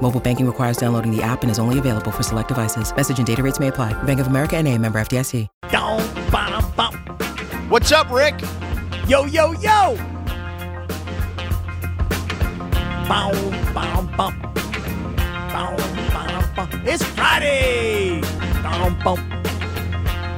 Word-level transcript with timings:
Mobile 0.00 0.20
banking 0.20 0.46
requires 0.46 0.76
downloading 0.76 1.14
the 1.14 1.22
app 1.22 1.42
and 1.42 1.50
is 1.50 1.58
only 1.58 1.78
available 1.78 2.10
for 2.10 2.22
select 2.22 2.48
devices. 2.48 2.94
Message 2.94 3.18
and 3.18 3.26
data 3.26 3.42
rates 3.42 3.60
may 3.60 3.68
apply. 3.68 4.00
Bank 4.04 4.20
of 4.20 4.28
America 4.28 4.56
and 4.56 4.66
a 4.66 4.78
member 4.78 4.98
FDIC. 4.98 5.46
What's 7.68 7.92
up, 7.92 8.10
Rick? 8.10 8.40
Yo, 9.06 9.26
yo, 9.26 9.52
yo! 9.52 9.94
Bow, 13.06 13.32
bow, 13.74 14.02
bow. 14.16 14.30
Bow, 15.52 15.76
bow, 15.76 16.42
bow. 16.56 16.68
It's 16.84 17.04
Friday! 17.04 18.22
Bow, 18.62 18.90
bow. 19.04 19.16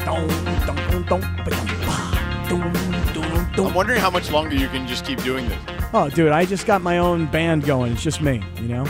Dum, 0.05 0.27
dum, 0.67 1.05
dum. 1.07 1.41
I'm 3.67 3.75
wondering 3.75 4.01
how 4.01 4.11
much 4.11 4.33
longer 4.33 4.57
you 4.57 4.67
can 4.69 4.89
just 4.89 5.05
keep 5.05 5.23
doing 5.23 5.49
this. 5.49 5.59
Oh, 5.93 6.09
dude, 6.09 6.33
I 6.33 6.45
just 6.45 6.67
got 6.67 6.83
my 6.83 6.99
own 6.99 7.27
band 7.27 7.65
going. 7.65 7.93
It's 7.93 8.03
just 8.03 8.21
me, 8.21 8.43
you 8.57 8.69
know? 8.69 8.87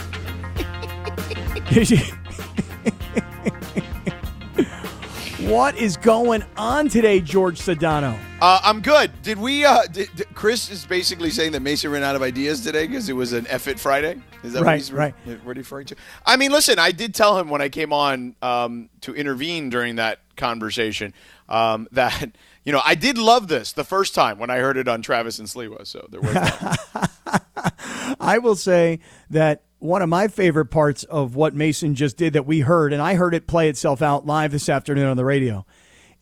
what 5.40 5.76
is 5.76 5.96
going 5.96 6.42
on 6.56 6.88
today, 6.88 7.20
George 7.20 7.60
Sedano? 7.60 8.18
Uh, 8.40 8.60
I'm 8.64 8.80
good. 8.80 9.10
Did 9.22 9.38
we? 9.38 9.64
Uh, 9.64 9.82
did, 9.92 10.08
did- 10.16 10.34
Chris 10.34 10.68
is 10.70 10.84
basically 10.84 11.30
saying 11.30 11.52
that 11.52 11.60
Mason 11.60 11.92
ran 11.92 12.02
out 12.02 12.16
of 12.16 12.22
ideas 12.22 12.62
today 12.62 12.86
because 12.88 13.08
it 13.08 13.12
was 13.12 13.32
an 13.32 13.46
effort 13.48 13.78
Friday. 13.78 14.20
Is 14.42 14.52
that 14.54 14.60
what 14.60 14.66
Right, 14.66 14.76
he's 14.78 14.92
right. 14.92 15.14
What 15.24 15.32
are 15.32 15.36
you 15.54 15.60
referring 15.60 15.86
to? 15.86 15.96
I 16.26 16.36
mean, 16.36 16.50
listen, 16.50 16.78
I 16.80 16.90
did 16.90 17.14
tell 17.14 17.38
him 17.38 17.48
when 17.48 17.60
I 17.62 17.68
came 17.68 17.92
on 17.92 18.34
um, 18.42 18.88
to 19.02 19.14
intervene 19.14 19.70
during 19.70 19.96
that 19.96 20.18
conversation 20.36 21.12
um, 21.48 21.86
that 21.92 22.32
you 22.64 22.72
know 22.72 22.80
I 22.84 22.96
did 22.96 23.16
love 23.16 23.46
this 23.46 23.72
the 23.72 23.84
first 23.84 24.12
time 24.14 24.38
when 24.38 24.50
I 24.50 24.56
heard 24.58 24.76
it 24.76 24.88
on 24.88 25.02
Travis 25.02 25.38
and 25.38 25.46
Sliwa. 25.46 25.86
So 25.86 26.08
there 26.10 26.20
was. 26.20 26.34
I 28.18 28.38
will 28.38 28.56
say 28.56 28.98
that 29.30 29.62
one 29.80 30.02
of 30.02 30.08
my 30.08 30.28
favorite 30.28 30.66
parts 30.66 31.04
of 31.04 31.34
what 31.34 31.54
Mason 31.54 31.94
just 31.94 32.16
did 32.16 32.32
that 32.34 32.46
we 32.46 32.60
heard, 32.60 32.92
and 32.92 33.02
I 33.02 33.14
heard 33.14 33.34
it 33.34 33.46
play 33.46 33.68
itself 33.68 34.00
out 34.02 34.24
live 34.26 34.52
this 34.52 34.68
afternoon 34.68 35.06
on 35.06 35.16
the 35.16 35.24
radio, 35.24 35.66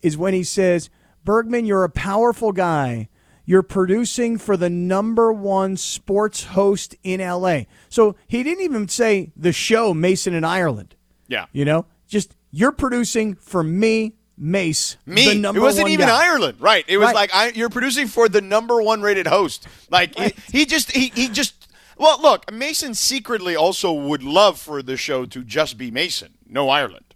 is 0.01 0.17
when 0.17 0.33
he 0.33 0.43
says, 0.43 0.89
Bergman, 1.23 1.65
you're 1.65 1.83
a 1.83 1.89
powerful 1.89 2.51
guy. 2.51 3.09
You're 3.45 3.63
producing 3.63 4.37
for 4.37 4.55
the 4.57 4.69
number 4.69 5.33
one 5.33 5.75
sports 5.75 6.43
host 6.45 6.95
in 7.03 7.19
LA. 7.19 7.61
So 7.89 8.15
he 8.27 8.43
didn't 8.43 8.63
even 8.63 8.87
say 8.87 9.31
the 9.35 9.51
show 9.51 9.93
Mason 9.93 10.33
in 10.33 10.43
Ireland. 10.43 10.95
yeah. 11.27 11.45
You 11.51 11.65
know, 11.65 11.85
just 12.07 12.35
you're 12.51 12.71
producing 12.71 13.35
for 13.35 13.63
me, 13.63 14.13
Mace. 14.37 14.97
Me. 15.05 15.27
It 15.43 15.59
wasn't 15.59 15.89
even 15.89 16.07
guy. 16.07 16.27
Ireland, 16.27 16.61
right? 16.61 16.85
It 16.87 16.97
was 16.97 17.07
Right. 17.07 17.15
like 17.15 17.29
I, 17.33 17.49
you're 17.49 17.69
producing 17.69 18.07
for 18.07 18.29
the 18.29 18.39
number 18.41 18.81
one 18.81 19.01
rated 19.01 19.27
host. 19.27 19.67
Like 19.91 20.17
he- 20.17 20.33
he, 20.59 20.65
just 20.65 20.91
he, 20.91 21.11
he 21.13 21.27
just 21.27 21.58
well, 21.99 22.19
look, 22.21 22.51
Mason 22.51 22.95
secretly 22.95 23.55
also 23.55 23.93
would 23.93 24.23
love 24.23 24.59
for 24.59 24.81
the 24.81 24.97
show 24.97 25.25
to 25.27 25.43
just 25.43 25.77
be 25.77 25.91
Mason, 25.91 26.29
no 26.47 26.69
Ireland. 26.69 27.13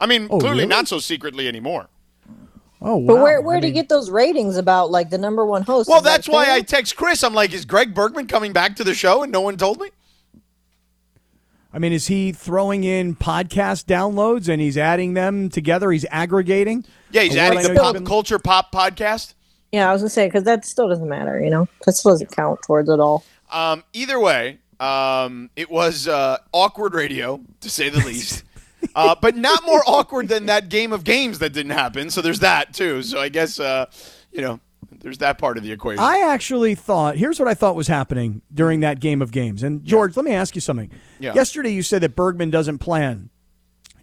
I 0.00 0.06
mean, 0.06 0.26
Oh, 0.30 0.38
clearly 0.40 0.60
really? 0.62 0.66
not 0.68 0.88
so 0.88 0.98
secretly 0.98 1.46
anymore. 1.46 1.88
Oh, 2.82 2.96
wow. 2.96 3.14
But 3.14 3.22
where 3.22 3.40
where 3.40 3.56
I 3.56 3.60
do 3.60 3.68
you 3.68 3.72
get 3.72 3.88
those 3.88 4.10
ratings 4.10 4.56
about 4.56 4.90
like 4.90 5.08
the 5.10 5.16
number 5.18 5.46
one 5.46 5.62
host? 5.62 5.88
Well, 5.88 5.98
Is 5.98 6.04
that 6.04 6.10
that's 6.10 6.28
why 6.28 6.52
I 6.52 6.60
text 6.60 6.96
Chris. 6.96 7.22
I'm 7.22 7.32
like, 7.32 7.52
is 7.54 7.64
Greg 7.64 7.94
Bergman 7.94 8.26
coming 8.26 8.52
back 8.52 8.76
to 8.76 8.84
the 8.84 8.92
show 8.94 9.22
and 9.22 9.30
no 9.32 9.40
one 9.40 9.56
told 9.56 9.80
me? 9.80 9.88
I 11.72 11.78
mean, 11.78 11.92
is 11.92 12.06
he 12.06 12.30
throwing 12.32 12.84
in 12.84 13.16
podcast 13.16 13.86
downloads 13.86 14.48
and 14.48 14.60
he's 14.60 14.78
adding 14.78 15.14
them 15.14 15.48
together? 15.48 15.90
He's 15.90 16.04
aggregating. 16.10 16.84
Yeah, 17.10 17.22
he's 17.22 17.36
adding 17.36 17.62
the 17.62 17.74
pop 17.74 17.94
been- 17.94 18.04
culture 18.04 18.38
pop 18.38 18.70
podcast. 18.72 19.34
Yeah, 19.72 19.88
I 19.88 19.92
was 19.92 20.02
gonna 20.02 20.10
say 20.10 20.26
because 20.28 20.44
that 20.44 20.64
still 20.64 20.88
doesn't 20.88 21.08
matter. 21.08 21.40
You 21.42 21.50
know, 21.50 21.66
that 21.84 21.94
still 21.94 22.12
doesn't 22.12 22.30
count 22.30 22.60
towards 22.64 22.88
it 22.88 23.00
all. 23.00 23.24
Um, 23.54 23.84
either 23.92 24.18
way, 24.18 24.58
um, 24.80 25.48
it 25.56 25.70
was 25.70 26.08
uh, 26.08 26.38
awkward 26.52 26.94
radio 26.94 27.40
to 27.60 27.70
say 27.70 27.88
the 27.88 28.00
least. 28.04 28.44
Uh, 28.94 29.14
but 29.18 29.34
not 29.34 29.64
more 29.64 29.82
awkward 29.86 30.28
than 30.28 30.44
that 30.46 30.68
game 30.68 30.92
of 30.92 31.04
games 31.04 31.38
that 31.38 31.54
didn't 31.54 31.72
happen. 31.72 32.10
So 32.10 32.20
there's 32.20 32.40
that 32.40 32.74
too. 32.74 33.02
So 33.02 33.18
I 33.18 33.30
guess 33.30 33.58
uh, 33.58 33.86
you 34.30 34.42
know 34.42 34.60
there's 35.00 35.18
that 35.18 35.38
part 35.38 35.56
of 35.56 35.62
the 35.62 35.72
equation. 35.72 36.04
I 36.04 36.20
actually 36.20 36.74
thought, 36.74 37.16
here's 37.16 37.38
what 37.38 37.48
I 37.48 37.54
thought 37.54 37.76
was 37.76 37.88
happening 37.88 38.42
during 38.52 38.80
that 38.80 39.00
game 39.00 39.22
of 39.22 39.32
games. 39.32 39.62
And 39.62 39.84
George, 39.84 40.16
let 40.16 40.24
me 40.24 40.32
ask 40.32 40.54
you 40.54 40.60
something. 40.60 40.90
Yeah. 41.18 41.34
Yesterday 41.34 41.70
you 41.72 41.82
said 41.82 42.02
that 42.02 42.14
Bergman 42.14 42.50
doesn't 42.50 42.78
plan, 42.78 43.30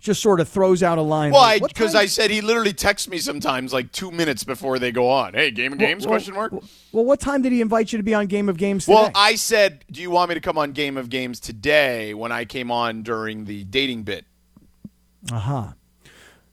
just 0.02 0.22
sort 0.22 0.40
of 0.40 0.50
throws 0.50 0.82
out 0.82 0.98
a 0.98 1.02
line. 1.02 1.32
well, 1.32 1.42
like, 1.42 1.62
because 1.62 1.94
time- 1.94 2.02
I 2.02 2.06
said 2.08 2.32
he 2.32 2.42
literally 2.42 2.74
texts 2.74 3.08
me 3.08 3.20
sometimes 3.20 3.72
like 3.72 3.92
two 3.92 4.12
minutes 4.12 4.44
before 4.44 4.80
they 4.80 4.92
go 4.92 5.08
on. 5.08 5.36
Hey, 5.36 5.52
game 5.52 5.72
of 5.72 5.80
games? 5.80 6.06
well, 6.06 6.14
question 6.14 6.34
mark. 6.34 6.52
Well, 6.92 7.06
what 7.06 7.20
time 7.20 7.44
did 7.44 7.52
he 7.52 7.62
invite 7.62 7.94
you 7.94 7.98
to 7.98 8.04
be 8.04 8.14
on 8.14 8.26
Game 8.26 8.50
of 8.50 8.58
Games 8.58 8.86
today? 8.86 8.96
Well, 8.96 9.12
I 9.14 9.36
said, 9.36 9.86
do 9.92 10.02
you 10.02 10.10
want 10.10 10.30
me 10.30 10.36
to 10.36 10.42
come 10.42 10.58
on 10.58 10.72
Game 10.72 10.98
of 10.98 11.10
Games 11.10 11.40
today 11.40 12.14
when 12.14 12.32
I 12.32 12.46
came 12.46 12.72
on 12.72 13.04
during 13.04 13.46
the 13.46 13.64
dating 13.64 14.04
bit? 14.04 14.26
Aha. 15.32 15.76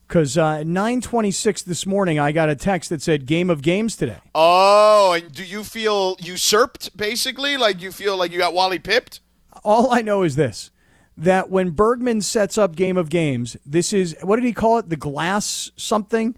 Because 0.06 0.38
uh, 0.38 0.60
at 0.60 0.66
926 0.66 1.62
this 1.62 1.86
morning, 1.86 2.18
I 2.18 2.32
got 2.32 2.48
a 2.48 2.54
text 2.56 2.90
that 2.90 3.02
said 3.02 3.26
Game 3.26 3.50
of 3.50 3.62
Games 3.62 3.96
today. 3.96 4.18
Oh, 4.34 5.12
and 5.12 5.32
do 5.32 5.44
you 5.44 5.64
feel 5.64 6.16
usurped, 6.20 6.96
basically? 6.96 7.56
Like 7.56 7.82
you 7.82 7.92
feel 7.92 8.16
like 8.16 8.30
you 8.30 8.38
got 8.38 8.54
Wally 8.54 8.78
pipped? 8.78 9.20
All 9.64 9.92
I 9.92 10.02
know 10.02 10.22
is 10.22 10.36
this 10.36 10.70
that 11.18 11.50
when 11.50 11.70
Bergman 11.70 12.22
sets 12.22 12.56
up 12.56 12.76
Game 12.76 12.96
of 12.96 13.10
Games, 13.10 13.56
this 13.66 13.92
is 13.92 14.16
what 14.22 14.36
did 14.36 14.44
he 14.44 14.52
call 14.52 14.78
it? 14.78 14.88
The 14.88 14.96
glass 14.96 15.70
something, 15.76 16.36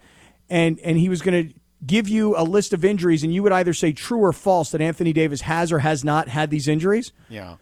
and 0.49 0.81
and 0.81 0.97
he 0.97 1.09
was 1.09 1.21
going 1.21 1.49
to 1.49 1.55
give 1.87 2.09
you 2.09 2.37
a 2.37 2.43
list 2.43 2.73
of 2.73 2.85
injuries, 2.85 3.23
and 3.23 3.33
you 3.33 3.43
would 3.43 3.53
either 3.53 3.75
say 3.75 3.93
true 3.93 4.21
or 4.21 4.33
false 4.33 4.71
that 4.71 4.81
Anthony 4.81 5.13
Davis 5.13 5.43
has 5.43 5.71
or 5.71 5.81
has 5.81 6.03
not 6.03 6.29
had 6.29 6.51
these 6.51 6.67
injuries. 6.67 7.13
Yeah. 7.29 7.57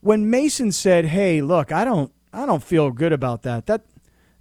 When 0.00 0.30
Mason 0.30 0.72
said, 0.72 1.04
"Hey, 1.04 1.42
look, 1.42 1.70
I 1.72 1.84
don't 1.84 2.10
I 2.32 2.46
don't 2.46 2.62
feel 2.62 2.90
good 2.90 3.12
about 3.12 3.42
that. 3.42 3.66
That 3.66 3.84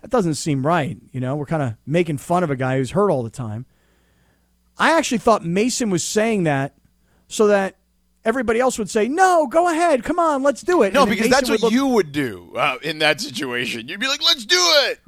that 0.01 0.09
doesn't 0.09 0.35
seem 0.35 0.65
right. 0.65 0.97
You 1.11 1.19
know, 1.19 1.35
we're 1.35 1.45
kind 1.45 1.63
of 1.63 1.75
making 1.85 2.17
fun 2.17 2.43
of 2.43 2.49
a 2.49 2.55
guy 2.55 2.77
who's 2.77 2.91
hurt 2.91 3.11
all 3.11 3.23
the 3.23 3.29
time." 3.29 3.65
I 4.77 4.97
actually 4.97 5.19
thought 5.19 5.45
Mason 5.45 5.89
was 5.89 6.03
saying 6.03 6.43
that 6.43 6.75
so 7.27 7.47
that 7.47 7.75
everybody 8.25 8.59
else 8.59 8.77
would 8.77 8.89
say, 8.89 9.07
"No, 9.07 9.47
go 9.47 9.69
ahead, 9.69 10.03
come 10.03 10.19
on, 10.19 10.43
let's 10.43 10.61
do 10.61 10.83
it." 10.83 10.93
No, 10.93 11.05
because 11.05 11.29
Mason 11.29 11.31
that's 11.31 11.49
would 11.49 11.61
what 11.61 11.63
look- 11.63 11.73
you 11.73 11.87
would 11.87 12.11
do 12.11 12.53
uh, 12.55 12.77
in 12.81 12.99
that 12.99 13.21
situation. 13.21 13.87
You'd 13.87 13.99
be 13.99 14.07
like, 14.07 14.23
let's 14.23 14.45
do 14.45 14.59
it. 14.85 14.99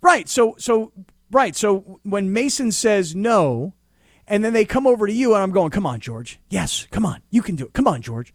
Right. 0.00 0.28
So 0.28 0.54
so 0.58 0.92
right. 1.30 1.54
So 1.54 2.00
when 2.02 2.32
Mason 2.32 2.72
says 2.72 3.14
no, 3.14 3.74
and 4.26 4.44
then 4.44 4.52
they 4.52 4.64
come 4.64 4.86
over 4.86 5.06
to 5.06 5.12
you, 5.12 5.34
and 5.34 5.42
I'm 5.42 5.50
going, 5.52 5.70
"Come 5.70 5.86
on, 5.86 6.00
George. 6.00 6.38
Yes, 6.48 6.86
come 6.90 7.04
on, 7.04 7.22
you 7.30 7.42
can 7.42 7.56
do 7.56 7.64
it. 7.66 7.72
Come 7.72 7.86
on, 7.86 8.02
George." 8.02 8.32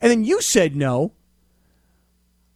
And 0.00 0.10
then 0.10 0.24
you 0.24 0.42
said 0.42 0.76
no. 0.76 1.12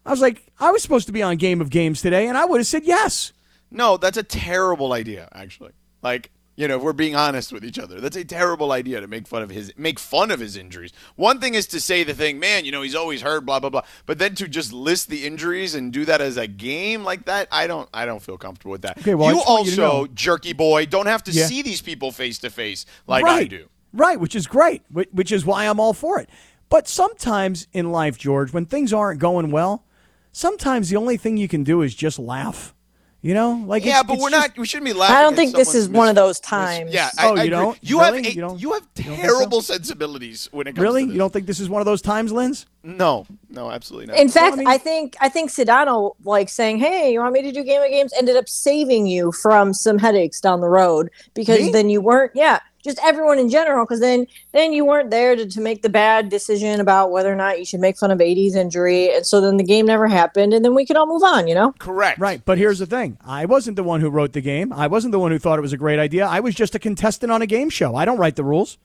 I 0.04 0.10
was 0.10 0.20
like, 0.20 0.46
I 0.58 0.70
was 0.70 0.82
supposed 0.82 1.06
to 1.06 1.12
be 1.12 1.22
on 1.22 1.36
Game 1.36 1.60
of 1.60 1.70
Games 1.70 2.00
today, 2.00 2.28
and 2.28 2.36
I 2.36 2.44
would 2.46 2.60
have 2.60 2.66
said 2.66 2.84
yes. 2.84 3.32
No, 3.70 3.96
that's 3.98 4.16
a 4.16 4.22
terrible 4.22 4.94
idea, 4.94 5.28
actually. 5.32 5.72
Like, 6.02 6.30
you 6.58 6.66
know, 6.66 6.76
if 6.76 6.82
we're 6.82 6.92
being 6.92 7.14
honest 7.14 7.52
with 7.52 7.64
each 7.64 7.78
other, 7.78 8.00
that's 8.00 8.16
a 8.16 8.24
terrible 8.24 8.72
idea 8.72 9.00
to 9.00 9.06
make 9.06 9.28
fun 9.28 9.42
of 9.42 9.50
his 9.50 9.72
make 9.76 10.00
fun 10.00 10.32
of 10.32 10.40
his 10.40 10.56
injuries. 10.56 10.92
One 11.14 11.38
thing 11.40 11.54
is 11.54 11.68
to 11.68 11.80
say 11.80 12.02
the 12.02 12.14
thing, 12.14 12.40
man, 12.40 12.64
you 12.64 12.72
know, 12.72 12.82
he's 12.82 12.96
always 12.96 13.22
hurt, 13.22 13.46
blah 13.46 13.60
blah 13.60 13.70
blah. 13.70 13.82
But 14.06 14.18
then 14.18 14.34
to 14.34 14.48
just 14.48 14.72
list 14.72 15.08
the 15.08 15.24
injuries 15.24 15.76
and 15.76 15.92
do 15.92 16.04
that 16.06 16.20
as 16.20 16.36
a 16.36 16.48
game 16.48 17.04
like 17.04 17.26
that, 17.26 17.46
I 17.52 17.68
don't 17.68 17.88
I 17.94 18.06
don't 18.06 18.20
feel 18.20 18.36
comfortable 18.36 18.72
with 18.72 18.82
that. 18.82 18.98
Okay, 18.98 19.14
well, 19.14 19.30
you 19.30 19.36
you 19.36 19.42
also, 19.46 19.82
know- 19.82 20.06
jerky 20.08 20.52
boy, 20.52 20.84
don't 20.86 21.06
have 21.06 21.22
to 21.24 21.30
Yeah. 21.30 21.46
see 21.46 21.62
these 21.62 21.80
people 21.80 22.10
face 22.10 22.38
to 22.40 22.50
face 22.50 22.86
like 23.06 23.24
right. 23.24 23.42
I 23.42 23.44
do. 23.44 23.68
Right, 23.92 24.18
which 24.18 24.34
is 24.34 24.48
great, 24.48 24.82
which 24.90 25.30
is 25.30 25.46
why 25.46 25.64
I'm 25.66 25.78
all 25.78 25.94
for 25.94 26.18
it. 26.18 26.28
But 26.68 26.88
sometimes 26.88 27.68
in 27.72 27.92
life, 27.92 28.18
George, 28.18 28.52
when 28.52 28.66
things 28.66 28.92
aren't 28.92 29.20
going 29.20 29.52
well, 29.52 29.84
sometimes 30.32 30.90
the 30.90 30.96
only 30.96 31.16
thing 31.16 31.36
you 31.36 31.46
can 31.48 31.62
do 31.62 31.82
is 31.82 31.94
just 31.94 32.18
laugh. 32.18 32.74
You 33.20 33.34
know, 33.34 33.64
like 33.66 33.84
Yeah, 33.84 33.90
it's- 33.98 34.04
but 34.06 34.14
it's 34.14 34.22
we're 34.22 34.30
just- 34.30 34.48
not. 34.50 34.58
We 34.58 34.66
shouldn't 34.66 34.86
be 34.86 34.92
laughing. 34.92 35.16
I 35.16 35.22
don't 35.22 35.34
think 35.34 35.56
this 35.56 35.68
someone's 35.72 35.88
is 35.88 35.92
one 35.92 36.08
of 36.08 36.14
those 36.14 36.38
times. 36.38 36.92
yeah, 36.94 37.10
Oh, 37.18 37.20
I, 37.20 37.24
I 37.24 37.28
you 37.30 37.34
agree. 37.40 37.50
don't? 37.50 37.78
You 37.82 38.00
Really? 38.00 38.16
have 38.22 38.26
a, 38.26 38.34
You 38.34 38.40
don't- 38.40 38.60
you 38.60 38.72
have 38.74 38.82
you 38.96 39.02
so? 39.04 39.16
terrible 39.16 39.60
sensibilities 39.60 40.48
when 40.52 40.68
it 40.68 40.76
comes 40.76 40.82
Really, 40.84 41.02
to 41.02 41.06
this. 41.08 41.12
you 41.14 41.18
don't 41.18 41.32
think 41.32 41.46
this 41.46 41.58
is 41.58 41.68
one 41.68 41.80
of 41.82 41.86
those 41.86 42.00
times, 42.00 42.30
Linz? 42.30 42.66
No, 42.84 43.26
no, 43.50 43.72
absolutely 43.72 44.06
not. 44.06 44.18
In 44.18 44.28
fact, 44.28 44.52
I 44.54 44.56
mean- 44.58 44.68
I 44.68 44.78
think 44.78 45.16
I 45.20 45.28
think 45.28 45.50
Sedano 45.50 46.12
like 46.24 46.48
saying, 46.48 46.78
"Hey, 46.78 47.12
you 47.12 47.18
want 47.18 47.32
me 47.32 47.42
to 47.42 47.50
do 47.50 47.64
Game 47.64 47.82
of 47.82 47.90
Games?" 47.90 48.12
ended 48.16 48.36
up 48.36 48.48
saving 48.48 49.06
you 49.08 49.32
from 49.32 49.74
some 49.74 49.98
headaches 49.98 50.40
down 50.40 50.60
the 50.60 50.68
road 50.68 51.10
because 51.34 51.58
Me? 51.58 51.72
then 51.72 51.90
you 51.90 52.00
weren't. 52.00 52.30
Yeah, 52.36 52.60
just 52.88 52.98
everyone 53.04 53.38
in 53.38 53.48
general, 53.48 53.84
because 53.84 54.00
then 54.00 54.26
then 54.52 54.72
you 54.72 54.84
weren't 54.84 55.10
there 55.10 55.36
to, 55.36 55.46
to 55.46 55.60
make 55.60 55.82
the 55.82 55.88
bad 55.88 56.28
decision 56.28 56.80
about 56.80 57.10
whether 57.10 57.32
or 57.32 57.36
not 57.36 57.58
you 57.58 57.64
should 57.64 57.80
make 57.80 57.96
fun 57.98 58.10
of 58.10 58.20
AD's 58.20 58.54
injury, 58.54 59.14
and 59.14 59.24
so 59.26 59.40
then 59.40 59.56
the 59.58 59.64
game 59.64 59.86
never 59.86 60.06
happened, 60.08 60.54
and 60.54 60.64
then 60.64 60.74
we 60.74 60.86
could 60.86 60.96
all 60.96 61.06
move 61.06 61.22
on. 61.22 61.46
You 61.46 61.54
know, 61.54 61.72
Correct. 61.78 62.18
Right, 62.18 62.42
but 62.44 62.58
here's 62.58 62.78
the 62.78 62.86
thing: 62.86 63.18
I 63.24 63.44
wasn't 63.44 63.76
the 63.76 63.84
one 63.84 64.00
who 64.00 64.10
wrote 64.10 64.32
the 64.32 64.40
game. 64.40 64.72
I 64.72 64.86
wasn't 64.86 65.12
the 65.12 65.18
one 65.18 65.30
who 65.30 65.38
thought 65.38 65.58
it 65.58 65.62
was 65.62 65.72
a 65.72 65.78
great 65.78 65.98
idea. 65.98 66.26
I 66.26 66.40
was 66.40 66.54
just 66.54 66.74
a 66.74 66.78
contestant 66.78 67.30
on 67.30 67.42
a 67.42 67.46
game 67.46 67.70
show. 67.70 67.94
I 67.94 68.04
don't 68.04 68.18
write 68.18 68.36
the 68.36 68.44
rules. 68.44 68.78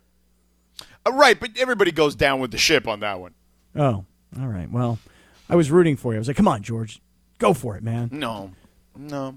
Uh, 1.06 1.12
right, 1.14 1.40
but 1.40 1.52
everybody 1.58 1.92
goes 1.92 2.16
down 2.16 2.40
with 2.40 2.52
the 2.52 2.58
ship 2.58 2.88
on 2.88 3.00
that 3.00 3.20
one. 3.20 3.34
Oh, 3.76 4.06
all 4.40 4.48
right. 4.48 4.70
Well, 4.70 5.00
I 5.50 5.56
was 5.56 5.72
rooting 5.72 5.98
for 5.98 6.14
you. 6.14 6.18
I 6.18 6.20
was 6.20 6.28
like, 6.28 6.38
"Come 6.38 6.48
on, 6.48 6.62
George, 6.62 7.02
go 7.40 7.54
for 7.54 7.76
it, 7.78 7.84
man." 7.84 8.10
No, 8.12 8.52
no. 8.96 9.36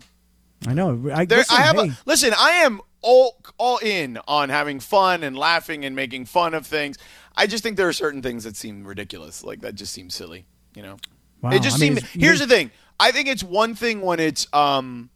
I 0.67 0.75
know. 0.75 1.11
I, 1.15 1.25
There, 1.27 1.39
listen, 1.39 1.57
I 1.57 1.61
have 1.61 1.77
hey, 1.77 1.89
a, 1.89 1.99
listen. 2.07 2.35
I 2.37 2.51
am 2.65 2.81
all 3.07 3.37
all 3.57 3.79
in 3.79 4.19
on 4.27 4.49
having 4.49 4.81
fun 4.81 5.23
and 5.23 5.39
laughing 5.39 5.85
and 5.85 5.95
making 5.95 6.27
fun 6.27 6.53
of 6.55 6.67
things. 6.67 6.99
I 7.37 7.47
just 7.47 7.63
think 7.63 7.77
there 7.77 7.89
are 7.89 7.93
certain 7.93 8.21
things 8.21 8.45
that 8.45 8.57
seem 8.57 8.85
ridiculous. 8.85 9.45
Like 9.45 9.61
that 9.61 9.77
just 9.77 9.93
seems 9.93 10.15
silly. 10.15 10.45
You 10.75 10.83
know, 10.83 10.97
Wow, 11.41 11.53
it 11.53 11.63
just 11.63 11.77
I 11.77 11.81
mean, 11.81 11.97
seems. 11.97 12.11
Here's 12.11 12.41
the 12.41 12.47
thing. 12.47 12.71
I 12.99 13.13
think 13.13 13.29
it's 13.29 13.45
one 13.45 13.75
thing 13.75 14.01
when 14.03 14.21
it's 14.21 14.53
um. 14.53 15.11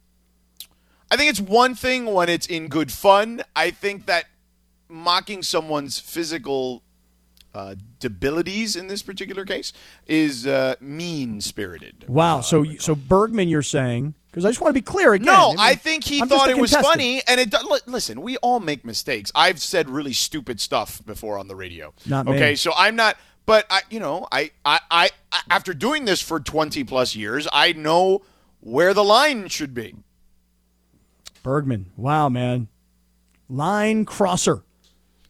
I 1.11 1.17
think 1.17 1.29
it's 1.29 1.41
one 1.41 1.75
thing 1.75 2.05
when 2.05 2.29
it's 2.29 2.47
in 2.47 2.69
good 2.69 2.91
fun. 2.91 3.43
I 3.53 3.71
think 3.71 4.05
that 4.05 4.25
mocking 4.87 5.43
someone's 5.43 5.99
physical 5.99 6.83
uh, 7.53 7.75
debilities 7.99 8.75
in 8.75 8.87
this 8.87 9.01
particular 9.01 9.45
case 9.45 9.73
is 10.07 10.47
uh, 10.47 10.75
mean 10.79 11.41
spirited. 11.41 12.05
Wow. 12.07 12.41
So, 12.41 12.63
so 12.79 12.95
Bergman, 12.95 13.49
you're 13.49 13.61
saying? 13.61 14.13
Because 14.31 14.45
I 14.45 14.49
just 14.49 14.61
want 14.61 14.69
to 14.69 14.73
be 14.73 14.81
clear 14.81 15.11
again. 15.13 15.25
No, 15.25 15.49
mean, 15.49 15.57
I 15.59 15.75
think 15.75 16.05
he 16.05 16.21
I'm 16.21 16.29
thought 16.29 16.49
it 16.49 16.57
was 16.57 16.73
funny, 16.73 17.21
and 17.27 17.41
it. 17.41 17.53
Listen, 17.85 18.21
we 18.21 18.37
all 18.37 18.61
make 18.61 18.85
mistakes. 18.85 19.29
I've 19.35 19.59
said 19.59 19.89
really 19.89 20.13
stupid 20.13 20.61
stuff 20.61 21.05
before 21.05 21.37
on 21.37 21.49
the 21.49 21.55
radio. 21.55 21.93
Not 22.05 22.25
me. 22.27 22.35
okay. 22.35 22.55
So 22.55 22.71
I'm 22.77 22.95
not, 22.95 23.17
but 23.45 23.65
I, 23.69 23.81
you 23.89 23.99
know, 23.99 24.27
I, 24.31 24.51
I, 24.63 24.79
I, 24.89 25.09
I- 25.33 25.41
after 25.49 25.73
doing 25.73 26.05
this 26.05 26.21
for 26.21 26.39
20 26.39 26.85
plus 26.85 27.13
years, 27.13 27.45
I 27.51 27.73
know 27.73 28.21
where 28.61 28.93
the 28.93 29.03
line 29.03 29.49
should 29.49 29.73
be. 29.73 29.95
Bergman. 31.43 31.87
Wow, 31.97 32.29
man. 32.29 32.69
Line 33.49 34.05
crosser. 34.05 34.63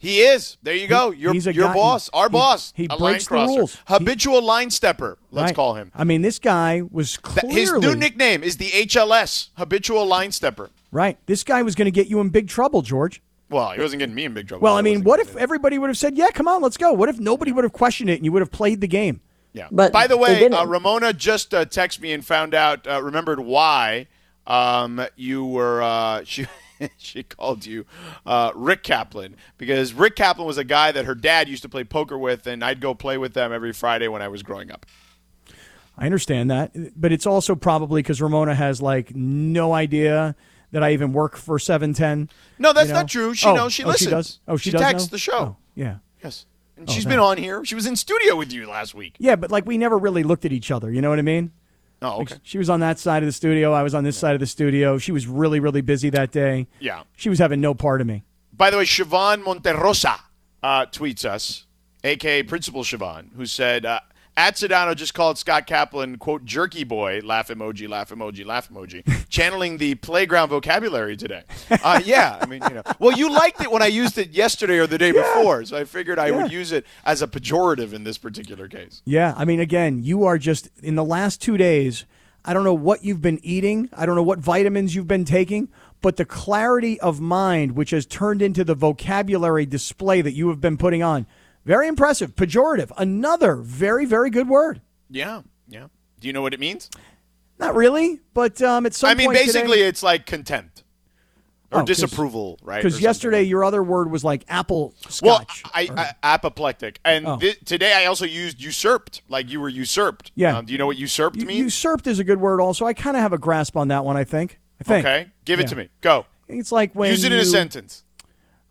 He 0.01 0.21
is. 0.21 0.57
There 0.63 0.73
you 0.73 0.87
go. 0.87 1.11
Your, 1.11 1.31
he's 1.31 1.45
a 1.45 1.53
your 1.53 1.67
guy- 1.67 1.73
boss, 1.75 2.09
our 2.11 2.27
he- 2.27 2.31
boss. 2.31 2.73
he 2.75 2.85
a 2.89 2.97
breaks 2.97 2.99
line 2.99 3.13
the 3.19 3.25
crosser. 3.25 3.59
rules. 3.59 3.73
He- 3.75 3.79
Habitual 3.85 4.41
line 4.41 4.71
stepper. 4.71 5.19
Let's 5.29 5.49
Right. 5.49 5.55
call 5.55 5.75
him. 5.75 5.91
I 5.93 6.03
mean, 6.05 6.23
this 6.23 6.39
guy 6.39 6.81
was 6.89 7.17
clearly 7.17 7.61
His 7.61 7.71
new 7.73 7.95
nickname 7.95 8.41
is 8.43 8.57
the 8.57 8.71
HLS, 8.73 9.49
habitual 9.57 10.07
line 10.07 10.31
stepper. 10.31 10.71
right. 10.91 11.19
This 11.27 11.43
guy 11.43 11.61
was 11.61 11.75
going 11.75 11.85
to 11.85 11.91
get 11.91 12.07
you 12.07 12.19
in 12.19 12.29
big 12.29 12.47
trouble, 12.47 12.81
George. 12.81 13.21
Well, 13.51 13.69
he 13.71 13.79
wasn't 13.81 13.99
getting 13.99 14.15
me 14.15 14.25
in 14.25 14.33
big 14.33 14.47
trouble. 14.47 14.63
Well, 14.63 14.75
I 14.75 14.81
mean, 14.81 15.03
what 15.03 15.19
if 15.19 15.33
do 15.33 15.37
everybody 15.37 15.77
would 15.77 15.89
have 15.89 15.97
said, 15.97 16.17
"Yeah, 16.17 16.31
come 16.31 16.47
on, 16.47 16.61
let's 16.63 16.77
go"? 16.77 16.93
What 16.93 17.07
if 17.09 17.19
nobody 17.19 17.51
would 17.51 17.63
have 17.63 17.73
questioned 17.73 18.09
it 18.09 18.15
and 18.15 18.25
you 18.25 18.31
would 18.31 18.41
have 18.41 18.51
played 18.51 18.81
the 18.81 18.87
game? 18.87 19.21
Yeah. 19.53 19.67
But 19.69 19.91
by 19.91 20.07
the 20.07 20.15
way, 20.17 20.47
uh, 20.47 20.65
Ramona 20.65 21.13
just 21.13 21.53
uh, 21.53 21.65
texted 21.65 21.99
me 21.99 22.13
and 22.13 22.25
found 22.25 22.55
out, 22.55 22.87
uh, 22.87 23.03
remembered 23.03 23.41
why 23.41 24.07
um, 24.47 25.05
you 25.17 25.45
were. 25.45 25.81
Uh, 25.83 26.21
she 26.25 26.47
she 26.97 27.23
called 27.23 27.65
you 27.65 27.85
uh, 28.25 28.51
Rick 28.55 28.83
Kaplan 28.83 29.35
because 29.57 29.93
Rick 29.93 30.15
Kaplan 30.15 30.47
was 30.47 30.57
a 30.57 30.63
guy 30.63 30.91
that 30.91 31.05
her 31.05 31.15
dad 31.15 31.47
used 31.47 31.63
to 31.63 31.69
play 31.69 31.83
poker 31.83 32.17
with, 32.17 32.47
and 32.47 32.63
I'd 32.63 32.79
go 32.79 32.93
play 32.93 33.17
with 33.17 33.33
them 33.33 33.51
every 33.51 33.73
Friday 33.73 34.07
when 34.07 34.21
I 34.21 34.27
was 34.27 34.43
growing 34.43 34.71
up. 34.71 34.85
I 35.97 36.05
understand 36.05 36.49
that, 36.49 36.71
but 36.99 37.11
it's 37.11 37.25
also 37.25 37.55
probably 37.55 38.01
because 38.01 38.21
Ramona 38.21 38.55
has 38.55 38.81
like 38.81 39.15
no 39.15 39.73
idea 39.73 40.35
that 40.71 40.83
I 40.83 40.93
even 40.93 41.13
work 41.13 41.35
for 41.37 41.59
Seven 41.59 41.93
Ten. 41.93 42.29
No, 42.57 42.73
that's 42.73 42.89
not 42.89 43.07
true. 43.07 43.33
She 43.33 43.47
oh, 43.47 43.55
knows. 43.55 43.73
She 43.73 43.83
oh, 43.83 43.87
listens. 43.87 44.07
She 44.07 44.11
does. 44.11 44.39
Oh, 44.47 44.57
she, 44.57 44.69
she 44.69 44.71
does 44.71 44.81
texts 44.81 45.09
know? 45.09 45.15
the 45.15 45.19
show. 45.19 45.37
Oh, 45.37 45.57
yeah. 45.75 45.97
Yes, 46.23 46.45
and 46.77 46.89
she's 46.89 47.05
been 47.05 47.19
on 47.19 47.37
here. 47.37 47.63
She 47.65 47.75
was 47.75 47.85
in 47.85 47.95
studio 47.95 48.35
with 48.35 48.51
you 48.51 48.67
last 48.67 48.95
week. 48.95 49.15
Yeah, 49.19 49.35
but 49.35 49.51
like 49.51 49.65
we 49.65 49.77
never 49.77 49.97
really 49.97 50.23
looked 50.23 50.45
at 50.45 50.51
each 50.51 50.71
other. 50.71 50.91
You 50.91 51.01
know 51.01 51.09
what 51.09 51.19
I 51.19 51.23
mean? 51.23 51.51
Oh, 52.01 52.17
Like, 52.17 52.31
okay. 52.31 52.41
She 52.43 52.57
was 52.57 52.69
on 52.69 52.79
that 52.79 52.99
side 52.99 53.21
of 53.23 53.27
the 53.27 53.31
studio. 53.33 53.73
I 53.73 53.83
was 53.83 53.93
on 53.93 54.03
this 54.03 54.17
side 54.17 54.33
of 54.33 54.39
the 54.39 54.47
studio. 54.47 54.97
She 54.97 55.11
was 55.11 55.27
really, 55.27 55.59
really 55.59 55.81
busy 55.81 56.09
that 56.09 56.31
day. 56.31 56.67
Yeah. 56.79 57.03
She 57.15 57.29
was 57.29 57.39
having 57.39 57.61
no 57.61 57.73
part 57.73 58.01
of 58.01 58.07
me. 58.07 58.23
By 58.53 58.69
the 58.69 58.77
way, 58.77 58.85
Siobhan 58.85 59.43
Monterosa 59.43 60.19
uh, 60.63 60.85
tweets 60.87 61.25
us, 61.25 61.65
aka 62.03 62.43
Principal 62.43 62.83
Siobhan, 62.83 63.33
who 63.35 63.45
said, 63.45 63.85
uh, 63.85 63.99
at 64.37 64.55
Sedano 64.55 64.95
just 64.95 65.13
called 65.13 65.37
Scott 65.37 65.67
Kaplan, 65.67 66.17
quote, 66.17 66.45
jerky 66.45 66.83
boy, 66.83 67.21
laugh 67.23 67.49
emoji, 67.49 67.87
laugh 67.87 68.09
emoji, 68.09 68.45
laugh 68.45 68.69
emoji, 68.69 69.03
channeling 69.29 69.77
the 69.77 69.95
playground 69.95 70.49
vocabulary 70.49 71.17
today. 71.17 71.43
Uh, 71.69 72.01
yeah, 72.05 72.37
I 72.39 72.45
mean, 72.45 72.61
you 72.67 72.75
know. 72.75 72.83
Well, 72.99 73.17
you 73.17 73.29
liked 73.29 73.61
it 73.61 73.71
when 73.71 73.81
I 73.81 73.87
used 73.87 74.17
it 74.17 74.31
yesterday 74.31 74.79
or 74.79 74.87
the 74.87 74.97
day 74.97 75.11
before, 75.11 75.65
so 75.65 75.77
I 75.77 75.83
figured 75.83 76.17
I 76.17 76.31
would 76.31 76.51
use 76.51 76.71
it 76.71 76.85
as 77.05 77.21
a 77.21 77.27
pejorative 77.27 77.93
in 77.93 78.03
this 78.03 78.17
particular 78.17 78.67
case. 78.67 79.01
Yeah, 79.05 79.33
I 79.35 79.45
mean, 79.45 79.59
again, 79.59 80.03
you 80.03 80.23
are 80.25 80.37
just 80.37 80.69
in 80.81 80.95
the 80.95 81.05
last 81.05 81.41
two 81.41 81.57
days. 81.57 82.05
I 82.43 82.53
don't 82.53 82.63
know 82.63 82.73
what 82.73 83.03
you've 83.03 83.21
been 83.21 83.39
eating. 83.43 83.89
I 83.93 84.05
don't 84.05 84.15
know 84.15 84.23
what 84.23 84.39
vitamins 84.39 84.95
you've 84.95 85.07
been 85.07 85.25
taking, 85.25 85.69
but 86.01 86.17
the 86.17 86.25
clarity 86.25 86.99
of 86.99 87.19
mind, 87.19 87.73
which 87.73 87.91
has 87.91 88.07
turned 88.07 88.41
into 88.41 88.63
the 88.63 88.73
vocabulary 88.73 89.67
display 89.67 90.21
that 90.21 90.33
you 90.33 90.49
have 90.49 90.59
been 90.59 90.77
putting 90.77 91.03
on, 91.03 91.27
very 91.65 91.87
impressive. 91.87 92.35
Pejorative, 92.35 92.91
another 92.97 93.55
very, 93.57 94.05
very 94.05 94.29
good 94.29 94.47
word. 94.49 94.81
Yeah, 95.09 95.41
yeah. 95.67 95.87
Do 96.19 96.27
you 96.27 96.33
know 96.33 96.41
what 96.41 96.53
it 96.53 96.59
means? 96.59 96.89
Not 97.59 97.75
really, 97.75 98.19
but 98.33 98.61
um, 98.61 98.85
at 98.85 98.93
some 98.93 99.09
I 99.09 99.15
mean, 99.15 99.31
basically, 99.31 99.77
today- 99.77 99.87
it's 99.87 100.01
like 100.03 100.25
contempt 100.25 100.83
or 101.71 101.77
Oh, 101.77 101.79
'cause- 101.81 101.87
disapproval, 101.87 102.59
right? 102.63 102.81
because 102.83 102.99
yesterday 102.99 103.43
your 103.43 103.63
other 103.63 103.81
word 103.83 104.09
was 104.11 104.23
like 104.23 104.43
apple 104.49 104.93
Well, 105.21 105.39
scotch. 105.39 105.63
I, 105.73 105.87
or- 105.89 105.99
I 105.99 106.13
apoplectic, 106.23 106.99
and 107.05 107.25
Oh. 107.27 107.37
thi- 107.37 107.55
today 107.65 107.93
I 107.93 108.05
also 108.07 108.25
used 108.25 108.61
usurped, 108.61 109.21
like 109.29 109.49
you 109.49 109.61
were 109.61 109.69
usurped. 109.69 110.31
Yeah. 110.35 110.57
Um, 110.57 110.65
do 110.65 110.71
you 110.73 110.79
know 110.79 110.87
what 110.87 110.97
usurped 110.97 111.37
U- 111.37 111.45
means? 111.45 111.59
usurped 111.59 112.07
is 112.07 112.19
a 112.19 112.23
good 112.23 112.39
word. 112.41 112.59
Also, 112.59 112.85
I 112.85 112.93
kind 112.93 113.15
of 113.15 113.21
have 113.21 113.33
a 113.33 113.37
grasp 113.37 113.77
on 113.77 113.87
that 113.89 114.03
one. 114.03 114.17
I 114.17 114.23
think. 114.23 114.59
I 114.79 114.83
think. 114.83 115.05
okay, 115.05 115.27
give 115.45 115.59
it 115.59 115.63
Yeah. 115.63 115.69
to 115.69 115.75
me. 115.75 115.89
Go. 116.01 116.25
It's 116.47 116.71
like 116.71 116.93
when 116.95 117.11
Use 117.11 117.23
it 117.23 117.31
in 117.31 117.37
a 117.39 117.45
sentence. 117.45 118.03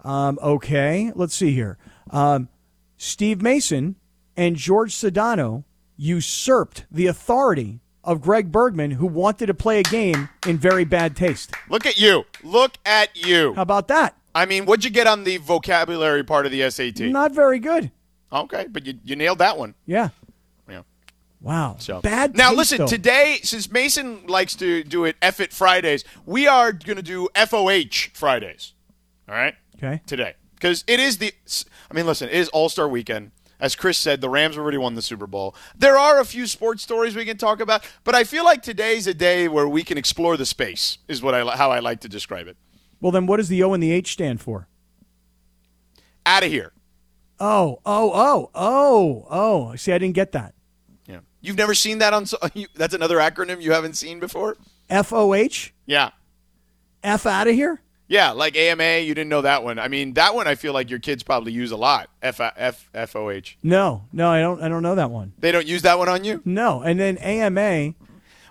Um, 0.04 0.38
okay, 0.42 1.12
let's 1.14 1.34
see 1.34 1.52
here. 1.54 1.78
Um, 2.10 2.48
Steve 3.02 3.40
Mason 3.40 3.96
and 4.36 4.56
George 4.56 4.94
Sedano 4.94 5.64
usurped 5.96 6.84
the 6.90 7.06
authority 7.06 7.80
of 8.04 8.20
Greg 8.20 8.52
Bergman, 8.52 8.90
who 8.90 9.06
wanted 9.06 9.46
to 9.46 9.54
play 9.54 9.80
a 9.80 9.82
game 9.84 10.28
in 10.46 10.58
very 10.58 10.84
bad 10.84 11.16
taste. 11.16 11.50
Look 11.70 11.86
at 11.86 11.98
you. 11.98 12.24
Look 12.42 12.74
at 12.84 13.16
you. 13.16 13.54
How 13.54 13.62
about 13.62 13.88
that? 13.88 14.16
I 14.34 14.44
mean, 14.44 14.66
what'd 14.66 14.84
you 14.84 14.90
get 14.90 15.06
on 15.06 15.24
the 15.24 15.38
vocabulary 15.38 16.22
part 16.24 16.44
of 16.44 16.52
the 16.52 16.70
SAT? 16.70 17.00
Not 17.00 17.32
very 17.32 17.58
good. 17.58 17.90
Okay, 18.30 18.66
but 18.70 18.84
you, 18.84 18.98
you 19.02 19.16
nailed 19.16 19.38
that 19.38 19.56
one. 19.56 19.74
Yeah. 19.86 20.10
Yeah. 20.68 20.82
Wow. 21.40 21.76
So 21.78 22.02
bad. 22.02 22.36
Now 22.36 22.48
taste, 22.50 22.58
listen, 22.58 22.78
though. 22.80 22.86
today 22.86 23.38
since 23.42 23.72
Mason 23.72 24.26
likes 24.26 24.54
to 24.56 24.84
do 24.84 25.06
it 25.06 25.16
F 25.22 25.40
it 25.40 25.54
Fridays, 25.54 26.04
we 26.26 26.46
are 26.46 26.70
going 26.70 26.96
to 26.96 27.02
do 27.02 27.30
FOH 27.34 28.10
Fridays. 28.12 28.74
All 29.26 29.34
right? 29.34 29.54
Okay. 29.76 30.02
Today. 30.04 30.34
Cuz 30.60 30.84
it 30.86 31.00
is 31.00 31.16
the 31.16 31.32
I 31.90 31.94
mean 31.94 32.06
listen, 32.06 32.28
it 32.28 32.34
is 32.34 32.48
All-Star 32.50 32.88
weekend. 32.88 33.32
As 33.58 33.76
Chris 33.76 33.98
said, 33.98 34.22
the 34.22 34.30
Rams 34.30 34.56
already 34.56 34.78
won 34.78 34.94
the 34.94 35.02
Super 35.02 35.26
Bowl. 35.26 35.54
There 35.76 35.98
are 35.98 36.18
a 36.18 36.24
few 36.24 36.46
sports 36.46 36.82
stories 36.82 37.14
we 37.14 37.26
can 37.26 37.36
talk 37.36 37.60
about, 37.60 37.86
but 38.04 38.14
I 38.14 38.24
feel 38.24 38.42
like 38.42 38.62
today's 38.62 39.06
a 39.06 39.12
day 39.12 39.48
where 39.48 39.68
we 39.68 39.82
can 39.82 39.98
explore 39.98 40.38
the 40.38 40.46
space. 40.46 40.96
Is 41.08 41.22
what 41.22 41.34
I 41.34 41.44
how 41.56 41.70
I 41.70 41.80
like 41.80 42.00
to 42.00 42.08
describe 42.08 42.46
it. 42.46 42.56
Well, 43.00 43.12
then 43.12 43.26
what 43.26 43.36
does 43.36 43.48
the 43.48 43.62
O 43.62 43.74
and 43.74 43.82
the 43.82 43.92
H 43.92 44.12
stand 44.12 44.40
for? 44.40 44.68
Out 46.24 46.42
of 46.42 46.50
here. 46.50 46.72
Oh, 47.38 47.80
oh, 47.86 48.12
oh, 48.14 48.50
oh, 48.54 49.26
oh. 49.30 49.76
See, 49.76 49.92
I 49.92 49.98
didn't 49.98 50.14
get 50.14 50.32
that. 50.32 50.54
Yeah. 51.06 51.20
You've 51.40 51.56
never 51.56 51.74
seen 51.74 51.98
that 51.98 52.12
on 52.12 52.26
that's 52.74 52.94
another 52.94 53.18
acronym 53.18 53.62
you 53.62 53.72
haven't 53.72 53.94
seen 53.94 54.20
before? 54.20 54.56
F 54.88 55.12
O 55.12 55.34
H? 55.34 55.74
Yeah. 55.86 56.10
F 57.02 57.26
out 57.26 57.46
of 57.46 57.54
here? 57.54 57.80
Yeah, 58.10 58.32
like 58.32 58.56
AMA, 58.56 58.98
you 58.98 59.14
didn't 59.14 59.28
know 59.28 59.42
that 59.42 59.62
one. 59.62 59.78
I 59.78 59.86
mean, 59.86 60.14
that 60.14 60.34
one 60.34 60.48
I 60.48 60.56
feel 60.56 60.72
like 60.72 60.90
your 60.90 60.98
kids 60.98 61.22
probably 61.22 61.52
use 61.52 61.70
a 61.70 61.76
lot. 61.76 62.10
F 62.20 62.40
F 62.40 62.90
F 62.92 63.14
O 63.14 63.30
H. 63.30 63.56
No, 63.62 64.02
no, 64.12 64.28
I 64.28 64.40
don't. 64.40 64.60
I 64.60 64.68
don't 64.68 64.82
know 64.82 64.96
that 64.96 65.12
one. 65.12 65.32
They 65.38 65.52
don't 65.52 65.64
use 65.64 65.82
that 65.82 65.96
one 65.96 66.08
on 66.08 66.24
you? 66.24 66.42
No, 66.44 66.82
and 66.82 66.98
then 66.98 67.18
AMA. 67.18 67.94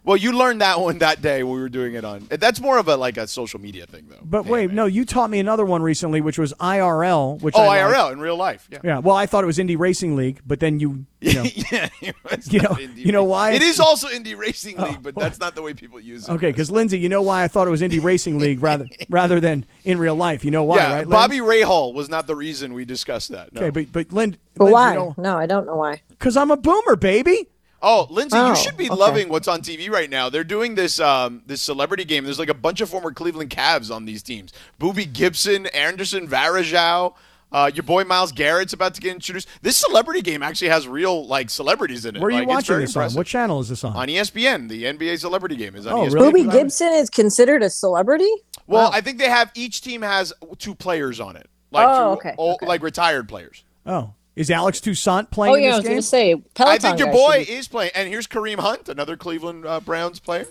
Well, 0.10 0.18
you 0.18 0.32
learned 0.32 0.62
that 0.62 0.80
one 0.80 0.98
that 0.98 1.22
day 1.22 1.44
when 1.44 1.54
we 1.54 1.60
were 1.62 1.70
doing 1.70 1.94
it 1.94 2.04
on. 2.04 2.26
That's 2.32 2.60
more 2.60 2.80
of 2.80 2.88
a 2.88 2.98
like 2.98 3.18
a 3.18 3.28
social 3.28 3.62
media 3.62 3.86
thing 3.86 4.08
though. 4.10 4.18
But 4.24 4.48
wait, 4.48 4.64
AMA. 4.64 4.74
no, 4.74 4.86
you 4.88 5.06
taught 5.06 5.30
me 5.30 5.38
another 5.38 5.66
one 5.66 5.84
recently, 5.84 6.20
which 6.20 6.40
was 6.40 6.52
IRL. 6.54 7.40
Which 7.44 7.54
Oh, 7.56 7.62
I 7.62 7.86
like. 7.86 7.96
IRL 7.96 8.14
in 8.14 8.20
real 8.20 8.36
life. 8.36 8.68
Yeah. 8.72 8.80
Yeah. 8.84 8.98
Well, 8.98 9.16
I 9.16 9.28
thought 9.28 9.44
it 9.44 9.46
was 9.46 9.60
Indy 9.60 9.76
Racing 9.76 10.16
League, 10.16 10.42
but 10.48 10.60
then 10.62 10.80
you, 10.80 11.06
you 11.22 11.34
know. 11.36 11.44
yeah, 11.72 11.90
You 12.02 12.60
know- 12.60 12.78
you 12.96 13.12
know 13.12 13.24
why? 13.24 13.52
It 13.52 13.62
is 13.62 13.80
also 13.80 14.10
Indy 14.10 14.34
Racing 14.34 14.80
oh. 14.80 14.86
League, 14.86 15.04
but 15.04 15.14
that's 15.14 15.40
not 15.40 15.54
the 15.54 15.62
way 15.62 15.76
people 15.76 16.00
use 16.00 16.28
it. 16.28 16.32
Okay, 16.32 16.50
because 16.50 16.72
Lindsay, 16.72 16.98
you 16.98 17.08
know 17.08 17.22
why 17.22 17.44
I 17.44 17.48
thought 17.48 17.68
it 17.68 17.72
was 17.72 17.84
Indy 17.84 18.00
Racing 18.00 18.40
League 18.40 18.64
rather 18.64 18.88
rather 19.12 19.40
than 19.40 19.64
in 19.84 20.00
real 20.00 20.16
life. 20.16 20.44
You 20.44 20.50
know 20.50 20.64
why, 20.64 20.78
yeah, 20.78 20.92
right? 20.92 21.00
Lynn? 21.02 21.10
Bobby 21.10 21.38
Rahal 21.38 21.94
was 21.94 22.10
not 22.10 22.26
the 22.26 22.36
reason 22.36 22.74
we 22.74 22.84
discussed 22.84 23.30
that. 23.30 23.54
No. 23.54 23.62
Okay, 23.62 23.70
but 23.70 23.92
but 23.92 24.12
Lynn, 24.12 24.38
But 24.56 24.64
Lindsay, 24.64 24.74
why? 24.74 24.94
You 24.94 25.00
know, 25.00 25.16
no, 25.20 25.38
I 25.38 25.46
don't 25.46 25.68
know 25.68 25.76
why. 25.76 26.02
Because 26.10 26.36
I'm 26.36 26.50
a 26.50 26.58
boomer, 26.58 26.96
baby. 26.96 27.48
Oh, 27.82 28.08
Lindsay, 28.10 28.38
Oh, 28.38 28.50
you 28.50 28.56
should 28.56 28.76
be 28.78 28.90
okay. 28.90 28.96
loving 29.00 29.30
what's 29.30 29.48
on 29.48 29.62
TV 29.62 29.90
right 29.90 30.10
now. 30.10 30.30
They're 30.30 30.44
doing 30.44 30.76
this 30.76 31.00
um, 31.00 31.42
this 31.46 31.62
celebrity 31.62 32.04
game. 32.06 32.24
There's 32.26 32.40
like 32.40 32.50
a 32.50 32.54
bunch 32.54 32.82
of 32.82 32.90
former 32.90 33.12
Cleveland 33.12 33.50
Cavs 33.52 33.94
on 33.94 34.06
these 34.06 34.22
teams. 34.22 34.52
Boobie 34.80 35.12
Gibson, 35.12 35.66
Anderson 35.68 36.28
Varejao, 36.28 37.14
uh, 37.52 37.72
your 37.74 37.84
boy 37.84 38.04
Myles 38.04 38.32
Garrett's 38.32 38.74
about 38.74 38.94
to 38.96 39.02
get 39.02 39.14
introduced. 39.16 39.48
This 39.62 39.78
celebrity 39.78 40.22
game 40.22 40.44
actually 40.44 40.68
has 40.70 40.88
real 40.88 41.26
like 41.26 41.50
celebrities 41.50 42.06
in 42.06 42.16
it. 42.18 42.22
Where 42.22 42.28
are 42.28 42.32
you 42.32 42.40
Like, 42.40 42.48
watching 42.48 42.74
very 42.76 42.84
this 42.86 42.96
on? 42.98 43.12
What 43.14 43.28
channel 43.28 43.60
is 43.62 43.70
this 43.70 43.84
on? 43.84 43.96
on 43.96 44.08
ESPN, 44.08 44.68
the 44.70 44.84
NBA 44.84 45.18
celebrity 45.20 45.56
game 45.56 45.76
is 45.76 45.88
on 45.88 45.94
Oh, 45.94 46.06
ESPN. 46.06 46.14
really? 46.16 46.44
Boobie 46.44 46.52
Gibson 46.52 46.94
is 46.94 47.10
considered 47.10 47.64
a 47.64 47.70
celebrity. 47.70 48.30
Well, 48.68 48.90
Wow. 48.90 48.92
I 48.94 49.02
think 49.02 49.18
they 49.20 49.30
have 49.30 49.52
each 49.56 49.82
team 49.82 50.02
has 50.02 50.32
two 50.60 50.76
players 50.76 51.20
on 51.20 51.36
it, 51.38 51.48
like 51.72 51.88
Oh, 51.90 52.16
two, 52.16 52.20
okay, 52.20 52.36
oh, 52.38 52.54
okay. 52.56 52.66
like 52.68 52.84
retired 52.84 53.28
players. 53.30 53.64
oh, 53.86 54.14
is 54.40 54.50
Alex 54.50 54.80
Toussaint 54.80 55.30
playing 55.32 55.54
Oh 55.54 55.58
in 55.58 55.64
yeah, 55.64 55.74
I 55.74 55.76
was 55.76 55.84
going 55.84 55.98
to 55.98 56.02
say 56.02 56.34
Peloton. 56.56 56.74
I 56.76 56.78
think 56.80 56.98
your 56.98 57.12
boy 57.12 57.40
should 57.40 57.48
be- 57.48 57.54
is 57.54 57.68
playing, 57.68 57.92
and 57.94 58.08
here's 58.08 58.26
Kareem 58.26 58.58
Hunt, 58.60 58.88
another 58.88 59.18
Cleveland 59.18 59.66
uh, 59.66 59.82
Browns 59.82 60.20
player. 60.20 60.46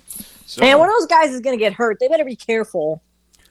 So, 0.44 0.60
Man, 0.60 0.78
one 0.78 0.88
of 0.90 0.94
those 0.98 1.06
guys 1.06 1.30
is 1.30 1.40
going 1.40 1.56
to 1.58 1.62
get 1.62 1.72
hurt. 1.72 1.96
They 1.98 2.06
better 2.08 2.24
be 2.24 2.36
careful. 2.36 3.02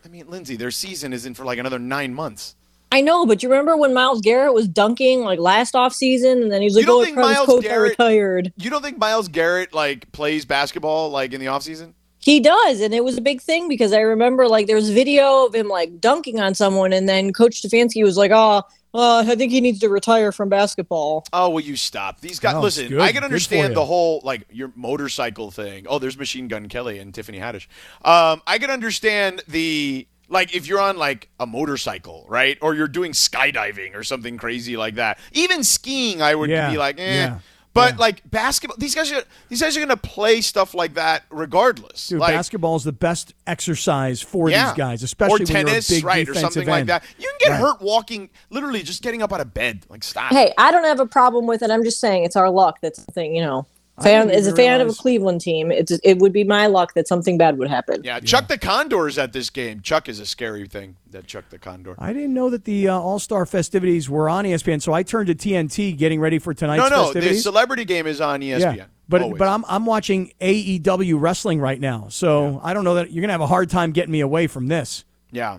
I 0.06 0.10
mean, 0.10 0.28
Lindsay, 0.30 0.56
their 0.56 0.70
season 0.72 1.12
is 1.12 1.26
in 1.26 1.34
for 1.34 1.44
like 1.44 1.58
another 1.58 1.80
nine 1.80 2.14
months. 2.14 2.56
I 2.92 3.02
know, 3.02 3.26
but 3.26 3.42
you 3.44 3.50
remember 3.50 3.76
when 3.76 3.94
Myles 3.94 4.22
Garrett 4.22 4.54
was 4.54 4.68
dunking 4.68 5.22
like 5.22 5.40
last 5.40 5.76
off 5.76 5.92
season, 5.94 6.44
and 6.44 6.52
then 6.52 6.62
he 6.62 6.66
was 6.68 6.76
You 6.76 6.82
like, 6.82 6.88
don't 6.88 7.02
"Oh, 7.02 7.04
think 7.06 7.16
Travis 7.16 7.36
Myles 7.36 7.48
Coach, 7.48 7.64
Garrett- 7.64 7.90
retired." 7.90 8.54
You 8.58 8.70
don't 8.70 8.82
think 8.84 8.98
Myles 9.00 9.28
Garrett 9.28 9.74
like 9.74 10.12
plays 10.12 10.46
basketball 10.46 11.10
like 11.10 11.34
in 11.34 11.40
the 11.42 11.48
offseason? 11.48 11.94
He 12.20 12.40
does, 12.40 12.80
and 12.82 12.94
it 12.94 13.04
was 13.04 13.18
a 13.18 13.22
big 13.22 13.42
thing 13.42 13.68
because 13.68 13.92
I 13.92 14.00
remember 14.02 14.48
like 14.48 14.68
there 14.68 14.76
was 14.76 14.90
video 14.90 15.46
of 15.48 15.56
him 15.56 15.68
like 15.68 16.00
dunking 16.00 16.40
on 16.40 16.54
someone, 16.56 16.94
and 16.94 17.10
then 17.10 17.34
Coach 17.34 17.62
Stefanski 17.62 18.04
was 18.04 18.18
like, 18.18 18.32
"Oh, 18.34 18.64
uh, 18.94 19.24
I 19.28 19.36
think 19.36 19.52
he 19.52 19.62
needs 19.62 19.80
to 19.80 19.90
retire 19.90 20.32
from 20.32 20.50
basketball." 20.50 21.26
Oh, 21.34 21.50
will 21.50 21.62
you 21.62 21.76
stop? 21.76 22.22
These 22.22 22.40
guys, 22.40 22.54
No, 22.54 22.62
listen, 22.62 22.90
good. 22.90 23.02
I 23.02 23.12
can 23.12 23.24
understand 23.24 23.76
the 23.76 23.86
whole 23.86 24.22
like 24.24 24.44
your 24.52 24.72
motorcycle 24.76 25.52
thing. 25.52 25.86
Oh, 25.90 26.00
there's 26.00 26.18
Machine 26.18 26.48
Gun 26.48 26.68
Kelly 26.70 27.00
and 27.00 27.14
Tiffany 27.14 27.40
Haddish. 27.40 27.68
Um, 28.04 28.42
I 28.48 28.58
can 28.60 28.70
understand 28.70 29.44
the 29.48 30.08
like 30.30 30.54
if 30.56 30.68
you're 30.68 30.80
on 30.82 30.98
like 30.98 31.30
a 31.40 31.46
motorcycle, 31.46 32.26
right, 32.28 32.58
or 32.62 32.76
you're 32.76 32.88
doing 32.88 33.12
skydiving 33.14 33.96
or 33.96 34.04
something 34.04 34.38
crazy 34.38 34.76
like 34.78 34.96
that. 34.96 35.20
Even 35.32 35.64
skiing, 35.64 36.22
I 36.22 36.36
would 36.36 36.50
Yeah, 36.50 36.72
be 36.72 36.78
like, 36.78 37.00
eh. 37.00 37.14
yeah, 37.16 37.40
But 37.78 37.94
yeah. 37.94 38.00
like 38.00 38.30
basketball, 38.30 38.78
these 38.78 38.96
guys 38.96 39.12
are 39.12 39.24
these 39.50 39.62
guys 39.62 39.78
are 39.78 39.80
gonna 39.80 39.96
play 39.96 40.42
stuff 40.42 40.74
like 40.74 40.96
that 40.96 41.24
regardless. 41.30 42.08
Dude, 42.08 42.20
like, 42.20 42.34
basketball 42.34 42.76
is 42.76 42.84
the 42.84 42.92
best 42.92 43.34
exercise 43.46 44.22
for 44.22 44.50
yeah. 44.50 44.68
these 44.68 44.78
guys, 44.78 45.04
especially 45.04 45.36
or 45.36 45.38
when 45.40 45.66
tennis, 45.66 45.90
you're 45.90 45.98
a 45.98 46.00
big 46.00 46.06
right, 46.06 46.30
or 46.30 46.34
defensive 46.34 46.54
something 46.54 46.70
like 46.70 46.86
that. 46.88 47.04
You 47.20 47.28
can 47.28 47.38
get 47.40 47.52
Right. 47.52 47.62
hurt 47.62 47.82
walking, 47.82 48.30
literally 48.50 48.84
just 48.84 49.02
getting 49.04 49.22
up 49.22 49.32
out 49.32 49.42
of 49.42 49.54
bed. 49.54 49.86
Like 49.90 50.04
stop. 50.04 50.32
Hey, 50.32 50.54
I 50.58 50.72
don't 50.72 50.84
have 50.86 51.00
a 51.00 51.06
problem 51.06 51.46
with 51.46 51.62
it. 51.62 51.70
I'm 51.70 51.84
just 51.84 52.00
saying 52.00 52.24
it's 52.24 52.36
our 52.36 52.50
luck 52.50 52.80
that's 52.82 53.04
the 53.06 53.12
thing, 53.12 53.36
you 53.36 53.42
know. 53.42 53.66
I 54.00 54.04
Fan 54.04 54.28
didn't 54.28 54.40
as 54.40 54.46
a 54.46 54.50
even 54.50 54.58
fan 54.58 54.82
of 54.82 54.90
a 54.90 54.94
Cleveland 54.94 55.42
team, 55.42 55.72
it's 55.72 55.92
it 56.04 56.20
would 56.20 56.32
be 56.32 56.44
my 56.44 56.68
luck 56.68 56.94
that 56.94 57.08
something 57.08 57.38
bad 57.38 57.58
would 57.58 57.68
happen. 57.68 58.02
Yeah, 58.04 58.20
Chuck 58.20 58.48
the 58.48 58.58
Condor's 58.58 59.18
at 59.18 59.34
this 59.34 59.50
game. 59.50 59.82
Chuck 59.82 60.08
is 60.08 60.20
a 60.20 60.26
scary 60.26 60.68
thing. 60.68 60.98
That 61.10 61.26
Chuck 61.26 61.46
the 61.50 61.58
Condor. 61.58 61.96
I 61.98 62.14
didn't 62.14 62.34
know 62.36 62.50
that 62.52 62.66
the 62.66 62.90
uh, 62.90 63.00
All 63.00 63.18
Star 63.18 63.46
festivities 63.48 64.08
were 64.08 64.30
on 64.30 64.46
ESPN, 64.46 64.82
so 64.82 64.94
I 64.94 65.02
turned 65.02 65.28
to 65.28 65.36
TNT 65.36 65.98
getting 65.98 66.20
ready 66.20 66.38
for 66.38 66.54
tonight's 66.54 66.90
No, 66.90 67.12
no, 67.12 67.14
the 67.14 67.34
celebrity 67.36 67.86
game 67.86 68.06
is 68.06 68.22
on 68.22 68.42
ESPN. 68.42 68.78
yeah, 68.78 68.86
but 69.10 69.22
always. 69.24 69.40
but 69.40 69.48
I'm 69.48 69.66
I'm 69.68 69.86
watching 69.88 70.32
AEW 70.42 71.20
wrestling 71.20 71.60
right 71.60 71.80
now, 71.80 72.08
so 72.10 72.62
I 72.64 72.74
don't 72.74 72.84
know 72.84 72.96
that 72.96 73.12
you're 73.12 73.22
gonna 73.22 73.34
have 73.34 73.42
a 73.42 73.48
hard 73.48 73.70
time 73.70 73.94
getting 73.94 74.12
me 74.12 74.20
away 74.20 74.46
from 74.46 74.68
this. 74.68 75.06
yeah, 75.32 75.58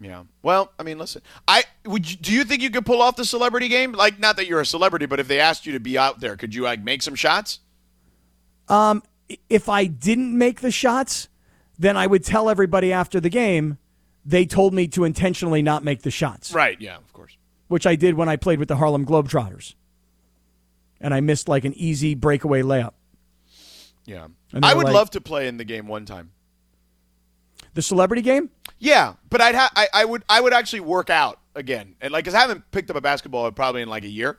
yeah. 0.00 0.24
Well, 0.42 0.72
I 0.78 0.82
mean, 0.82 0.98
listen, 0.98 1.22
I 1.46 1.64
would. 1.84 2.10
You, 2.10 2.16
do 2.16 2.32
you 2.32 2.44
think 2.44 2.62
you 2.62 2.70
could 2.70 2.86
pull 2.86 3.02
off 3.02 3.16
the 3.16 3.24
celebrity 3.24 3.68
game? 3.68 3.92
Like, 3.92 4.18
not 4.18 4.36
that 4.36 4.46
you're 4.46 4.60
a 4.60 4.66
celebrity, 4.66 5.06
but 5.06 5.18
if 5.20 5.28
they 5.28 5.40
asked 5.40 5.66
you 5.66 5.72
to 5.72 5.80
be 5.80 5.98
out 5.98 6.20
there, 6.20 6.36
could 6.36 6.54
you 6.54 6.62
like 6.62 6.82
make 6.82 7.02
some 7.02 7.14
shots? 7.14 7.60
Um, 8.68 9.02
if 9.48 9.68
I 9.68 9.86
didn't 9.86 10.36
make 10.36 10.60
the 10.60 10.70
shots, 10.70 11.28
then 11.78 11.96
I 11.96 12.06
would 12.06 12.24
tell 12.24 12.48
everybody 12.50 12.92
after 12.92 13.20
the 13.20 13.28
game 13.30 13.78
they 14.24 14.44
told 14.44 14.74
me 14.74 14.86
to 14.88 15.04
intentionally 15.04 15.62
not 15.62 15.82
make 15.84 16.02
the 16.02 16.10
shots. 16.10 16.52
Right. 16.52 16.78
Yeah. 16.80 16.96
Of 16.96 17.12
course. 17.12 17.36
which 17.68 17.86
I 17.86 17.96
did 17.96 18.14
when 18.14 18.28
I 18.28 18.36
played 18.36 18.58
with 18.58 18.68
the 18.68 18.76
Harlem 18.76 19.06
Globetrotters. 19.06 19.74
And 21.00 21.14
I 21.14 21.20
missed 21.20 21.48
like 21.48 21.64
an 21.64 21.72
easy 21.74 22.14
breakaway 22.14 22.62
layup. 22.62 22.92
Yeah. 24.04 24.28
I 24.62 24.74
would 24.74 24.84
like- 24.84 24.94
love 24.94 25.10
to 25.10 25.20
play 25.20 25.48
in 25.48 25.56
the 25.56 25.64
game 25.64 25.86
one 25.86 26.04
time. 26.04 26.30
The 27.74 27.82
celebrity 27.82 28.22
game? 28.22 28.50
Yeah, 28.78 29.14
but 29.30 29.40
I'd 29.40 29.54
ha- 29.54 29.70
I, 29.76 29.88
I 29.92 30.04
would 30.04 30.24
I 30.28 30.40
would 30.40 30.52
actually 30.52 30.80
work 30.80 31.10
out 31.10 31.38
again, 31.54 31.94
and 32.00 32.12
like, 32.12 32.24
cause 32.24 32.34
I 32.34 32.40
haven't 32.40 32.70
picked 32.70 32.90
up 32.90 32.96
a 32.96 33.00
basketball 33.00 33.50
probably 33.52 33.82
in 33.82 33.88
like 33.88 34.04
a 34.04 34.08
year, 34.08 34.38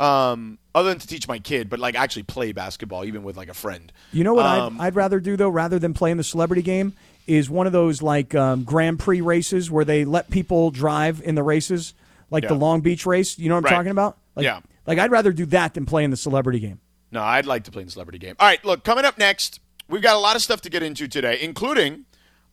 um, 0.00 0.58
other 0.74 0.88
than 0.90 0.98
to 0.98 1.06
teach 1.06 1.28
my 1.28 1.38
kid, 1.38 1.68
but 1.68 1.78
like 1.78 1.94
actually 1.94 2.22
play 2.24 2.52
basketball 2.52 3.04
even 3.04 3.22
with 3.22 3.36
like 3.36 3.48
a 3.48 3.54
friend. 3.54 3.92
You 4.12 4.24
know 4.24 4.34
what 4.34 4.46
Um, 4.46 4.80
I'd, 4.80 4.88
I'd 4.88 4.96
rather 4.96 5.20
do 5.20 5.36
though, 5.36 5.48
rather 5.48 5.78
than 5.78 5.94
playing 5.94 6.16
the 6.16 6.24
celebrity 6.24 6.62
game, 6.62 6.94
is 7.26 7.50
one 7.50 7.66
of 7.66 7.72
those 7.72 8.02
like 8.02 8.34
um, 8.34 8.64
Grand 8.64 8.98
Prix 8.98 9.20
races 9.20 9.70
where 9.70 9.84
they 9.84 10.04
let 10.04 10.30
people 10.30 10.70
drive 10.70 11.20
in 11.24 11.34
the 11.34 11.42
races, 11.42 11.94
like 12.30 12.46
the 12.46 12.54
Long 12.54 12.80
Beach 12.80 13.04
race. 13.06 13.38
You 13.38 13.48
know 13.48 13.56
what 13.56 13.60
I'm 13.60 13.64
Right. 13.64 13.76
talking 13.76 13.90
about? 13.92 14.16
Like, 14.34 14.44
Yeah. 14.44 14.60
Like 14.86 14.98
I'd 14.98 15.10
rather 15.12 15.32
do 15.32 15.46
that 15.46 15.74
than 15.74 15.86
play 15.86 16.02
in 16.04 16.10
the 16.10 16.16
celebrity 16.16 16.58
game. 16.58 16.80
No, 17.12 17.22
I'd 17.22 17.46
like 17.46 17.64
to 17.64 17.70
play 17.70 17.82
in 17.82 17.86
the 17.86 17.92
celebrity 17.92 18.18
game. 18.18 18.34
All 18.40 18.46
right, 18.48 18.64
look, 18.64 18.82
coming 18.84 19.04
up 19.04 19.18
next, 19.18 19.60
we've 19.88 20.02
got 20.02 20.16
a 20.16 20.18
lot 20.18 20.34
of 20.34 20.42
stuff 20.42 20.60
to 20.62 20.70
get 20.70 20.82
into 20.82 21.06
today, 21.06 21.38
including, 21.40 22.06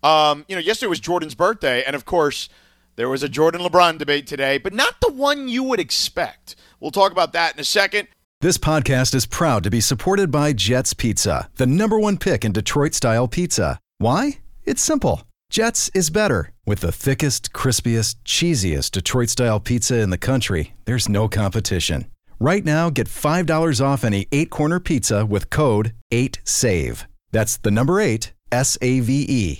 um, 0.03 0.45
you 0.47 0.55
know, 0.55 0.61
yesterday 0.61 0.89
was 0.89 0.99
Jordan's 0.99 1.35
birthday, 1.35 1.83
and 1.83 1.95
of 1.95 2.05
course, 2.05 2.49
there 2.95 3.09
was 3.09 3.23
a 3.23 3.29
Jordan 3.29 3.61
LeBron 3.61 3.97
debate 3.97 4.27
today, 4.27 4.57
but 4.57 4.73
not 4.73 4.95
the 5.01 5.11
one 5.11 5.47
you 5.47 5.63
would 5.63 5.79
expect. 5.79 6.55
We'll 6.79 6.91
talk 6.91 7.11
about 7.11 7.33
that 7.33 7.53
in 7.53 7.59
a 7.59 7.63
second. 7.63 8.07
This 8.41 8.57
podcast 8.57 9.15
is 9.15 9.25
proud 9.25 9.63
to 9.63 9.69
be 9.69 9.81
supported 9.81 10.31
by 10.31 10.53
Jets 10.53 10.93
Pizza, 10.93 11.49
the 11.55 11.67
number 11.67 11.99
one 11.99 12.17
pick 12.17 12.45
in 12.45 12.53
Detroit 12.53 12.93
style 12.93 13.27
pizza. 13.27 13.79
Why? 13.97 14.39
It's 14.63 14.81
simple. 14.81 15.23
Jets 15.49 15.89
is 15.93 16.09
better. 16.09 16.51
With 16.65 16.79
the 16.81 16.91
thickest, 16.91 17.53
crispiest, 17.53 18.15
cheesiest 18.23 18.91
Detroit 18.91 19.29
style 19.29 19.59
pizza 19.59 19.99
in 19.99 20.09
the 20.09 20.17
country, 20.17 20.73
there's 20.85 21.09
no 21.09 21.27
competition. 21.27 22.05
Right 22.39 22.63
now, 22.63 22.89
get 22.89 23.07
$5 23.07 23.83
off 23.83 24.03
any 24.05 24.27
eight 24.31 24.49
corner 24.49 24.79
pizza 24.79 25.25
with 25.25 25.49
code 25.49 25.93
8SAVE. 26.13 27.05
That's 27.31 27.57
the 27.57 27.71
number 27.71 27.99
eight, 27.99 28.31
S 28.51 28.77
A 28.81 29.01
V 29.01 29.25
E. 29.27 29.59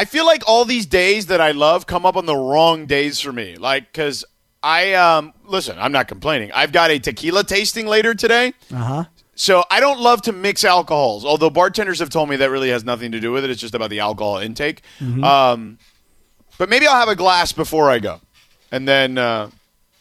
I 0.00 0.06
feel 0.06 0.24
like 0.24 0.42
all 0.46 0.64
these 0.64 0.86
days 0.86 1.26
that 1.26 1.42
I 1.42 1.50
love 1.50 1.86
come 1.86 2.06
up 2.06 2.16
on 2.16 2.24
the 2.24 2.34
wrong 2.34 2.86
days 2.86 3.20
for 3.20 3.32
me. 3.32 3.56
Like 3.56 3.92
cuz 3.92 4.24
I 4.62 4.94
um 4.94 5.34
listen, 5.44 5.76
I'm 5.78 5.92
not 5.92 6.08
complaining. 6.08 6.50
I've 6.54 6.72
got 6.72 6.90
a 6.90 6.98
tequila 6.98 7.44
tasting 7.44 7.86
later 7.86 8.14
today. 8.14 8.54
Uh-huh. 8.72 9.04
So 9.34 9.62
I 9.70 9.78
don't 9.80 10.00
love 10.00 10.22
to 10.22 10.32
mix 10.32 10.64
alcohols, 10.64 11.26
although 11.26 11.50
bartenders 11.50 11.98
have 11.98 12.08
told 12.08 12.30
me 12.30 12.36
that 12.36 12.50
really 12.50 12.70
has 12.70 12.82
nothing 12.82 13.12
to 13.12 13.20
do 13.20 13.30
with 13.30 13.44
it. 13.44 13.50
It's 13.50 13.60
just 13.60 13.74
about 13.74 13.90
the 13.90 14.00
alcohol 14.00 14.38
intake. 14.38 14.80
Mm-hmm. 15.00 15.22
Um, 15.22 15.78
but 16.56 16.70
maybe 16.70 16.86
I'll 16.86 16.96
have 16.96 17.08
a 17.10 17.16
glass 17.16 17.52
before 17.52 17.90
I 17.90 17.98
go, 17.98 18.20
and 18.72 18.88
then 18.88 19.18
uh, 19.18 19.50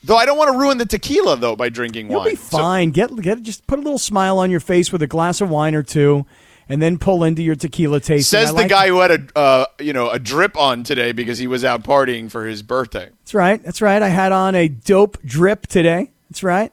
though 0.03 0.15
I 0.17 0.25
don't 0.25 0.37
want 0.37 0.53
to 0.53 0.57
ruin 0.57 0.77
the 0.77 0.85
tequila 0.85 1.35
though 1.35 1.57
by 1.57 1.67
drinking 1.67 2.09
You'll 2.09 2.19
wine. 2.21 2.29
be 2.31 2.35
So- 2.37 2.57
fine. 2.57 2.91
get 2.91 3.13
get 3.21 3.41
just 3.43 3.67
put 3.67 3.79
a 3.79 3.81
little 3.81 3.97
smile 3.99 4.37
on 4.39 4.49
your 4.49 4.59
face 4.61 4.91
with 4.93 5.01
a 5.01 5.07
glass 5.07 5.41
of 5.41 5.49
wine 5.49 5.75
or 5.75 5.83
two, 5.83 6.25
and 6.69 6.81
then 6.81 6.97
pull 6.99 7.23
into 7.23 7.41
your 7.41 7.55
tequila 7.55 7.99
tasting. 7.99 8.39
says 8.39 8.49
the 8.49 8.53
like- 8.55 8.69
guy 8.69 8.87
who 8.87 8.99
had 8.99 9.11
a 9.11 9.37
uh, 9.37 9.65
you 9.79 9.91
know 9.91 10.09
a 10.09 10.19
drip 10.19 10.55
on 10.57 10.83
today 10.83 11.11
because 11.11 11.37
he 11.39 11.47
was 11.47 11.65
out 11.65 11.83
partying 11.83 12.29
for 12.31 12.45
his 12.45 12.61
birthday. 12.61 13.09
That's 13.19 13.33
right. 13.33 13.61
That's 13.63 13.81
right. 13.81 14.01
I 14.01 14.09
had 14.09 14.31
on 14.31 14.55
a 14.55 14.67
dope 14.67 15.21
drip 15.23 15.67
today. 15.67 16.11
That's 16.29 16.43
right. 16.43 16.71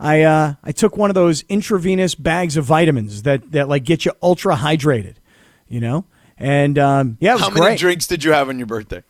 I 0.00 0.22
uh, 0.22 0.54
I 0.62 0.72
took 0.72 0.96
one 0.96 1.10
of 1.10 1.14
those 1.14 1.42
intravenous 1.48 2.14
bags 2.14 2.56
of 2.56 2.64
vitamins 2.64 3.22
that 3.22 3.50
that 3.52 3.68
like 3.68 3.84
get 3.84 4.04
you 4.04 4.12
ultra 4.22 4.56
hydrated, 4.56 5.14
you 5.68 5.80
know. 5.80 6.04
And 6.36 6.78
um, 6.78 7.16
yeah, 7.20 7.32
it 7.32 7.34
was 7.34 7.42
How 7.42 7.48
many 7.50 7.60
great. 7.62 7.78
drinks 7.80 8.06
did 8.06 8.22
you 8.22 8.32
have 8.32 8.48
on 8.48 8.58
your 8.58 8.66
birthday? 8.66 9.02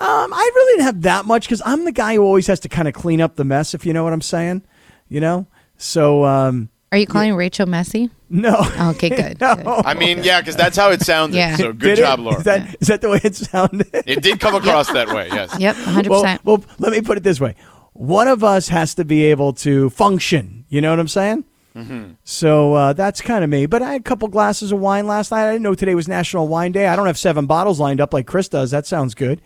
Um, 0.00 0.34
I 0.34 0.50
really 0.54 0.72
didn't 0.76 0.86
have 0.86 1.02
that 1.02 1.24
much 1.24 1.44
because 1.46 1.62
I'm 1.64 1.84
the 1.86 1.92
guy 1.92 2.16
who 2.16 2.22
always 2.22 2.46
has 2.48 2.60
to 2.60 2.68
kind 2.68 2.88
of 2.88 2.94
clean 2.94 3.20
up 3.22 3.36
the 3.36 3.44
mess, 3.44 3.72
if 3.74 3.86
you 3.86 3.92
know 3.94 4.04
what 4.04 4.12
I'm 4.12 4.20
saying. 4.20 4.62
You 5.08 5.20
know. 5.20 5.46
So 5.78 6.24
um, 6.24 6.68
Are 6.94 6.96
you 6.96 7.08
calling 7.08 7.34
Rachel 7.34 7.66
messy? 7.66 8.08
no. 8.30 8.54
Okay, 8.90 9.08
good. 9.22 9.40
No. 9.40 9.56
good. 9.56 9.66
I 9.66 9.94
mean, 9.94 10.22
yeah, 10.22 10.40
because 10.40 10.54
that's 10.54 10.76
how 10.76 10.92
it 10.92 11.00
sounded. 11.02 11.36
Yeah. 11.36 11.56
So 11.56 11.72
good 11.72 11.96
Did 11.96 11.98
job, 11.98 12.20
it? 12.20 12.22
Laura. 12.22 12.38
Is 12.38 12.44
that 12.44 12.76
is 12.80 12.86
that 12.86 13.00
the 13.00 13.08
way 13.10 13.20
it 13.24 13.34
sounded? 13.34 13.88
it 13.92 14.22
did 14.22 14.38
come 14.38 14.54
across 14.62 14.92
that 14.92 15.08
way. 15.08 15.26
Yes. 15.26 15.58
Yep, 15.58 15.74
100%. 15.74 16.08
well, 16.08 16.38
well, 16.44 16.64
let 16.78 16.92
me 16.92 17.00
put 17.00 17.16
it 17.16 17.24
this 17.24 17.40
way: 17.40 17.56
one 17.94 18.28
of 18.28 18.44
us 18.44 18.68
has 18.68 18.94
to 18.94 19.04
be 19.04 19.24
able 19.24 19.54
to 19.54 19.90
function. 19.90 20.64
You 20.68 20.80
know 20.82 20.90
what 20.90 21.00
I'm 21.00 21.08
saying? 21.08 21.44
So 22.22 22.74
uh, 22.74 22.92
that's 22.92 23.20
kind 23.20 23.42
of 23.42 23.50
me. 23.50 23.66
But 23.66 23.82
I 23.82 23.92
had 23.94 24.00
a 24.00 24.04
couple 24.04 24.28
glasses 24.28 24.70
of 24.70 24.78
wine 24.78 25.08
last 25.08 25.32
night. 25.32 25.48
I 25.48 25.52
didn't 25.52 25.64
know 25.64 25.74
today 25.74 25.96
was 25.96 26.06
National 26.06 26.46
Wine 26.46 26.70
Day. 26.70 26.86
I 26.86 26.94
don't 26.94 27.06
have 27.06 27.18
seven 27.18 27.46
bottles 27.46 27.80
lined 27.80 28.00
up 28.00 28.14
like 28.14 28.28
Chris 28.28 28.48
does. 28.48 28.70
That 28.70 28.86
sounds 28.86 29.16
good. 29.16 29.42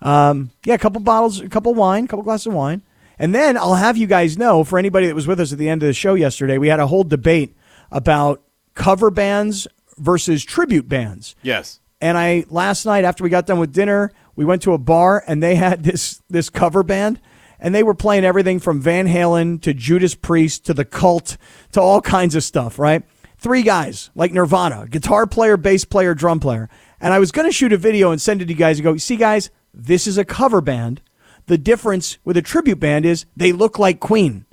Um, 0.00 0.52
yeah, 0.64 0.74
a 0.74 0.78
couple 0.78 1.00
bottles, 1.00 1.40
a 1.40 1.48
couple 1.48 1.74
wine, 1.74 2.04
a 2.04 2.06
couple 2.06 2.22
glasses 2.22 2.46
of 2.46 2.52
wine. 2.54 2.82
And 3.18 3.34
then 3.34 3.56
I'll 3.56 3.74
have 3.74 3.96
you 3.96 4.06
guys 4.06 4.38
know 4.38 4.64
for 4.64 4.78
anybody 4.78 5.06
that 5.06 5.14
was 5.14 5.26
with 5.26 5.40
us 5.40 5.52
at 5.52 5.58
the 5.58 5.68
end 5.68 5.82
of 5.82 5.86
the 5.86 5.92
show 5.92 6.14
yesterday, 6.14 6.58
we 6.58 6.68
had 6.68 6.80
a 6.80 6.86
whole 6.86 7.04
debate 7.04 7.56
about 7.90 8.42
cover 8.74 9.10
bands 9.10 9.66
versus 9.96 10.44
tribute 10.44 10.88
bands. 10.88 11.34
Yes. 11.42 11.80
And 12.00 12.16
I 12.16 12.44
last 12.48 12.86
night 12.86 13.04
after 13.04 13.24
we 13.24 13.30
got 13.30 13.46
done 13.46 13.58
with 13.58 13.72
dinner, 13.72 14.12
we 14.36 14.44
went 14.44 14.62
to 14.62 14.72
a 14.72 14.78
bar 14.78 15.24
and 15.26 15.42
they 15.42 15.54
had 15.56 15.82
this 15.82 16.22
this 16.28 16.48
cover 16.48 16.82
band 16.82 17.20
and 17.58 17.74
they 17.74 17.82
were 17.82 17.94
playing 17.94 18.24
everything 18.24 18.60
from 18.60 18.80
Van 18.80 19.08
Halen 19.08 19.60
to 19.62 19.74
Judas 19.74 20.14
Priest 20.14 20.64
to 20.66 20.74
the 20.74 20.84
Cult 20.84 21.36
to 21.72 21.80
all 21.80 22.00
kinds 22.00 22.36
of 22.36 22.44
stuff, 22.44 22.78
right? 22.78 23.02
Three 23.36 23.62
guys 23.62 24.10
like 24.14 24.32
Nirvana, 24.32 24.86
guitar 24.88 25.26
player, 25.26 25.56
bass 25.56 25.84
player, 25.84 26.14
drum 26.14 26.40
player. 26.40 26.68
And 27.00 27.12
I 27.12 27.18
was 27.18 27.32
going 27.32 27.46
to 27.46 27.52
shoot 27.52 27.72
a 27.72 27.76
video 27.76 28.10
and 28.10 28.20
send 28.20 28.42
it 28.42 28.46
to 28.46 28.52
you 28.52 28.58
guys 28.58 28.78
and 28.78 28.84
go, 28.84 28.96
"See 28.96 29.16
guys, 29.16 29.50
this 29.72 30.06
is 30.06 30.18
a 30.18 30.24
cover 30.24 30.60
band. 30.60 31.00
The 31.48 31.58
difference 31.58 32.18
with 32.24 32.36
a 32.36 32.42
tribute 32.42 32.78
band 32.78 33.04
is 33.04 33.26
they 33.36 33.52
look 33.52 33.78
like 33.78 34.00
Queen. 34.00 34.44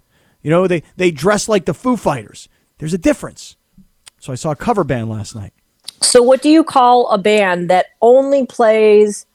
You 0.42 0.50
know, 0.50 0.68
they 0.68 0.82
they 0.98 1.12
dress 1.12 1.48
like 1.48 1.66
the 1.66 1.74
Foo 1.74 1.96
Fighters. 1.98 2.50
There's 2.80 2.94
a 2.94 2.98
difference." 2.98 3.56
So 4.20 4.32
I 4.32 4.36
saw 4.36 4.52
a 4.52 4.56
cover 4.56 4.84
band 4.84 5.10
last 5.10 5.36
night. 5.36 5.54
So 6.02 6.24
what 6.24 6.42
do 6.42 6.50
you 6.50 6.64
call 6.64 7.08
a 7.10 7.18
band 7.18 7.70
that 7.70 7.88
only 8.02 8.46
plays 8.46 9.26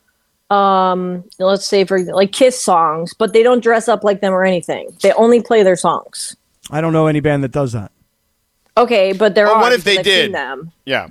um 0.49 1.23
let's 1.39 1.65
say 1.65 1.85
for 1.85 1.99
like 2.03 2.33
Kiss 2.33 2.59
songs, 2.61 3.13
but 3.13 3.31
they 3.31 3.41
don't 3.43 3.63
dress 3.63 3.87
up 3.87 4.03
like 4.03 4.19
them 4.21 4.33
or 4.33 4.43
anything. 4.43 4.89
They 5.01 5.13
only 5.13 5.41
play 5.41 5.63
their 5.63 5.77
songs. 5.77 6.35
I 6.69 6.81
don't 6.81 6.91
know 6.93 7.07
any 7.07 7.21
band 7.21 7.43
that 7.43 7.51
does 7.53 7.71
that. 7.73 7.91
Okay, 8.75 9.13
but 9.13 9.33
there 9.35 9.45
Well, 9.45 9.55
are 9.55 9.61
what 9.61 9.73
if 9.73 9.83
they 9.83 9.97
I've 9.99 10.03
did? 10.05 10.33
them. 10.33 10.71
Yeah. 10.85 11.07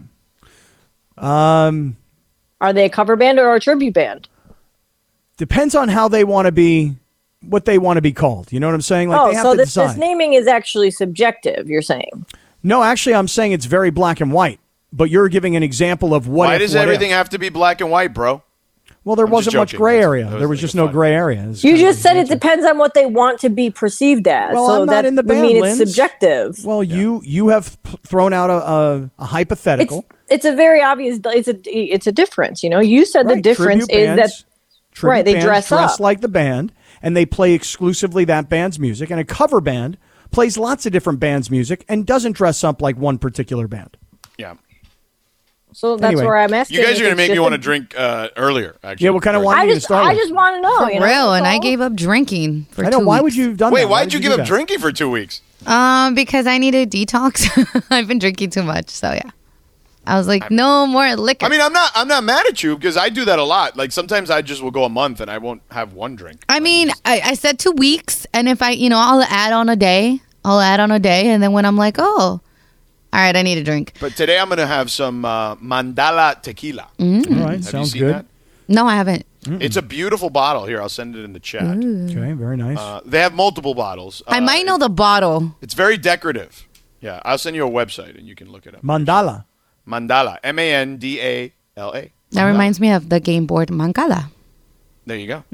Um, 1.16 1.96
Are 2.60 2.72
they 2.72 2.86
a 2.86 2.90
cover 2.90 3.16
band 3.16 3.38
or 3.38 3.54
a 3.54 3.60
tribute 3.60 3.94
band? 3.94 4.28
Depends 5.40 5.74
on 5.74 5.88
how 5.88 6.06
they 6.06 6.22
want 6.22 6.44
to 6.46 6.52
be, 6.52 6.94
what 7.42 7.64
they 7.64 7.78
want 7.78 7.96
to 7.96 8.02
be 8.02 8.12
called. 8.12 8.52
You 8.52 8.60
know 8.60 8.66
what 8.68 8.74
I'm 8.74 8.82
saying? 8.82 9.08
Like 9.08 9.20
oh, 9.20 9.28
they 9.30 9.34
have 9.36 9.42
so 9.42 9.52
to 9.52 9.56
this, 9.56 9.68
decide. 9.70 9.88
this 9.90 9.96
naming 9.96 10.34
is 10.34 10.46
actually 10.46 10.90
subjective, 10.90 11.66
you're 11.68 11.80
saying. 11.82 12.26
no, 12.62 12.82
actually, 12.82 13.14
I'm 13.14 13.26
saying 13.26 13.52
it's 13.52 13.64
very 13.64 13.90
black 13.90 14.20
and 14.20 14.30
white. 14.32 14.60
But 14.92 15.08
you're 15.08 15.28
giving 15.28 15.56
an 15.56 15.62
example 15.62 16.14
of 16.14 16.28
what. 16.28 16.46
Why 16.46 16.54
if, 16.56 16.60
does 16.60 16.74
what 16.74 16.82
everything 16.82 17.10
if. 17.10 17.16
have 17.16 17.28
to 17.30 17.38
be 17.38 17.48
black 17.48 17.80
and 17.80 17.90
white, 17.90 18.12
bro? 18.12 18.42
Well, 19.04 19.16
there 19.16 19.24
I'm 19.24 19.30
wasn't 19.30 19.56
much 19.56 19.74
gray 19.74 19.98
area. 20.00 20.26
was 20.26 20.38
There 20.40 20.48
was 20.48 20.58
like 20.58 20.60
just 20.60 20.74
no 20.74 20.84
fun- 20.86 20.92
gray 20.92 21.14
area. 21.14 21.48
You 21.56 21.78
just 21.78 22.02
said 22.02 22.16
it 22.16 22.20
answer. 22.20 22.34
depends 22.34 22.66
on 22.66 22.76
what 22.76 22.92
they 22.92 23.06
want 23.06 23.38
to 23.40 23.48
be 23.48 23.70
perceived 23.70 24.28
as. 24.28 24.52
Well, 24.52 24.66
so 24.66 24.80
I'm 24.80 24.86
not 24.86 24.92
that 24.92 25.06
in 25.06 25.14
the 25.14 25.22
would 25.22 25.38
mean 25.38 25.62
band, 25.62 25.80
it's 25.80 25.90
subjective. 25.90 26.62
Well, 26.64 26.82
you 26.84 27.22
you 27.24 27.48
have 27.48 27.82
p- 27.82 27.98
thrown 28.06 28.34
out 28.34 28.50
a, 28.50 28.70
a, 28.70 29.10
a 29.20 29.24
hypothetical. 29.24 30.04
it's 30.28 30.44
a 30.44 30.54
very 30.54 30.82
obvious 30.82 31.18
it's 31.24 31.48
a 31.48 31.56
it's 31.72 32.06
a 32.06 32.12
difference, 32.12 32.62
you 32.62 32.68
know. 32.68 32.80
You 32.80 33.06
said 33.06 33.26
the 33.28 33.40
difference 33.40 33.86
tribute 33.86 34.02
is 34.02 34.06
bands- 34.16 34.38
that 34.38 34.44
tribute 35.00 35.10
right, 35.16 35.24
they 35.24 35.32
bands 35.34 35.44
dress 35.46 35.68
dress 35.68 35.94
up. 35.94 36.00
like 36.00 36.20
the 36.20 36.28
band, 36.28 36.72
and 37.02 37.16
they 37.16 37.26
play 37.26 37.52
exclusively 37.52 38.24
that 38.26 38.48
band's 38.48 38.78
music. 38.78 39.10
And 39.10 39.18
a 39.20 39.24
cover 39.24 39.60
band 39.60 39.98
plays 40.30 40.56
lots 40.56 40.86
of 40.86 40.92
different 40.92 41.18
bands' 41.20 41.50
music 41.50 41.84
and 41.88 42.06
doesn't 42.06 42.32
dress 42.32 42.62
up 42.64 42.80
like 42.80 42.96
one 42.96 43.18
particular 43.18 43.66
band. 43.66 43.96
Yeah. 44.38 44.54
so 45.72 45.96
that's 45.96 46.12
Anyway. 46.12 46.24
where 46.24 46.36
I'm 46.36 46.52
asking. 46.54 46.78
You 46.78 46.84
guys 46.84 46.94
if 46.94 47.00
are 47.00 47.04
going 47.04 47.12
to 47.12 47.16
make 47.16 47.30
me 47.30 47.34
just 47.36 47.42
want 47.42 47.54
a- 47.54 47.58
to 47.58 47.62
drink 47.62 47.94
uh, 47.98 48.28
earlier, 48.36 48.76
actually. 48.82 49.04
Yeah, 49.04 49.10
what 49.10 49.22
kind 49.22 49.36
of 49.36 49.42
wine 49.42 49.58
I 49.58 49.62
are 49.62 49.66
you 49.66 49.74
just 49.74 49.86
to 49.86 49.92
start 49.92 50.04
I 50.06 50.10
with? 50.10 50.18
just 50.22 50.34
want 50.34 50.56
to 50.56 50.60
know. 50.60 50.78
For 50.86 50.90
you 50.92 51.00
know, 51.00 51.06
real, 51.06 51.32
and 51.34 51.46
I 51.46 51.58
gave 51.58 51.80
up 51.80 51.94
drinking 51.94 52.66
for 52.70 52.84
I 52.84 52.90
know. 52.90 53.00
two 53.00 53.06
Why 53.06 53.20
would 53.20 53.34
you 53.36 53.48
have 53.48 53.56
done 53.56 53.72
Wait, 53.72 53.82
that? 53.82 53.88
why 53.88 54.00
did 54.04 54.10
did 54.10 54.14
you 54.14 54.20
give 54.22 54.32
up 54.32 54.38
that? 54.38 54.46
drinking 54.46 54.78
for 54.78 54.90
two 54.92 55.10
weeks? 55.10 55.42
Um, 55.66 56.14
because 56.14 56.46
I 56.46 56.58
needed 56.58 56.92
a 56.94 57.04
detox. 57.04 57.46
I've 57.90 58.08
been 58.08 58.18
drinking 58.18 58.50
too 58.50 58.62
much, 58.62 58.88
so 58.90 59.12
yeah. 59.12 59.30
I 60.06 60.16
was 60.16 60.26
like, 60.26 60.50
no 60.50 60.86
more 60.86 61.14
liquor. 61.16 61.46
I 61.46 61.48
mean, 61.48 61.60
I'm 61.60 61.72
not. 61.72 61.92
I'm 61.94 62.08
not 62.08 62.24
mad 62.24 62.46
at 62.46 62.62
you 62.62 62.76
because 62.76 62.96
I 62.96 63.10
do 63.10 63.24
that 63.26 63.38
a 63.38 63.44
lot. 63.44 63.76
Like 63.76 63.92
sometimes 63.92 64.30
I 64.30 64.42
just 64.42 64.62
will 64.62 64.70
go 64.70 64.84
a 64.84 64.88
month 64.88 65.20
and 65.20 65.30
I 65.30 65.38
won't 65.38 65.62
have 65.70 65.92
one 65.92 66.16
drink. 66.16 66.42
I 66.48 66.58
mean, 66.58 66.90
I, 67.04 67.20
I 67.24 67.34
said 67.34 67.58
two 67.58 67.72
weeks, 67.72 68.26
and 68.32 68.48
if 68.48 68.62
I, 68.62 68.70
you 68.70 68.88
know, 68.88 68.98
I'll 68.98 69.22
add 69.22 69.52
on 69.52 69.68
a 69.68 69.76
day. 69.76 70.20
I'll 70.44 70.60
add 70.60 70.80
on 70.80 70.90
a 70.90 70.98
day, 70.98 71.28
and 71.28 71.42
then 71.42 71.52
when 71.52 71.66
I'm 71.66 71.76
like, 71.76 71.96
oh, 71.98 72.40
all 73.12 73.20
right, 73.20 73.36
I 73.36 73.42
need 73.42 73.58
a 73.58 73.62
drink. 73.64 73.92
But 74.00 74.16
today 74.16 74.38
I'm 74.38 74.48
going 74.48 74.56
to 74.58 74.66
have 74.66 74.90
some 74.90 75.24
uh, 75.24 75.56
Mandala 75.56 76.40
tequila. 76.40 76.88
All 76.98 77.06
right, 77.06 77.26
Have 77.28 77.56
you 77.56 77.62
sounds 77.62 77.92
seen 77.92 78.00
good. 78.02 78.14
that? 78.14 78.26
No, 78.66 78.86
I 78.86 78.96
haven't. 78.96 79.26
It's 79.46 79.76
a 79.76 79.82
beautiful 79.82 80.30
bottle. 80.30 80.64
Here, 80.66 80.80
I'll 80.80 80.88
send 80.88 81.14
it 81.16 81.24
in 81.24 81.32
the 81.34 81.40
chat. 81.40 81.62
Okay, 81.76 82.32
very 82.32 82.56
nice. 82.56 82.78
Uh, 82.78 83.00
they 83.04 83.20
have 83.20 83.34
multiple 83.34 83.74
bottles. 83.74 84.22
I 84.26 84.38
Uh, 84.38 84.42
might 84.42 84.64
know 84.64 84.78
the 84.78 84.88
bottle. 84.88 85.54
It's 85.60 85.74
very 85.74 85.98
decorative. 85.98 86.66
Yeah, 87.00 87.20
I'll 87.24 87.38
send 87.38 87.54
you 87.56 87.66
a 87.66 87.70
website 87.70 88.16
and 88.18 88.26
you 88.26 88.34
can 88.34 88.50
look 88.50 88.66
it 88.66 88.74
up. 88.74 88.82
Mandala. 88.82 89.44
Mandala, 89.90 90.38
M 90.44 90.58
A 90.58 90.72
N 90.74 90.96
D 90.96 91.20
A 91.20 91.52
L 91.76 91.92
A. 91.94 92.10
That 92.32 92.44
reminds 92.44 92.78
me 92.80 92.92
of 92.92 93.08
the 93.08 93.18
game 93.20 93.46
board 93.46 93.68
Mancala. 93.70 94.30
There 95.06 95.16
you 95.18 95.26
go. 95.26 95.44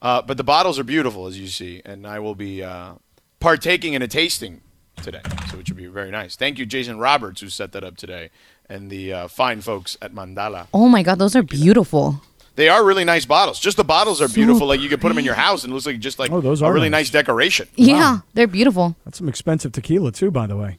Uh, 0.00 0.22
but 0.22 0.36
the 0.36 0.44
bottles 0.44 0.78
are 0.78 0.84
beautiful, 0.84 1.26
as 1.26 1.38
you 1.38 1.46
see, 1.48 1.82
and 1.84 2.06
I 2.06 2.18
will 2.20 2.34
be 2.34 2.62
uh, 2.62 2.92
partaking 3.40 3.94
in 3.94 4.02
a 4.02 4.08
tasting 4.08 4.60
today, 5.02 5.20
so 5.50 5.56
which 5.58 5.68
will 5.70 5.76
be 5.76 5.86
very 5.86 6.10
nice. 6.10 6.36
Thank 6.36 6.58
you, 6.58 6.64
Jason 6.66 6.98
Roberts, 6.98 7.40
who 7.40 7.48
set 7.48 7.72
that 7.72 7.84
up 7.84 7.96
today, 7.96 8.30
and 8.68 8.90
the 8.90 9.12
uh, 9.12 9.28
fine 9.28 9.60
folks 9.60 9.96
at 10.00 10.14
Mandala. 10.14 10.68
Oh 10.72 10.88
my 10.88 11.02
god, 11.02 11.18
those 11.18 11.36
are 11.36 11.42
beautiful. 11.42 12.22
They 12.54 12.70
are 12.70 12.82
really 12.82 13.04
nice 13.04 13.26
bottles. 13.26 13.58
Just 13.60 13.76
the 13.76 13.84
bottles 13.84 14.22
are 14.22 14.28
beautiful. 14.28 14.66
Like 14.66 14.80
you 14.80 14.88
could 14.88 15.00
put 15.02 15.08
them 15.08 15.18
in 15.18 15.24
your 15.26 15.34
house, 15.34 15.64
and 15.64 15.70
it 15.70 15.74
looks 15.74 15.84
like 15.86 15.98
just 15.98 16.18
like 16.18 16.30
Oh, 16.32 16.40
those 16.40 16.62
a 16.62 16.64
are 16.66 16.72
really 16.72 16.88
nice. 16.88 17.06
nice 17.06 17.10
decoration. 17.10 17.68
Yeah, 17.76 18.20
they're 18.32 18.46
beautiful. 18.46 18.96
That's 19.04 19.18
some 19.18 19.28
expensive 19.28 19.72
tequila 19.72 20.12
too, 20.12 20.30
by 20.30 20.46
the 20.46 20.56
way. 20.56 20.78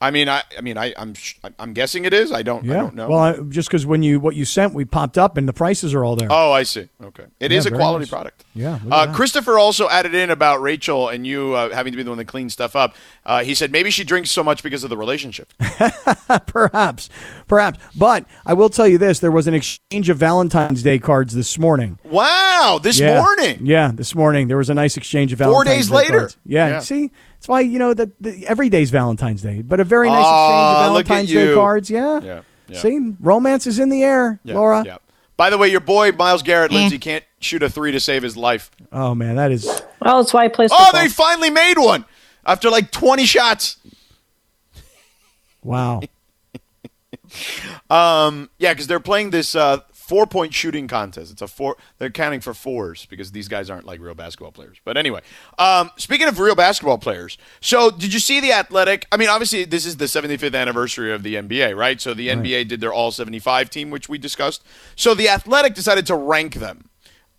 I 0.00 0.10
mean, 0.10 0.28
I, 0.28 0.42
I 0.56 0.60
mean, 0.60 0.76
I, 0.76 0.92
I'm, 0.98 1.14
I'm 1.58 1.72
guessing 1.72 2.04
it 2.04 2.12
is. 2.12 2.30
I 2.30 2.42
don't, 2.42 2.64
I 2.64 2.74
Yeah. 2.74 2.80
don't 2.82 2.94
know. 2.94 3.08
Well, 3.08 3.18
I, 3.18 3.32
just 3.48 3.68
because 3.68 3.86
when 3.86 4.02
you 4.02 4.20
what 4.20 4.36
you 4.36 4.44
sent, 4.44 4.74
we 4.74 4.84
popped 4.84 5.16
up 5.16 5.38
and 5.38 5.48
the 5.48 5.54
prices 5.54 5.94
are 5.94 6.04
all 6.04 6.16
there. 6.16 6.28
Oh, 6.30 6.52
I 6.52 6.64
see. 6.64 6.88
Okay, 7.02 7.24
it 7.40 7.50
Yeah, 7.50 7.58
is 7.58 7.64
a 7.66 7.70
quality 7.70 8.02
nice. 8.02 8.10
product. 8.10 8.44
Yeah, 8.54 8.78
Uh. 8.90 9.12
Christopher 9.14 9.58
also 9.58 9.88
added 9.88 10.14
in 10.14 10.28
about 10.30 10.60
Rachel 10.60 11.08
and 11.08 11.26
you 11.26 11.54
uh, 11.54 11.74
having 11.74 11.92
to 11.92 11.96
be 11.96 12.02
the 12.02 12.10
one 12.10 12.18
that 12.18 12.26
cleans 12.26 12.52
stuff 12.52 12.76
up. 12.76 12.94
Uh, 13.24 13.42
he 13.42 13.54
said 13.54 13.72
maybe 13.72 13.90
she 13.90 14.04
drinks 14.04 14.30
so 14.30 14.44
much 14.44 14.62
because 14.62 14.84
of 14.84 14.90
the 14.90 14.96
relationship. 14.98 15.52
perhaps, 16.46 17.08
perhaps. 17.48 17.78
But 17.96 18.26
I 18.44 18.52
will 18.54 18.68
tell 18.68 18.86
you 18.88 18.98
this: 18.98 19.20
there 19.20 19.30
was 19.30 19.46
an 19.46 19.54
exchange 19.54 20.08
of 20.10 20.18
Valentine's 20.18 20.82
Day 20.82 20.98
cards 20.98 21.34
this 21.34 21.58
morning. 21.58 21.98
wow, 22.04 22.78
this 22.82 22.98
yeah. 23.00 23.20
morning. 23.22 23.60
Yeah, 23.64 23.92
this 23.94 24.14
morning 24.14 24.48
there 24.48 24.56
was 24.56 24.70
a 24.70 24.74
nice 24.74 24.96
exchange 24.96 25.32
of 25.32 25.38
Four 25.38 25.64
Valentine's 25.64 25.76
days 25.76 25.88
Day 25.88 25.96
later. 25.96 26.18
cards. 26.18 26.36
Yeah, 26.44 26.68
Yeah. 26.68 26.78
see, 26.80 27.10
that's 27.36 27.48
why 27.48 27.60
you 27.60 27.78
know 27.78 27.94
that 27.94 28.10
the, 28.20 28.46
every 28.46 28.68
day's 28.68 28.90
Valentine's 28.90 29.42
Day, 29.42 29.62
but 29.62 29.78
a 29.80 29.84
very 29.84 30.08
nice 30.08 30.24
Oh, 30.26 30.44
exchange 30.44 30.60
of 30.60 31.06
Valentine's 31.06 31.28
Day 31.32 31.54
cards. 31.54 31.90
Yeah. 31.90 32.20
Yeah, 32.20 32.40
yeah. 32.68 32.78
See, 32.80 33.14
romance 33.20 33.66
is 33.66 33.78
in 33.78 33.88
the 33.90 34.02
air, 34.02 34.40
Yeah, 34.44 34.54
Laura. 34.54 34.82
yeah. 34.84 34.96
By 35.36 35.50
the 35.50 35.58
way, 35.58 35.68
your 35.68 35.80
boy 35.80 36.12
Myles 36.12 36.42
Garrett, 36.42 36.72
Eh. 36.72 36.74
Lindsay 36.74 36.98
can't 36.98 37.22
shoot 37.40 37.62
a 37.62 37.68
three 37.68 37.92
to 37.92 38.00
save 38.00 38.22
his 38.22 38.36
life. 38.36 38.70
Oh 38.90 39.14
man, 39.14 39.36
that 39.36 39.52
is 39.52 39.66
Oh, 40.02 40.18
that's 40.22 40.32
why 40.32 40.44
I 40.44 40.48
play 40.48 40.66
Oh, 40.70 40.84
football. 40.84 41.02
they 41.02 41.08
finally 41.08 41.50
made 41.50 41.78
one 41.78 42.04
after 42.44 42.70
like 42.70 42.90
20 42.90 43.24
shots. 43.26 43.76
wow. 45.62 46.00
Um, 47.90 48.50
yeah, 48.58 48.72
because 48.72 48.86
they're 48.86 49.00
playing 49.00 49.30
this 49.30 49.54
uh, 49.54 49.78
four 50.06 50.24
point 50.26 50.54
shooting 50.54 50.86
contest. 50.86 51.32
It's 51.32 51.42
a 51.42 51.48
four. 51.48 51.76
They're 51.98 52.10
counting 52.10 52.40
for 52.40 52.54
fours 52.54 53.06
because 53.06 53.32
these 53.32 53.48
guys 53.48 53.68
aren't 53.68 53.86
like 53.86 54.00
real 54.00 54.14
basketball 54.14 54.52
players. 54.52 54.78
But 54.84 54.96
anyway, 54.96 55.20
um, 55.58 55.90
speaking 55.96 56.28
of 56.28 56.38
real 56.38 56.54
basketball 56.54 56.98
players, 56.98 57.36
so 57.60 57.90
did 57.90 58.14
you 58.14 58.20
see 58.20 58.40
the 58.40 58.52
Athletic? 58.52 59.06
I 59.10 59.16
mean, 59.16 59.28
obviously 59.28 59.64
this 59.64 59.84
is 59.84 59.96
the 59.96 60.04
75th 60.04 60.54
anniversary 60.54 61.12
of 61.12 61.24
the 61.24 61.34
NBA, 61.34 61.76
right? 61.76 62.00
So 62.00 62.14
the 62.14 62.28
NBA 62.28 62.68
did 62.68 62.80
their 62.80 62.92
All 62.92 63.10
75 63.10 63.68
team, 63.68 63.90
which 63.90 64.08
we 64.08 64.16
discussed. 64.16 64.64
So 64.94 65.12
the 65.12 65.28
Athletic 65.28 65.74
decided 65.74 66.06
to 66.06 66.14
rank 66.14 66.54
them, 66.54 66.88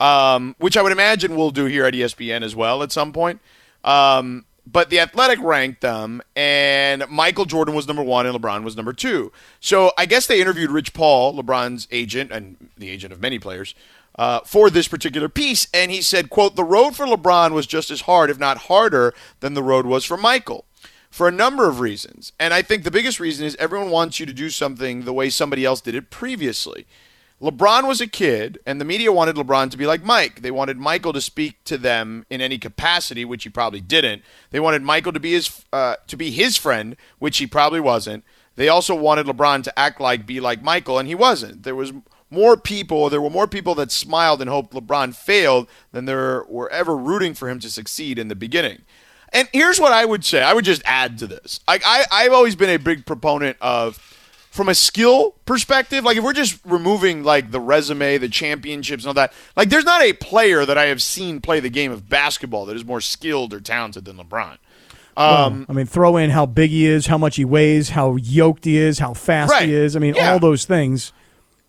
um, 0.01 0.55
which 0.59 0.75
I 0.75 0.81
would 0.81 0.91
imagine 0.91 1.37
we'll 1.37 1.51
do 1.51 1.65
here 1.65 1.85
at 1.85 1.93
ESPN 1.93 2.43
as 2.43 2.53
well 2.53 2.83
at 2.83 2.91
some 2.91 3.13
point. 3.13 3.39
Um, 3.85 4.45
but 4.71 4.89
the 4.89 4.99
Athletic 4.99 5.39
ranked 5.41 5.81
them, 5.81 6.21
and 6.35 7.05
Michael 7.09 7.45
Jordan 7.45 7.73
was 7.73 7.87
number 7.87 8.03
one, 8.03 8.25
and 8.25 8.37
LeBron 8.37 8.63
was 8.63 8.75
number 8.75 8.93
two. 8.93 9.31
So 9.59 9.91
I 9.97 10.05
guess 10.05 10.27
they 10.27 10.41
interviewed 10.41 10.71
Rich 10.71 10.93
Paul, 10.93 11.41
LeBron's 11.41 11.87
agent 11.91 12.31
and 12.31 12.69
the 12.77 12.89
agent 12.89 13.13
of 13.13 13.21
many 13.21 13.39
players, 13.39 13.73
uh, 14.17 14.41
for 14.45 14.69
this 14.69 14.87
particular 14.87 15.29
piece, 15.29 15.67
and 15.73 15.91
he 15.91 16.01
said, 16.01 16.29
"quote 16.29 16.55
The 16.55 16.63
road 16.63 16.95
for 16.95 17.05
LeBron 17.05 17.51
was 17.51 17.67
just 17.67 17.91
as 17.91 18.01
hard, 18.01 18.29
if 18.29 18.39
not 18.39 18.57
harder, 18.57 19.13
than 19.39 19.53
the 19.53 19.63
road 19.63 19.85
was 19.85 20.03
for 20.03 20.17
Michael." 20.17 20.65
For 21.09 21.27
a 21.27 21.31
number 21.31 21.69
of 21.69 21.79
reasons. 21.79 22.33
And 22.37 22.53
I 22.53 22.61
think 22.61 22.83
the 22.83 22.91
biggest 22.91 23.19
reason 23.19 23.45
is 23.45 23.55
everyone 23.55 23.89
wants 23.89 24.19
you 24.19 24.25
to 24.25 24.33
do 24.33 24.49
something 24.49 25.05
the 25.05 25.13
way 25.13 25.29
somebody 25.29 25.63
else 25.63 25.81
did 25.81 25.95
it 25.95 26.11
previously. 26.11 26.85
LeBron 27.41 27.87
was 27.87 28.01
a 28.01 28.07
kid, 28.07 28.57
and 28.65 28.81
the 28.81 28.85
media 28.85 29.11
wanted 29.11 29.35
LeBron 29.35 29.69
to 29.69 29.77
be 29.77 29.85
like 29.85 30.03
Mike. 30.03 30.41
They 30.41 30.49
wanted 30.49 30.77
Michael 30.77 31.13
to 31.13 31.21
speak 31.21 31.63
to 31.65 31.77
them 31.77 32.25
in 32.31 32.41
any 32.41 32.57
capacity, 32.57 33.25
which 33.25 33.43
he 33.43 33.49
probably 33.49 33.79
didn't. 33.79 34.23
They 34.49 34.59
wanted 34.59 34.81
Michael 34.81 35.13
to 35.13 35.19
be 35.19 35.33
his 35.33 35.63
uh, 35.71 35.97
to 36.07 36.17
be 36.17 36.31
his 36.31 36.57
friend, 36.57 36.95
which 37.19 37.37
he 37.37 37.45
probably 37.45 37.79
wasn't. 37.79 38.23
They 38.55 38.69
also 38.69 38.95
wanted 38.95 39.27
LeBron 39.27 39.63
to 39.65 39.79
act 39.79 40.01
like, 40.01 40.25
be 40.25 40.39
like 40.39 40.63
Michael, 40.63 40.97
and 40.97 41.07
he 41.07 41.13
wasn't. 41.13 41.61
There 41.61 41.75
was 41.75 41.93
more 42.31 42.57
people. 42.57 43.09
There 43.09 43.21
were 43.21 43.29
more 43.29 43.47
people 43.47 43.75
that 43.75 43.91
smiled 43.91 44.41
and 44.41 44.49
hoped 44.49 44.73
LeBron 44.73 45.15
failed 45.15 45.67
than 45.91 46.05
there 46.05 46.43
were 46.49 46.69
ever 46.71 46.97
rooting 46.97 47.35
for 47.35 47.49
him 47.49 47.59
to 47.59 47.69
succeed 47.69 48.17
in 48.17 48.29
the 48.29 48.35
beginning. 48.35 48.81
and 49.31 49.47
here's 49.53 49.79
what 49.79 49.91
I 49.93 50.05
would 50.05 50.25
say. 50.25 50.41
I 50.41 50.53
would 50.53 50.65
just 50.65 50.81
add 50.85 51.19
to 51.19 51.27
this. 51.27 51.59
Like 51.67 51.83
I, 51.85 52.05
I've 52.11 52.33
always 52.33 52.55
been 52.55 52.71
a 52.71 52.77
big 52.79 53.05
proponent 53.05 53.57
of, 53.61 54.16
from 54.57 54.67
a 54.67 54.75
skill 54.75 55.35
perspective. 55.45 56.03
Like 56.03 56.17
if 56.17 56.23
we're 56.23 56.33
just 56.33 56.59
removing 56.65 57.23
like 57.23 57.51
the 57.51 57.59
resume, 57.61 58.17
the 58.17 58.27
championships, 58.27 59.03
and 59.03 59.07
all 59.09 59.13
that. 59.13 59.31
Like 59.55 59.69
there's 59.69 59.85
not 59.85 60.01
a 60.01 60.11
player 60.13 60.65
that 60.65 60.77
I 60.77 60.87
have 60.87 61.01
seen 61.01 61.39
play 61.39 61.61
the 61.61 61.69
game 61.69 61.91
of 61.93 62.09
basketball 62.09 62.65
that 62.65 62.75
is 62.75 62.83
more 62.83 62.99
skilled 62.99 63.53
or 63.53 63.61
talented 63.61 64.03
than 64.03 64.17
LeBron. 64.17 64.57
Um, 65.15 65.65
I 65.69 65.73
mean, 65.73 65.85
throw 65.85 66.17
in 66.17 66.29
how 66.31 66.45
big 66.45 66.69
he 66.71 66.85
is, 66.85 67.07
how 67.07 67.17
much 67.17 67.37
he 67.37 67.45
weighs, 67.45 67.89
how 67.89 68.17
yoked 68.17 68.65
he 68.65 68.77
is, 68.77 68.99
how 68.99 69.13
fast 69.13 69.51
Right. 69.51 69.67
he 69.67 69.73
is. 69.73 69.95
I 69.95 69.99
mean, 69.99 70.13
Yeah. 70.15 70.31
all 70.33 70.39
those 70.39 70.65
things. 70.65 71.11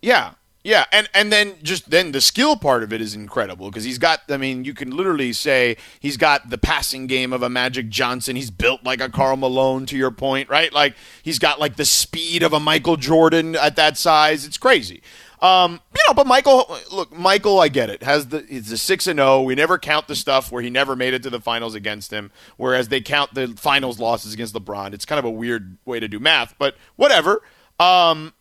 Yeah. 0.01 0.31
Yeah, 0.69 0.85
and 0.91 1.09
and 1.15 1.31
then 1.31 1.55
just 1.63 1.89
then 1.89 2.11
the 2.11 2.21
skill 2.21 2.55
part 2.55 2.83
of 2.83 2.93
it 2.93 3.01
is 3.01 3.15
incredible 3.15 3.71
because 3.71 3.85
he's 3.85 3.97
got. 3.97 4.21
I 4.29 4.37
mean, 4.37 4.65
you 4.65 4.75
can 4.75 4.95
literally 4.95 5.33
say 5.33 5.77
he's 5.99 6.15
got 6.15 6.51
the 6.51 6.59
passing 6.59 7.07
game 7.07 7.33
of 7.33 7.41
a 7.41 7.49
Magic 7.49 7.89
Johnson. 7.89 8.35
He's 8.35 8.51
built 8.51 8.83
like 8.83 9.01
a 9.01 9.09
Karl 9.09 9.35
Malone. 9.35 9.87
To 9.87 9.97
your 9.97 10.11
point, 10.11 10.47
right? 10.47 10.71
Like 10.71 10.93
he's 11.23 11.39
got 11.39 11.59
like 11.59 11.75
the 11.75 11.85
speed 11.85 12.43
of 12.43 12.53
a 12.53 12.59
Michael 12.59 12.97
Jordan 12.97 13.55
at 13.55 13.77
that 13.77 13.97
size. 13.97 14.45
It's 14.45 14.59
crazy. 14.59 15.01
Um, 15.41 15.79
you 15.95 16.01
know, 16.07 16.13
but 16.13 16.27
Michael, 16.27 16.77
look, 16.91 17.11
Michael, 17.17 17.59
I 17.59 17.69
get 17.69 17.89
it. 17.89 18.03
Has 18.03 18.27
the 18.27 18.45
he's 18.47 18.71
a 18.71 18.77
six 18.77 19.07
and 19.07 19.17
zero. 19.17 19.41
We 19.41 19.55
never 19.55 19.79
count 19.79 20.07
the 20.07 20.15
stuff 20.15 20.51
where 20.51 20.61
he 20.61 20.69
never 20.69 20.95
made 20.95 21.15
it 21.15 21.23
to 21.23 21.31
the 21.31 21.41
finals 21.41 21.73
against 21.73 22.11
him, 22.11 22.29
whereas 22.57 22.89
they 22.89 23.01
count 23.01 23.33
the 23.33 23.47
finals 23.57 23.99
losses 23.99 24.35
against 24.35 24.53
LeBron. 24.53 24.93
It's 24.93 25.05
kind 25.05 25.17
of 25.17 25.25
a 25.25 25.31
weird 25.31 25.79
way 25.85 25.99
to 25.99 26.07
do 26.07 26.19
math, 26.19 26.53
but 26.59 26.75
whatever. 26.95 27.41
Um, 27.79 28.33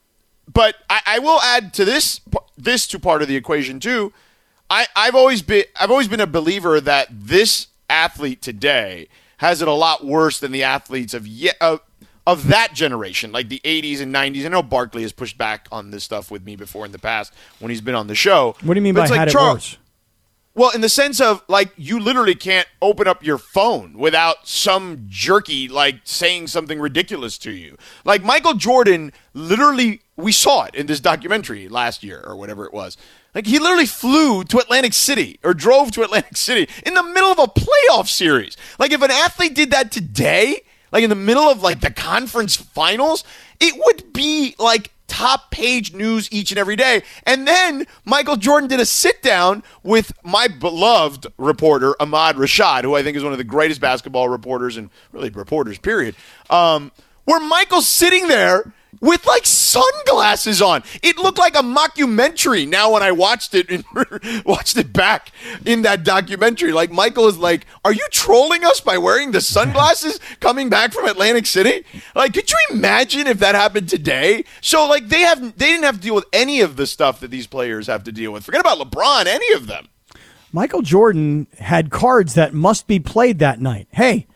but 0.53 0.77
I, 0.89 1.01
I 1.07 1.19
will 1.19 1.41
add 1.43 1.73
to 1.75 1.85
this 1.85 2.21
this 2.57 2.87
to 2.89 2.99
part 2.99 3.23
of 3.23 3.29
the 3.29 3.37
equation 3.37 3.81
too. 3.81 4.13
I, 4.71 4.87
I've 4.97 5.15
always 5.15 5.43
been 5.43 5.65
I've 5.81 5.91
always 5.91 6.09
been 6.09 6.21
a 6.21 6.27
believer 6.27 6.81
that 6.81 7.09
this 7.11 7.69
athlete 7.89 8.43
today 8.43 9.09
has 9.39 9.63
it 9.63 9.69
a 9.69 9.73
lot 9.73 10.05
worse 10.05 10.41
than 10.41 10.53
the 10.53 10.63
athletes 10.63 11.15
of 11.15 11.27
yet 11.27 11.57
of, 11.61 11.81
of 12.27 12.49
that 12.49 12.75
generation, 12.75 13.33
like 13.33 13.49
the 13.49 13.61
'80s 13.65 14.01
and 14.01 14.15
'90s. 14.15 14.45
I 14.45 14.49
know 14.49 14.63
Barkley 14.63 15.03
has 15.03 15.13
pushed 15.13 15.39
back 15.39 15.69
on 15.73 15.91
this 15.91 16.05
stuff 16.05 16.31
with 16.31 16.45
me 16.45 16.57
before 16.57 16.85
in 16.85 16.93
the 16.93 16.99
past 16.99 17.33
when 17.61 17.71
he's 17.71 17.81
been 17.81 17.95
on 17.95 18.09
the 18.09 18.15
show. 18.15 18.57
What 18.63 18.75
do 18.75 18.79
you 18.79 18.83
mean 18.83 18.95
But 18.95 19.01
by 19.01 19.05
it's 19.05 19.11
like 19.11 19.19
had 19.21 19.29
it 19.29 19.33
Charles- 19.33 19.55
worse? 19.55 19.79
Well, 20.59 20.71
in 20.71 20.81
the 20.81 20.89
sense 20.89 21.21
of 21.21 21.45
like 21.47 21.71
you 21.77 22.01
literally 22.01 22.35
can't 22.35 22.67
open 22.83 23.07
up 23.07 23.25
your 23.25 23.39
phone 23.39 23.97
without 23.97 24.49
some 24.49 25.07
jerky 25.09 25.69
like 25.69 26.01
saying 26.03 26.49
something 26.49 26.81
ridiculous 26.81 27.39
to 27.39 27.53
you. 27.53 27.79
Like 28.05 28.25
Michael 28.25 28.55
Jordan 28.55 29.13
literally 29.35 30.01
we 30.17 30.33
saw 30.33 30.65
it 30.65 30.75
in 30.75 30.87
this 30.87 30.99
documentary 30.99 31.69
last 31.69 32.03
year 32.03 32.25
or 32.27 32.35
whatever 32.35 32.67
it 32.67 32.75
was. 32.75 32.97
Like 33.37 33.47
he 33.47 33.61
literally 33.61 33.87
flew 33.87 34.43
to 34.43 34.59
Atlantic 34.59 34.95
City 34.95 35.39
or 35.45 35.55
drove 35.55 35.93
to 35.93 36.03
Atlantic 36.03 36.37
City 36.49 36.69
in 36.85 36.95
the 36.95 37.05
middle 37.05 37.31
of 37.31 37.39
a 37.39 37.47
playoff 37.47 38.09
series. 38.09 38.57
Like 38.81 38.91
if 38.91 39.01
an 39.01 39.13
athlete 39.13 39.55
did 39.55 39.71
that 39.71 39.93
today, 39.93 40.63
like 40.91 41.05
in 41.05 41.11
the 41.11 41.15
middle 41.15 41.45
of 41.45 41.63
like 41.63 41.83
the 41.83 41.93
conference 41.93 42.57
finals, 42.57 43.23
it 43.61 43.75
would 43.79 44.13
be 44.13 44.57
like 44.59 44.91
top 45.09 45.51
page 45.51 45.93
news 45.93 46.29
each 46.31 46.53
and 46.53 46.59
every 46.59 46.77
day. 46.77 47.03
And 47.25 47.47
then 47.49 47.87
Michael 48.05 48.37
Jordan 48.37 48.69
did 48.69 48.79
a 48.79 48.87
sit 48.87 49.23
down 49.23 49.65
with 49.83 50.13
my 50.23 50.47
beloved 50.47 51.27
reporter 51.37 51.95
Ahmad 52.01 52.37
Rashad, 52.37 52.85
who 52.85 52.95
I 52.95 53.03
think 53.03 53.17
is 53.17 53.25
one 53.25 53.33
of 53.33 53.39
the 53.39 53.45
greatest 53.45 53.81
basketball 53.81 54.29
reporters 54.29 54.77
and 54.77 54.91
really 55.13 55.31
reporters, 55.31 55.79
period. 55.79 56.15
Um, 56.51 56.93
where 57.25 57.41
Michael's 57.41 57.89
sitting 57.89 58.29
there 58.29 58.73
with 59.01 59.27
like 59.27 59.47
sunglasses 59.47 60.61
on. 60.61 60.83
It 61.03 61.19
looked 61.19 61.39
like 61.39 61.55
a 61.55 61.63
mockumentary. 61.63 62.67
Now 62.67 62.93
when 62.93 63.03
I 63.03 63.13
watched 63.13 63.55
it 63.55 63.71
and 63.71 63.85
watched 64.45 64.77
it 64.77 64.93
back 64.93 65.33
in 65.65 65.83
that 65.83 66.05
documentary, 66.05 66.73
like 66.73 66.91
Michael 66.91 67.27
is 67.29 67.39
like, 67.39 67.67
"Are 67.85 67.93
you 67.93 68.07
trolling 68.11 68.65
us 68.65 68.81
by 68.81 68.99
wearing 68.99 69.31
the 69.33 69.41
sunglasses 69.41 70.19
coming 70.41 70.69
back 70.69 70.93
from 70.93 71.07
Atlantic 71.07 71.47
City?" 71.47 71.85
Like, 72.15 72.35
could 72.35 72.51
you 72.51 72.59
imagine 72.71 73.27
if 73.27 73.39
that 73.39 73.55
happened 73.55 73.89
today? 73.89 74.45
So 74.61 74.89
like 74.89 75.09
they 75.09 75.21
have 75.21 75.41
they 75.59 75.67
didn't 75.67 75.85
have 75.85 75.97
to 75.97 76.01
deal 76.01 76.15
with 76.15 76.27
any 76.33 76.61
of 76.61 76.77
the 76.77 76.87
stuff 76.87 77.21
that 77.21 77.31
these 77.31 77.47
players 77.47 77.87
have 77.87 78.05
to 78.05 78.13
deal 78.13 78.33
with. 78.33 78.45
Forget 78.45 78.61
about 78.61 78.79
LeBron, 78.79 79.27
any 79.27 79.53
of 79.53 79.67
them. 79.67 79.89
Michael 80.53 80.83
Jordan 80.83 81.47
had 81.59 81.91
cards 81.91 82.35
that 82.35 82.55
must 82.55 82.87
be 82.87 82.99
played 82.99 83.39
that 83.41 83.61
night. 83.61 83.87
Hey, 83.91 84.27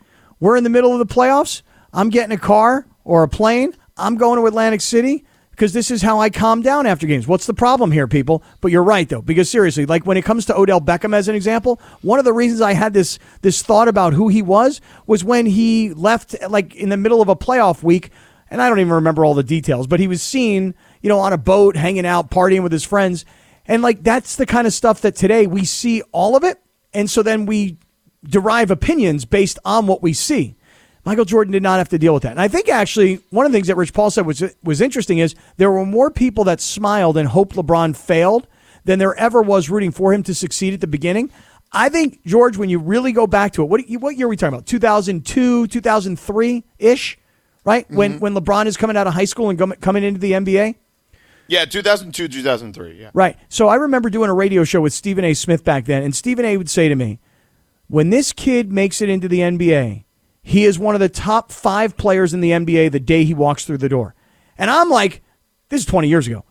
we're 0.41 0.57
in 0.57 0.65
the 0.65 0.71
middle 0.71 0.93
of 0.93 0.99
the 0.99 1.13
playoffs. 1.13 1.63
I'm 1.93 2.11
getting 2.11 2.33
a 2.33 2.39
car 2.39 2.87
or 3.05 3.23
a 3.23 3.29
plane. 3.29 3.75
I'm 4.03 4.17
going 4.17 4.39
to 4.41 4.47
Atlantic 4.47 4.81
City 4.81 5.25
because 5.53 5.73
this 5.73 5.93
is 5.93 6.03
how 6.03 6.19
I 6.19 6.29
calm 6.29 6.61
down 6.61 6.87
after 6.87 7.07
games. 7.07 7.29
What's 7.29 7.47
the 7.47 7.55
problem 7.55 7.93
here, 7.93 8.09
people? 8.09 8.43
But 8.61 8.73
you're 8.73 8.83
right 8.83 9.09
though, 9.09 9.23
because 9.23 9.49
seriously, 9.49 9.87
like 9.87 10.05
when 10.05 10.17
it 10.17 10.25
comes 10.25 10.45
to 10.47 10.57
Odell 10.57 10.81
Beckham 10.81 11.15
as 11.15 11.29
an 11.29 11.37
example, 11.37 11.81
one 12.01 12.19
of 12.19 12.25
the 12.25 12.33
reasons 12.33 12.61
I 12.61 12.73
had 12.73 12.95
this 12.95 13.21
this 13.43 13.63
thought 13.63 13.87
about 13.87 14.13
who 14.13 14.27
he 14.27 14.43
was 14.43 14.81
was 15.07 15.23
when 15.23 15.47
he 15.47 15.95
left 15.95 16.35
like 16.49 16.75
in 16.75 16.89
the 16.89 16.97
middle 16.97 17.23
of 17.23 17.29
a 17.29 17.37
playoff 17.37 17.85
week, 17.85 18.11
and 18.51 18.61
I 18.61 18.69
don't 18.69 18.81
even 18.81 18.93
remember 18.93 19.25
all 19.25 19.35
the 19.35 19.45
details, 19.45 19.87
but 19.87 20.01
he 20.01 20.09
was 20.09 20.21
seen, 20.21 20.75
you 21.01 21.09
know, 21.09 21.21
on 21.21 21.33
a 21.33 21.39
boat 21.39 21.77
hanging 21.77 22.07
out, 22.07 22.29
partying 22.29 22.65
with 22.65 22.73
his 22.73 22.85
friends. 22.85 23.25
And 23.67 23.83
like 23.83 24.03
that's 24.03 24.35
the 24.35 24.47
kind 24.47 24.67
of 24.67 24.73
stuff 24.73 25.03
that 25.03 25.15
today 25.15 25.47
we 25.47 25.65
see 25.65 26.03
all 26.11 26.35
of 26.35 26.43
it. 26.43 26.61
And 26.93 27.09
so 27.09 27.23
then 27.23 27.47
we 27.47 27.79
derive 28.25 28.73
opinions 28.73 29.25
based 29.25 29.61
on 29.65 29.87
what 29.87 30.03
we 30.03 30.13
see. 30.13 30.57
Michael 31.05 31.25
Jordan 31.25 31.53
did 31.53 31.63
not 31.63 31.79
have 31.79 31.89
to 31.91 31.99
deal 31.99 32.15
with 32.15 32.23
that. 32.23 32.33
And 32.33 32.41
I 32.41 32.49
think 32.49 32.69
actually 32.69 33.21
one 33.31 33.45
of 33.45 33.53
the 33.53 33.57
things 33.57 33.67
that 33.67 33.77
Rich 33.77 33.93
Paul 33.93 34.11
said 34.11 34.27
was 34.27 34.43
was 34.63 34.81
interesting 34.81 35.19
is 35.19 35.35
there 35.57 35.71
were 35.71 35.85
more 35.85 36.11
people 36.11 36.45
that 36.45 36.61
smiled 36.61 37.17
and 37.17 37.29
hoped 37.29 37.57
LeBron 37.57 37.97
failed 37.97 38.47
than 38.85 38.99
there 38.99 39.15
ever 39.17 39.43
was 39.43 39.69
rooting 39.71 39.91
for 39.91 40.13
him 40.13 40.23
to 40.25 40.35
succeed 40.35 40.75
at 40.75 40.81
the 40.81 40.87
beginning. 40.87 41.31
I 41.73 41.89
think 41.89 42.25
George, 42.25 42.57
when 42.57 42.69
you 42.69 42.79
really 42.79 43.13
go 43.13 43.27
back 43.27 43.53
to 43.55 43.63
it, 43.63 43.67
what 43.67 43.81
what 43.99 44.17
year 44.17 44.27
are 44.27 44.31
we 44.31 44.37
talking 44.37 44.55
about? 44.55 44.67
Two 44.67 44.79
thousand 44.79 45.27
two, 45.27 45.67
two 45.67 45.81
thousand 45.81 46.19
three 46.19 46.65
ish, 46.79 47.19
right? 47.65 47.91
When 47.91 48.13
mm-hmm. 48.13 48.21
when 48.21 48.35
LeBron 48.35 48.67
is 48.67 48.77
coming 48.77 48.97
out 48.97 49.07
of 49.07 49.15
high 49.15 49.25
school 49.25 49.51
and 49.51 49.59
go- 49.59 49.75
coming 49.81 50.05
into 50.05 50.21
the 50.21 50.33
NBA. 50.33 50.77
Yeah, 51.49 51.65
2002, 51.65 52.29
2003. 52.29 52.99
Yeah. 52.99 53.11
Right. 53.13 53.37
So 53.49 53.69
I 53.69 53.75
remember 53.75 54.09
doing 54.09 54.31
a 54.31 54.35
radio 54.35 54.65
show 54.65 54.81
with 54.81 54.95
Stephen 54.95 55.25
A. 55.25 55.35
Smith 55.35 55.65
back 55.65 55.85
then, 55.85 56.03
and 56.03 56.15
Stephen 56.15 56.45
A. 56.45 56.57
would 56.57 56.71
say 56.71 56.89
to 56.89 56.95
me, 56.95 57.19
when 57.89 58.11
this 58.11 58.33
kid 58.33 58.73
makes 58.73 59.03
it 59.03 59.11
into 59.11 59.29
the 59.29 59.41
NBA, 59.41 60.05
he 60.43 60.65
is 60.65 60.79
one 60.79 60.95
of 60.95 61.01
the 61.01 61.09
top 61.09 61.53
five 61.53 61.97
players 61.97 62.35
in 62.35 62.41
the 62.41 62.51
NBA 62.51 62.91
the 62.93 63.01
day 63.01 63.25
he 63.25 63.35
walks 63.35 63.65
through 63.65 63.79
the 63.79 63.89
door. 63.89 64.15
And 64.59 64.71
I'm 64.71 64.91
like, 64.91 65.23
this 65.69 65.81
is 65.81 65.87
20 65.87 66.09
years 66.09 66.27
ago. 66.27 66.45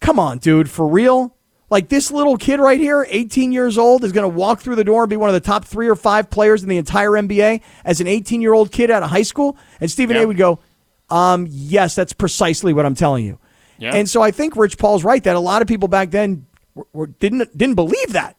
Come 0.00 0.18
on, 0.18 0.38
dude, 0.38 0.70
for 0.70 0.86
real? 0.86 1.34
Like 1.70 1.88
this 1.88 2.10
little 2.10 2.36
kid 2.36 2.60
right 2.60 2.80
here, 2.80 3.06
18 3.10 3.52
years 3.52 3.76
old, 3.76 4.02
is 4.02 4.12
going 4.12 4.28
to 4.28 4.36
walk 4.36 4.60
through 4.60 4.76
the 4.76 4.84
door 4.84 5.02
and 5.02 5.10
be 5.10 5.16
one 5.16 5.28
of 5.28 5.34
the 5.34 5.40
top 5.40 5.64
three 5.66 5.88
or 5.88 5.96
five 5.96 6.30
players 6.30 6.62
in 6.62 6.68
the 6.68 6.78
entire 6.78 7.10
NBA 7.10 7.60
as 7.84 8.00
an 8.00 8.06
18 8.06 8.40
year 8.40 8.54
old 8.54 8.72
kid 8.72 8.90
out 8.90 9.02
of 9.02 9.10
high 9.10 9.22
school? 9.22 9.56
And 9.80 9.90
Stephen 9.90 10.16
Yeah. 10.16 10.22
A. 10.22 10.26
would 10.26 10.38
go, 10.38 10.60
um, 11.10 11.46
yes, 11.50 11.94
that's 11.94 12.12
precisely 12.12 12.72
what 12.72 12.86
I'm 12.86 12.94
telling 12.94 13.24
you. 13.24 13.38
Yeah. 13.76 13.94
And 13.94 14.08
so 14.08 14.22
I 14.22 14.30
think 14.30 14.56
Rich 14.56 14.78
Paul's 14.78 15.04
right 15.04 15.22
that 15.24 15.36
a 15.36 15.40
lot 15.40 15.62
of 15.62 15.68
people 15.68 15.88
back 15.88 16.10
then 16.10 16.46
were, 16.74 16.86
were, 16.92 17.06
didn't 17.06 17.56
didn't 17.56 17.76
believe 17.76 18.12
that. 18.14 18.36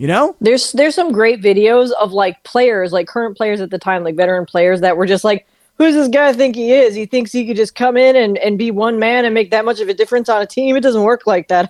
You 0.00 0.06
know? 0.06 0.34
There's 0.40 0.72
there's 0.72 0.94
some 0.94 1.12
great 1.12 1.42
videos 1.42 1.90
of 2.00 2.14
like 2.14 2.42
players, 2.42 2.90
like 2.90 3.06
current 3.06 3.36
players 3.36 3.60
at 3.60 3.68
the 3.68 3.78
time, 3.78 4.02
like 4.02 4.16
veteran 4.16 4.46
players 4.46 4.80
that 4.80 4.96
were 4.96 5.04
just 5.04 5.24
like, 5.24 5.46
"Who's 5.76 5.92
this 5.92 6.08
guy 6.08 6.32
think 6.32 6.56
he 6.56 6.72
is? 6.72 6.94
He 6.94 7.04
thinks 7.04 7.32
he 7.32 7.46
could 7.46 7.58
just 7.58 7.74
come 7.74 7.98
in 7.98 8.16
and, 8.16 8.38
and 8.38 8.56
be 8.56 8.70
one 8.70 8.98
man 8.98 9.26
and 9.26 9.34
make 9.34 9.50
that 9.50 9.66
much 9.66 9.78
of 9.78 9.90
a 9.90 9.94
difference 9.94 10.30
on 10.30 10.40
a 10.40 10.46
team. 10.46 10.74
It 10.74 10.80
doesn't 10.80 11.02
work 11.02 11.26
like 11.26 11.48
that." 11.48 11.68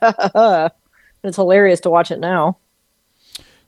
it's 1.25 1.35
hilarious 1.35 1.81
to 1.81 1.91
watch 1.91 2.13
it 2.13 2.21
now. 2.21 2.57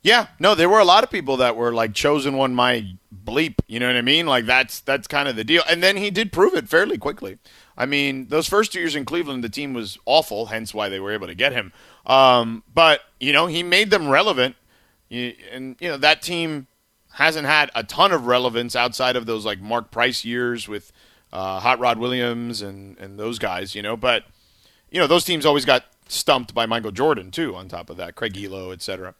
Yeah, 0.00 0.28
no, 0.38 0.54
there 0.54 0.68
were 0.68 0.78
a 0.78 0.84
lot 0.84 1.02
of 1.02 1.10
people 1.10 1.38
that 1.38 1.56
were 1.56 1.72
like 1.72 1.92
chosen 1.92 2.36
one 2.36 2.54
my 2.54 2.86
bleep. 3.12 3.54
You 3.66 3.80
know 3.80 3.88
what 3.88 3.96
I 3.96 4.02
mean? 4.02 4.26
Like 4.26 4.46
that's 4.46 4.78
that's 4.78 5.08
kind 5.08 5.28
of 5.28 5.34
the 5.34 5.42
deal. 5.42 5.64
And 5.68 5.82
then 5.82 5.96
he 5.96 6.12
did 6.12 6.30
prove 6.30 6.54
it 6.54 6.68
fairly 6.68 6.98
quickly. 6.98 7.38
I 7.76 7.86
mean, 7.86 8.28
those 8.28 8.48
first 8.48 8.72
two 8.72 8.78
years 8.78 8.94
in 8.94 9.04
Cleveland, 9.04 9.42
the 9.42 9.48
team 9.48 9.74
was 9.74 9.98
awful, 10.04 10.46
hence 10.46 10.72
why 10.72 10.88
they 10.88 11.00
were 11.00 11.12
able 11.12 11.26
to 11.26 11.34
get 11.34 11.52
him. 11.52 11.72
Um, 12.06 12.62
but 12.72 13.00
you 13.20 13.32
know, 13.32 13.46
he 13.46 13.62
made 13.62 13.90
them 13.90 14.08
relevant, 14.08 14.56
and 15.10 15.76
you 15.80 15.88
know 15.88 15.96
that 15.98 16.22
team 16.22 16.66
hasn't 17.14 17.46
had 17.46 17.70
a 17.74 17.84
ton 17.84 18.12
of 18.12 18.26
relevance 18.26 18.74
outside 18.74 19.16
of 19.16 19.26
those 19.26 19.44
like 19.44 19.60
Mark 19.60 19.90
Price 19.90 20.24
years 20.24 20.66
with 20.68 20.90
uh, 21.32 21.60
Hot 21.60 21.78
Rod 21.78 21.98
Williams 21.98 22.62
and 22.62 22.98
and 22.98 23.18
those 23.18 23.38
guys. 23.38 23.74
You 23.74 23.82
know, 23.82 23.96
but 23.96 24.24
you 24.90 24.98
know 25.00 25.06
those 25.06 25.24
teams 25.24 25.46
always 25.46 25.64
got 25.64 25.84
stumped 26.08 26.54
by 26.54 26.66
Michael 26.66 26.90
Jordan 26.90 27.30
too. 27.30 27.54
On 27.54 27.68
top 27.68 27.88
of 27.90 27.96
that, 27.98 28.14
Craig 28.16 28.34
Ehlo, 28.34 28.72
etc. 28.72 29.14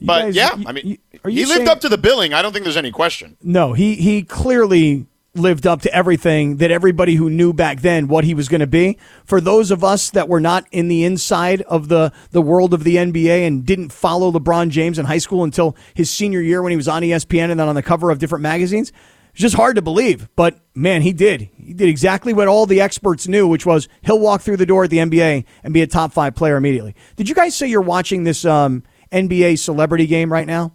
But 0.00 0.26
guys- 0.26 0.36
yeah, 0.36 0.54
you- 0.56 0.64
I 0.68 0.72
mean, 0.72 0.86
you- 0.86 0.98
he 1.30 1.40
you 1.40 1.48
lived 1.48 1.62
up 1.68 1.80
to 1.80 1.88
the 1.88 1.98
billing. 1.98 2.32
I 2.32 2.40
don't 2.42 2.52
think 2.52 2.64
there's 2.64 2.76
any 2.76 2.92
question. 2.92 3.36
No, 3.42 3.72
he 3.72 3.96
he 3.96 4.22
clearly 4.22 5.06
lived 5.38 5.66
up 5.66 5.82
to 5.82 5.94
everything 5.94 6.56
that 6.58 6.70
everybody 6.70 7.14
who 7.14 7.30
knew 7.30 7.52
back 7.52 7.80
then 7.80 8.08
what 8.08 8.24
he 8.24 8.34
was 8.34 8.48
going 8.48 8.60
to 8.60 8.66
be. 8.66 8.98
For 9.24 9.40
those 9.40 9.70
of 9.70 9.82
us 9.82 10.10
that 10.10 10.28
were 10.28 10.40
not 10.40 10.66
in 10.70 10.88
the 10.88 11.04
inside 11.04 11.62
of 11.62 11.88
the 11.88 12.12
the 12.30 12.42
world 12.42 12.74
of 12.74 12.84
the 12.84 12.96
NBA 12.96 13.46
and 13.46 13.64
didn't 13.64 13.90
follow 13.90 14.30
LeBron 14.32 14.70
James 14.70 14.98
in 14.98 15.06
high 15.06 15.18
school 15.18 15.44
until 15.44 15.76
his 15.94 16.10
senior 16.10 16.40
year 16.40 16.62
when 16.62 16.70
he 16.70 16.76
was 16.76 16.88
on 16.88 17.02
ESPN 17.02 17.50
and 17.50 17.58
then 17.58 17.68
on 17.68 17.74
the 17.74 17.82
cover 17.82 18.10
of 18.10 18.18
different 18.18 18.42
magazines, 18.42 18.92
it's 19.30 19.40
just 19.40 19.54
hard 19.54 19.76
to 19.76 19.82
believe. 19.82 20.28
But 20.36 20.58
man, 20.74 21.02
he 21.02 21.12
did. 21.12 21.48
He 21.56 21.72
did 21.72 21.88
exactly 21.88 22.32
what 22.32 22.48
all 22.48 22.66
the 22.66 22.80
experts 22.80 23.28
knew, 23.28 23.46
which 23.46 23.64
was 23.64 23.88
he'll 24.02 24.18
walk 24.18 24.42
through 24.42 24.56
the 24.56 24.66
door 24.66 24.84
at 24.84 24.90
the 24.90 24.98
NBA 24.98 25.44
and 25.62 25.72
be 25.72 25.82
a 25.82 25.86
top 25.86 26.12
five 26.12 26.34
player 26.34 26.56
immediately. 26.56 26.94
Did 27.16 27.28
you 27.28 27.34
guys 27.34 27.54
say 27.54 27.66
you're 27.66 27.80
watching 27.80 28.24
this 28.24 28.44
um, 28.44 28.82
NBA 29.12 29.58
celebrity 29.58 30.06
game 30.06 30.32
right 30.32 30.46
now? 30.46 30.72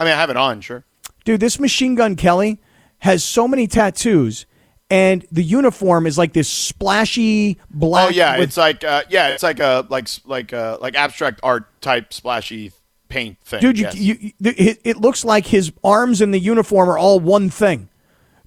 I 0.00 0.04
mean, 0.04 0.14
I 0.14 0.16
have 0.16 0.30
it 0.30 0.36
on, 0.36 0.60
sure. 0.60 0.84
Dude, 1.24 1.40
this 1.40 1.60
Machine 1.60 1.94
Gun 1.94 2.16
Kelly 2.16 2.60
has 3.00 3.22
so 3.22 3.46
many 3.46 3.66
tattoos, 3.66 4.46
and 4.90 5.26
the 5.30 5.42
uniform 5.42 6.06
is 6.06 6.18
like 6.18 6.32
this 6.32 6.48
splashy 6.48 7.58
black. 7.70 8.08
Oh 8.08 8.10
yeah, 8.10 8.36
it's 8.36 8.56
like 8.56 8.84
uh, 8.84 9.02
yeah, 9.08 9.28
it's 9.28 9.42
like 9.42 9.60
a 9.60 9.86
like 9.88 10.08
like 10.24 10.52
uh, 10.52 10.78
like 10.80 10.94
abstract 10.94 11.40
art 11.42 11.80
type 11.80 12.12
splashy 12.12 12.72
paint 13.08 13.38
thing. 13.40 13.60
dude. 13.60 13.78
You, 13.78 13.84
yes. 13.84 13.94
you, 13.96 14.32
it, 14.40 14.80
it 14.84 14.96
looks 14.98 15.24
like 15.24 15.46
his 15.46 15.72
arms 15.82 16.20
and 16.20 16.32
the 16.32 16.38
uniform 16.38 16.88
are 16.88 16.98
all 16.98 17.20
one 17.20 17.50
thing. 17.50 17.88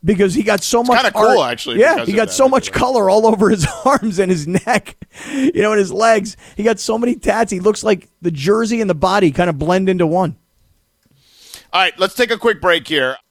Because 0.03 0.33
he 0.33 0.41
got 0.41 0.63
so 0.63 0.81
much 0.81 0.99
kinda 0.99 1.11
cool, 1.11 1.43
actually, 1.43 1.79
Yeah, 1.79 2.05
he 2.05 2.13
got 2.13 2.29
that, 2.29 2.33
so 2.33 2.49
much 2.49 2.71
color 2.71 3.07
all 3.07 3.27
over 3.27 3.51
his 3.51 3.67
arms 3.85 4.17
and 4.17 4.31
his 4.31 4.47
neck, 4.47 4.97
you 5.31 5.61
know, 5.61 5.73
and 5.73 5.79
his 5.79 5.93
legs. 5.93 6.37
He 6.57 6.63
got 6.63 6.79
so 6.79 6.97
many 6.97 7.13
tats. 7.13 7.51
He 7.51 7.59
looks 7.59 7.83
like 7.83 8.09
the 8.19 8.31
jersey 8.31 8.81
and 8.81 8.89
the 8.89 8.95
body 8.95 9.29
kind 9.29 9.47
of 9.47 9.59
blend 9.59 9.89
into 9.89 10.07
one. 10.07 10.37
All 11.71 11.81
right, 11.81 11.93
let's 11.99 12.15
take 12.15 12.31
a 12.31 12.37
quick 12.39 12.59
break 12.59 12.87
here. 12.87 13.15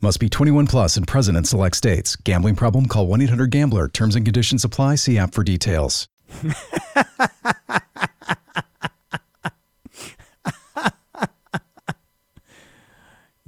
Must 0.00 0.20
be 0.20 0.28
21 0.28 0.68
plus 0.68 0.96
and 0.96 1.08
present 1.08 1.36
in 1.36 1.44
select 1.44 1.76
states. 1.76 2.14
Gambling 2.14 2.54
problem? 2.54 2.86
Call 2.86 3.06
1 3.08 3.20
800 3.22 3.50
Gambler. 3.50 3.88
Terms 3.88 4.14
and 4.14 4.24
conditions 4.24 4.64
apply. 4.64 4.94
See 4.94 5.18
app 5.18 5.34
for 5.34 5.42
details. 5.42 6.08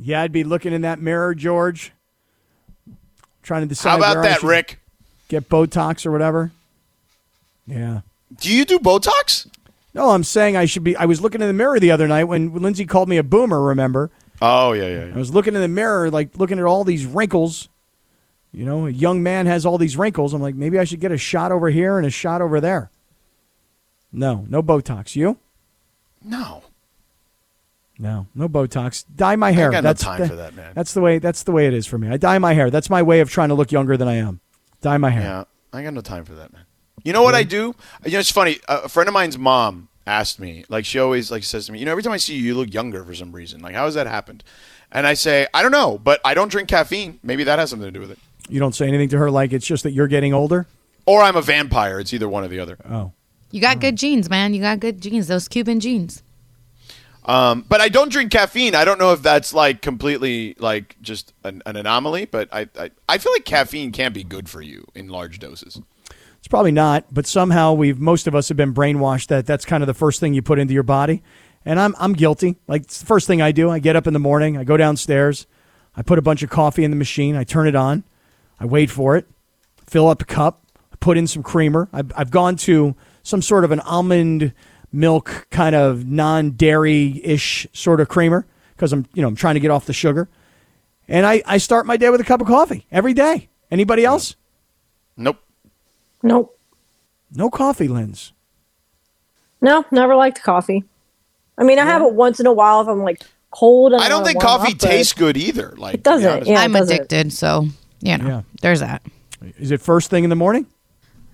Yeah, 0.03 0.23
I'd 0.23 0.33
be 0.33 0.45
looking 0.45 0.73
in 0.73 0.83
that 0.83 1.01
mirror, 1.01 1.35
George, 1.35 1.93
trying 3.43 3.63
to 3.63 3.67
decide 3.69 3.91
How 3.91 3.97
about 3.99 4.17
where 4.17 4.25
that, 4.25 4.41
should 4.41 4.49
Rick? 4.49 4.81
Get 5.29 5.49
Botox 5.49 6.07
or 6.07 6.11
whatever. 6.11 6.53
Yeah. 7.67 8.01
Do 8.41 8.51
you 8.51 8.65
do 8.65 8.79
Botox? 8.79 9.47
No, 9.93 10.11
I'm 10.11 10.25
saying 10.25 10.57
I 10.57 10.65
should 10.65 10.85
be. 10.85 10.97
I 10.97 11.05
was 11.05 11.21
looking 11.21 11.43
in 11.43 11.49
the 11.49 11.53
mirror 11.53 11.79
the 11.79 11.91
other 11.91 12.09
night 12.09 12.25
when 12.25 12.55
Lindsay 12.55 12.87
called 12.87 13.09
me 13.09 13.19
a 13.19 13.23
boomer. 13.23 13.61
Remember? 13.61 14.11
Oh 14.43 14.73
yeah, 14.73 14.89
yeah. 14.89 15.13
I 15.15 15.19
was 15.19 15.33
looking 15.35 15.55
in 15.55 15.61
the 15.61 15.69
mirror, 15.69 16.11
like 16.11 16.37
looking 16.39 16.59
at 16.59 16.65
all 16.65 16.85
these 16.85 17.05
wrinkles. 17.07 17.69
You 18.53 18.65
know, 18.65 18.87
a 18.87 18.91
young 18.91 19.23
man 19.23 19.47
has 19.47 19.65
all 19.65 19.79
these 19.79 19.97
wrinkles. 19.97 20.35
I'm 20.35 20.43
like, 20.43 20.57
maybe 20.57 20.79
I 20.79 20.85
should 20.85 21.01
get 21.01 21.13
a 21.13 21.19
shot 21.19 21.53
over 21.53 21.71
here 21.71 21.99
and 21.99 22.07
a 22.07 22.11
shot 22.11 22.43
over 22.43 22.61
there. 22.61 22.91
No, 24.13 24.45
no 24.49 24.61
Botox. 24.63 25.15
You? 25.15 25.39
No, 26.25 26.65
No, 27.99 28.27
no 28.35 28.49
Botox. 28.49 29.05
Dye 29.15 29.37
my 29.37 29.53
hair. 29.53 29.71
got 29.71 29.85
no 29.85 29.91
that's 29.91 30.03
time 30.03 30.21
the, 30.21 30.29
for 30.29 30.37
that, 30.37 30.55
man. 30.55 30.73
That's 30.75 30.95
the 30.95 31.01
way. 31.01 31.19
That's 31.19 31.45
the 31.45 31.53
way 31.53 31.67
it 31.67 31.75
is 31.75 31.87
for 31.87 31.97
me. 31.99 32.09
I 32.09 32.17
dye 32.17 32.39
my 32.39 32.55
hair. 32.55 32.71
That's 32.71 32.91
my 32.91 33.03
way 33.03 33.21
of 33.21 33.31
trying 33.31 33.51
to 33.51 33.55
look 33.55 33.71
younger 33.71 33.97
than 33.97 34.09
I 34.09 34.15
am. 34.17 34.41
Dye 34.81 34.99
my 34.99 35.11
hair. 35.11 35.23
yeah, 35.23 35.45
I 35.73 35.83
got 35.83 35.95
no 35.95 36.01
time 36.01 36.25
for 36.25 36.35
that, 36.35 36.53
man. 36.53 36.65
You 37.05 37.13
know 37.13 37.23
what 37.23 37.35
I 37.35 37.43
do? 37.45 37.75
You 38.05 38.13
know, 38.13 38.19
it's 38.19 38.31
funny. 38.31 38.59
A 38.69 38.89
friend 38.89 39.09
of 39.09 39.15
mine's 39.15 39.39
mom 39.39 39.89
asked 40.07 40.41
me, 40.41 40.65
like, 40.69 40.85
she 40.85 40.99
always 40.99 41.31
like 41.31 41.45
says 41.45 41.67
to 41.67 41.73
me, 41.73 41.79
you 41.79 41.85
know, 41.85 41.91
every 41.91 42.03
time 42.03 42.13
I 42.13 42.17
see 42.17 42.35
you, 42.35 42.43
you 42.43 42.55
look 42.55 42.73
younger 42.73 43.05
for 43.05 43.15
some 43.15 43.33
reason. 43.33 43.61
Like, 43.61 43.75
how 43.75 43.85
has 43.85 43.95
that 43.95 44.07
happened? 44.07 44.43
And 44.93 45.07
I 45.07 45.15
say, 45.15 45.47
I 45.55 45.63
don't 45.63 45.73
know, 45.73 45.99
but 46.03 46.21
I 46.25 46.35
don't 46.35 46.51
drink 46.51 46.69
caffeine. 46.69 47.21
Maybe 47.23 47.45
that 47.45 47.59
has 47.59 47.71
something 47.71 47.87
to 47.87 47.93
do 47.93 48.01
with 48.01 48.11
it. 48.11 48.19
You 48.49 48.59
don't 48.59 48.75
say 48.75 48.89
anything 48.89 49.09
to 49.11 49.19
her 49.19 49.31
like 49.31 49.53
it's 49.53 49.67
just 49.67 49.85
that 49.85 49.93
you're 49.93 50.09
getting 50.09 50.35
older. 50.35 50.67
Or 51.07 51.23
I'm 51.23 51.37
a 51.37 51.43
vampire. 51.43 52.01
It's 52.01 52.13
either 52.13 52.29
one 52.29 52.45
or 52.45 52.49
the 52.49 52.59
other. 52.61 52.77
Oh, 52.89 53.13
You 53.53 53.61
got 53.61 53.81
good 53.81 53.97
genes, 53.97 54.29
man. 54.29 54.53
You 54.55 54.61
got 54.61 54.81
good 54.81 55.01
genes. 55.01 55.29
Those 55.29 55.49
Cuban 55.49 55.81
genes. 55.81 56.23
Um, 57.25 57.65
but 57.69 57.81
I 57.81 57.89
don't 57.89 58.11
drink 58.11 58.33
caffeine. 58.33 58.75
I 58.75 58.85
don't 58.85 58.99
know 58.99 59.13
if 59.13 59.23
that's 59.23 59.53
like 59.53 59.83
completely 59.83 60.57
like 60.59 60.97
just 61.03 61.33
an, 61.45 61.63
an 61.67 61.77
anomaly, 61.77 62.25
but 62.25 62.49
I, 62.53 62.69
I 62.79 62.91
I 63.09 63.19
feel 63.19 63.33
like 63.33 63.45
caffeine 63.45 63.93
can 63.93 64.13
be 64.13 64.25
good 64.25 64.49
for 64.49 64.63
you 64.63 64.87
in 64.95 65.09
large 65.09 65.39
doses. 65.39 65.81
It's 66.41 66.49
probably 66.49 66.73
not. 66.73 67.07
But 67.13 67.27
somehow 67.27 67.75
we've 67.75 68.01
most 68.01 68.27
of 68.27 68.35
us 68.35 68.49
have 68.49 68.57
been 68.57 68.75
brainwashed 68.75 69.29
that 69.29 69.47
that's 69.47 69.65
kind 69.65 69.83
of 69.83 69.87
the 69.87 69.95
first 69.95 70.21
thing 70.21 70.35
you 70.35 70.43
put 70.43 70.59
into 70.59 70.75
your 70.75 70.83
body. 70.83 71.23
And 71.65 71.79
I'm 71.79 71.95
I'm 71.99 72.15
guilty. 72.15 72.57
Like 72.67 72.83
it's 72.83 72.99
the 72.99 73.07
first 73.07 73.27
thing 73.27 73.41
I 73.41 73.53
do. 73.53 73.71
I 73.71 73.79
get 73.79 73.97
up 73.97 74.07
in 74.07 74.13
the 74.13 74.19
morning. 74.19 74.57
I 74.57 74.65
go 74.65 74.77
downstairs. 74.77 75.47
I 75.97 76.03
put 76.03 76.19
a 76.19 76.23
bunch 76.23 76.43
of 76.43 76.51
coffee 76.51 76.85
in 76.85 76.91
the 76.91 76.97
machine. 76.97 77.37
I 77.37 77.45
turn 77.45 77.69
it 77.69 77.75
on. 77.75 78.05
I 78.59 78.65
wait 78.65 78.91
for 78.91 79.17
it. 79.17 79.27
Fill 79.87 80.09
up 80.09 80.23
a 80.23 80.25
cup. 80.25 80.65
I 80.93 80.97
put 80.97 81.19
in 81.19 81.27
some 81.27 81.43
creamer. 81.43 81.89
I've, 81.93 82.13
I've 82.17 82.31
gone 82.31 82.57
to 82.57 82.95
some 83.23 83.43
sort 83.43 83.65
of 83.65 83.73
an 83.73 83.81
almond 83.81 84.53
milk 84.93 85.47
kind 85.51 85.75
of 85.75 86.07
non-dairy 86.07 87.21
ish 87.25 87.67
sort 87.73 88.01
of 88.01 88.09
creamer 88.09 88.47
because 88.75 88.93
I'm 88.93 89.07
you 89.15 89.23
know 89.23 89.29
I'm 89.29 89.37
trying 89.37 89.55
to 89.55 89.61
get 89.61 89.71
off 89.71 89.87
the 89.87 89.93
sugar. 89.93 90.29
And 91.07 91.27
I, 91.27 91.43
I 91.45 91.59
start 91.59 91.87
my 91.87 91.97
day 91.97 92.09
with 92.09 92.21
a 92.21 92.25
cup 92.25 92.41
of 92.41 92.47
coffee 92.47 92.87
every 92.93 93.15
day. 93.15 93.49
Anybody 93.69 94.05
else? 94.05 94.37
Nope. 95.17 95.39
Nope. 96.23 96.59
No 97.33 97.49
coffee, 97.51 97.89
Linz. 97.89 98.33
No, 99.61 99.85
never 99.91 100.17
liked 100.17 100.43
coffee. 100.43 100.85
I 101.59 101.65
mean, 101.65 101.79
I 101.79 101.85
have 101.85 102.03
it 102.03 102.15
once 102.15 102.41
in 102.41 102.47
a 102.47 102.53
while 102.53 102.81
if 102.81 102.89
I'm 102.89 103.03
like 103.03 103.23
cold. 103.51 103.93
And 103.93 104.01
I 104.03 104.09
don't 104.09 104.23
wanna 104.23 104.33
think 104.33 104.43
coffee 104.43 104.73
up, 104.73 104.79
tastes 104.79 105.13
good 105.13 105.37
either. 105.37 105.75
Like 105.77 105.95
It 105.97 106.03
doesn't, 106.03 106.23
to 106.23 106.29
be 106.29 106.33
honest. 106.37 106.51
Yeah, 106.51 106.61
I'm 106.61 106.73
doesn't. 106.73 106.95
addicted, 106.95 107.33
so 107.33 107.67
you 108.01 108.17
know, 108.19 108.27
Yeah. 108.27 108.43
there's 108.63 108.81
that. 108.81 109.03
Is 109.59 109.71
it 109.71 109.81
first 109.81 110.11
thing 110.11 110.25
in 110.25 110.31
the 110.31 110.37
morning? 110.37 110.67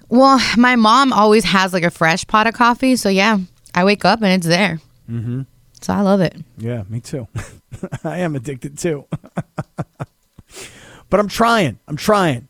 Well, 0.08 0.40
my 0.56 0.76
mom 0.76 1.12
always 1.12 1.44
has 1.44 1.72
like 1.72 1.82
a 1.84 1.90
fresh 1.90 2.26
pot 2.26 2.46
of 2.46 2.54
coffee, 2.54 2.96
so 2.96 3.08
yeah, 3.08 3.38
I 3.74 3.84
wake 3.84 4.04
up 4.04 4.22
and 4.22 4.32
it's 4.32 4.46
there. 4.46 4.80
Mm-hmm. 5.10 5.42
So 5.80 5.92
I 5.92 6.00
love 6.00 6.20
it. 6.20 6.36
Yeah, 6.58 6.82
me 6.88 7.00
too. 7.00 7.28
I 8.04 8.18
am 8.18 8.34
addicted 8.34 8.78
too. 8.78 9.04
but 11.10 11.20
I'm 11.20 11.28
trying. 11.28 11.78
I'm 11.86 11.96
trying. 11.96 12.48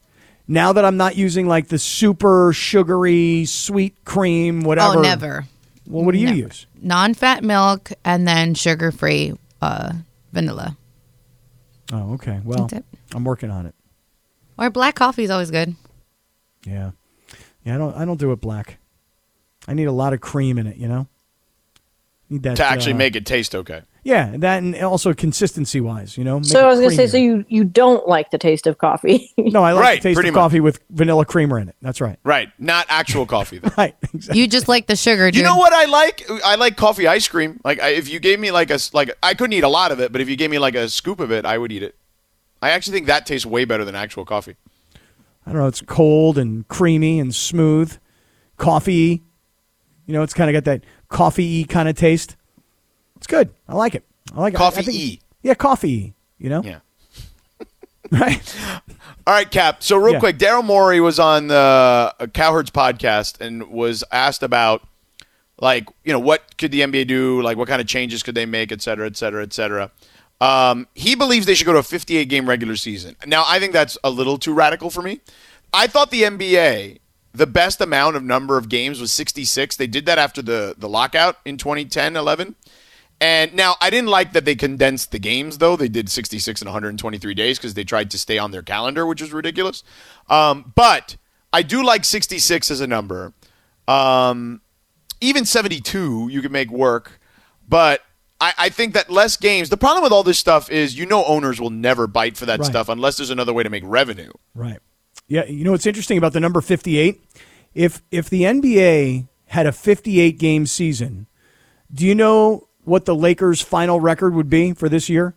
Now 0.49 0.73
that 0.73 0.85
I'm 0.85 0.97
not 0.97 1.17
using 1.17 1.49
like 1.49 1.69
the 1.69 1.79
super 1.79 2.53
sugary 2.53 3.45
sweet 3.47 4.05
cream, 4.05 4.63
whatever. 4.63 4.99
Oh, 4.99 5.03
never. 5.03 5.47
Well, 5.87 6.05
what 6.05 6.13
do 6.13 6.19
you 6.19 6.27
Never. 6.27 6.39
use? 6.39 6.67
Non-fat 6.83 7.45
milk 7.45 7.93
and 8.05 8.27
then 8.27 8.55
sugar-free 8.55 9.35
uh, 9.63 9.93
vanilla. 10.33 10.77
Oh, 11.93 12.15
okay. 12.15 12.41
Well, 12.45 12.69
I'm 13.15 13.25
working 13.25 13.51
on 13.51 13.67
it. 13.67 13.75
Or 14.59 14.69
black 14.71 14.97
coffee 14.97 15.23
is 15.25 15.31
always 15.31 15.51
good. 15.51 15.77
Yeah. 16.65 16.91
Yeah, 17.65 17.75
I 17.77 17.79
don't 17.79 17.97
I 17.97 18.05
don't 18.05 18.19
do 18.19 18.33
it 18.33 18.41
black. 18.41 18.79
I 19.69 19.75
need 19.75 19.85
a 19.85 19.93
lot 19.93 20.13
of 20.13 20.21
cream 20.21 20.59
in 20.59 20.67
it, 20.67 20.77
you 20.77 20.89
know? 20.89 21.07
Need 22.31 22.43
that 22.45 22.57
to 22.57 22.65
actually 22.65 22.95
uh, 22.95 22.99
make 22.99 23.17
it 23.17 23.27
taste 23.27 23.55
okay. 23.55 23.83
Yeah, 24.07 24.37
that 24.37 24.59
and 24.62 24.77
also 24.77 25.12
consistency 25.14 25.81
wise, 25.81 26.16
you 26.16 26.23
know. 26.23 26.40
So 26.40 26.61
I 26.64 26.69
was 26.69 26.79
gonna 26.79 26.92
say, 26.95 27.09
so 27.09 27.16
you 27.16 27.45
you 27.49 27.64
don't 27.64 28.07
like 28.07 28.31
the 28.31 28.38
taste 28.38 28.69
of 28.69 28.79
coffee? 28.79 29.33
No, 29.37 29.64
I 29.64 29.73
like 29.73 29.83
Right, 29.83 30.03
the 30.03 30.09
taste 30.11 30.19
of 30.21 30.25
much. 30.27 30.35
coffee 30.35 30.61
with 30.61 30.79
vanilla 30.90 31.25
creamer 31.25 31.59
in 31.59 31.69
it. 31.69 31.75
That's 31.83 32.01
right. 32.01 32.16
Right, 32.23 32.49
not 32.59 32.87
actual 32.88 33.27
coffee. 33.27 33.59
Though. 33.59 33.71
Right. 33.77 33.97
Exactly. 34.14 34.40
You 34.40 34.47
just 34.47 34.69
like 34.69 34.87
the 34.87 34.95
sugar, 34.95 35.27
dude. 35.31 35.38
You 35.38 35.42
know 35.42 35.57
what 35.57 35.73
I 35.73 35.87
like? 35.87 36.25
I 36.45 36.55
like 36.55 36.77
coffee 36.77 37.09
ice 37.09 37.27
cream. 37.27 37.61
Like 37.64 37.81
I, 37.83 37.88
if 37.90 38.09
you 38.09 38.21
gave 38.21 38.38
me 38.38 38.53
like 38.53 38.71
a 38.71 38.75
s- 38.75 38.95
like 38.95 39.11
I 39.25 39.35
couldn't 39.35 39.55
eat 39.55 39.64
a 39.64 39.69
lot 39.69 39.90
of 39.90 39.99
it, 39.99 40.12
but 40.12 40.21
if 40.21 40.29
you 40.29 40.37
gave 40.37 40.51
me 40.51 40.61
like 40.61 40.77
a 40.77 40.88
scoop 40.88 41.19
of 41.19 41.33
it, 41.33 41.45
I 41.45 41.59
would 41.59 41.73
eat 41.73 41.83
it. 41.83 41.97
I 42.62 42.71
actually 42.71 42.95
think 42.99 43.07
that 43.09 43.27
tastes 43.27 43.45
way 43.45 43.64
better 43.64 43.85
than 43.85 43.97
actual 43.97 44.25
coffee. 44.25 44.55
I 45.45 45.51
don't 45.53 45.61
know. 45.61 45.66
It's 45.66 45.81
cold 45.83 46.38
and 46.38 46.66
creamy 46.69 47.19
and 47.19 47.35
smooth, 47.35 47.99
coffee. 48.57 49.25
You 50.07 50.12
know, 50.14 50.23
it's 50.23 50.33
kind 50.35 50.49
of 50.49 50.55
got 50.64 50.71
that 50.71 50.85
coffee 51.09 51.64
kind 51.64 51.88
of 51.88 51.97
taste. 51.97 52.37
It's 53.16 53.26
good. 53.26 53.50
I 53.68 53.74
like 53.74 53.94
it. 53.94 54.05
I 54.35 54.40
like 54.40 54.55
it. 54.55 54.61
I- 54.61 54.66
I 54.66 54.70
think- 54.70 54.87
Coffee-y. 54.87 55.18
Yeah, 55.42 55.55
coffee. 55.55 56.14
You 56.38 56.50
know, 56.50 56.62
Yeah. 56.62 56.79
right? 58.11 58.55
All 59.26 59.35
right, 59.35 59.50
Kap. 59.50 59.83
So 59.83 59.96
real 59.96 60.14
Yeah. 60.14 60.20
quick, 60.20 60.38
Daryl 60.38 60.64
Morey 60.64 61.00
was 61.00 61.18
on 61.18 61.48
the 61.48 61.55
uh, 62.18 62.26
Cowherd's 62.29 62.70
podcast 62.70 63.40
and 63.40 63.68
was 63.70 64.05
asked 64.12 64.42
about 64.42 64.87
like 65.61 65.88
you 66.05 66.12
know 66.12 66.18
what 66.20 66.57
could 66.59 66.70
the 66.72 66.83
NBA 66.83 67.07
do? 67.09 67.40
Like 67.42 67.57
what 67.57 67.68
kind 67.68 67.81
of 67.81 67.87
changes 67.88 68.22
could 68.22 68.35
they 68.35 68.46
make, 68.46 68.70
et 68.70 68.83
cetera, 68.83 69.07
et 69.07 69.16
cetera, 69.16 69.42
et 69.42 69.52
cetera. 69.52 69.90
Um, 70.40 70.87
he 70.94 71.14
believes 71.14 71.46
they 71.46 71.55
should 71.55 71.66
go 71.66 71.72
to 71.72 71.79
a 71.79 71.83
58 71.83 72.29
game 72.29 72.46
regular 72.48 72.76
season. 72.76 73.16
Now 73.26 73.44
I 73.46 73.59
think 73.59 73.72
that's 73.72 73.96
a 74.05 74.11
little 74.11 74.37
too 74.38 74.52
radical 74.52 74.90
for 74.90 75.00
me. 75.02 75.20
I 75.72 75.87
thought 75.87 76.11
the 76.11 76.22
NBA 76.22 76.98
the 77.35 77.46
best 77.46 77.81
amount 77.81 78.16
of 78.16 78.22
number 78.22 78.57
of 78.57 78.68
games 78.68 78.98
was 79.00 79.12
66. 79.12 79.76
They 79.76 79.87
did 79.87 80.07
that 80.07 80.18
after 80.18 80.42
the 80.42 80.74
the 80.76 80.88
lockout 80.88 81.38
in 81.44 81.57
2010 81.57 82.16
11. 82.16 82.55
And 83.20 83.55
now 83.55 83.76
I 83.81 83.88
didn't 83.88 84.11
like 84.11 84.33
that 84.33 84.44
they 84.44 84.55
condensed 84.55 85.11
the 85.11 85.18
games 85.18 85.59
though. 85.59 85.76
They 85.76 85.88
did 85.88 86.11
66 86.11 86.61
in 86.61 86.66
123 86.66 87.35
days 87.35 87.59
because 87.59 87.74
they 87.74 87.85
tried 87.85 88.11
to 88.11 88.18
stay 88.18 88.38
on 88.38 88.50
their 88.50 88.62
calendar, 88.62 89.07
which 89.07 89.22
was 89.22 89.33
ridiculous. 89.33 89.83
Um, 90.29 90.72
but 90.74 91.16
I 91.52 91.62
do 91.62 91.83
like 91.83 92.05
66 92.05 92.70
as 92.70 92.81
a 92.81 92.87
number. 92.87 93.33
Um, 93.88 94.61
even 95.20 95.46
72 95.46 96.29
you 96.31 96.42
can 96.42 96.52
make 96.52 96.70
work, 96.70 97.20
but 97.66 98.02
I, 98.40 98.52
I, 98.59 98.68
think 98.68 98.94
that 98.94 99.09
less 99.09 99.37
games. 99.37 99.70
The 99.70 99.76
problem 99.76 100.02
with 100.02 100.12
all 100.12 100.24
this 100.24 100.38
stuff 100.38 100.68
is 100.70 100.98
you 100.98 101.07
know 101.07 101.24
owners 101.24 101.61
will 101.61 101.70
never 101.70 102.07
bite 102.07 102.37
for 102.37 102.46
that 102.46 102.59
right. 102.59 102.66
stuff 102.66 102.88
unless 102.88 103.16
there's 103.16 103.31
another 103.31 103.55
way 103.55 103.62
to 103.62 103.70
make 103.70 103.85
revenue. 103.87 104.33
Right. 104.55 104.81
Yeah. 105.29 105.44
You 105.44 105.64
know 105.64 105.70
what's 105.70 105.87
interesting 105.87 106.18
about 106.18 106.33
the 106.33 106.40
number 106.40 106.61
58? 106.61 107.22
If 107.74 108.02
if 108.11 108.29
the 108.29 108.42
NBA 108.42 109.29
had 109.46 109.66
a 109.66 109.72
58 109.72 110.38
game 110.38 110.66
season, 110.66 111.29
do 111.94 112.05
you 112.05 112.14
know 112.14 112.66
what 112.87 113.05
the 113.05 113.14
Lakers' 113.14 113.61
final 113.61 114.01
record 114.01 114.35
would 114.35 114.49
be 114.49 114.72
for 114.72 114.88
this 114.88 115.09
year? 115.09 115.35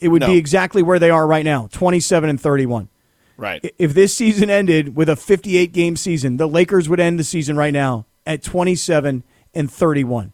It 0.00 0.08
would 0.08 0.20
no. 0.20 0.26
be 0.26 0.36
exactly 0.36 0.82
where 0.82 0.98
they 0.98 1.10
are 1.10 1.26
right 1.26 1.44
now, 1.44 1.68
27 1.70 2.28
and 2.28 2.40
31. 2.40 2.88
Right. 3.36 3.74
If 3.78 3.94
this 3.94 4.14
season 4.14 4.50
ended 4.50 4.96
with 4.96 5.08
a 5.08 5.16
58 5.16 5.72
game 5.72 5.96
season, 5.96 6.36
the 6.36 6.48
Lakers 6.48 6.88
would 6.88 7.00
end 7.00 7.18
the 7.18 7.24
season 7.24 7.56
right 7.56 7.72
now 7.72 8.06
at 8.26 8.42
27 8.42 9.22
and 9.54 9.72
31. 9.72 10.32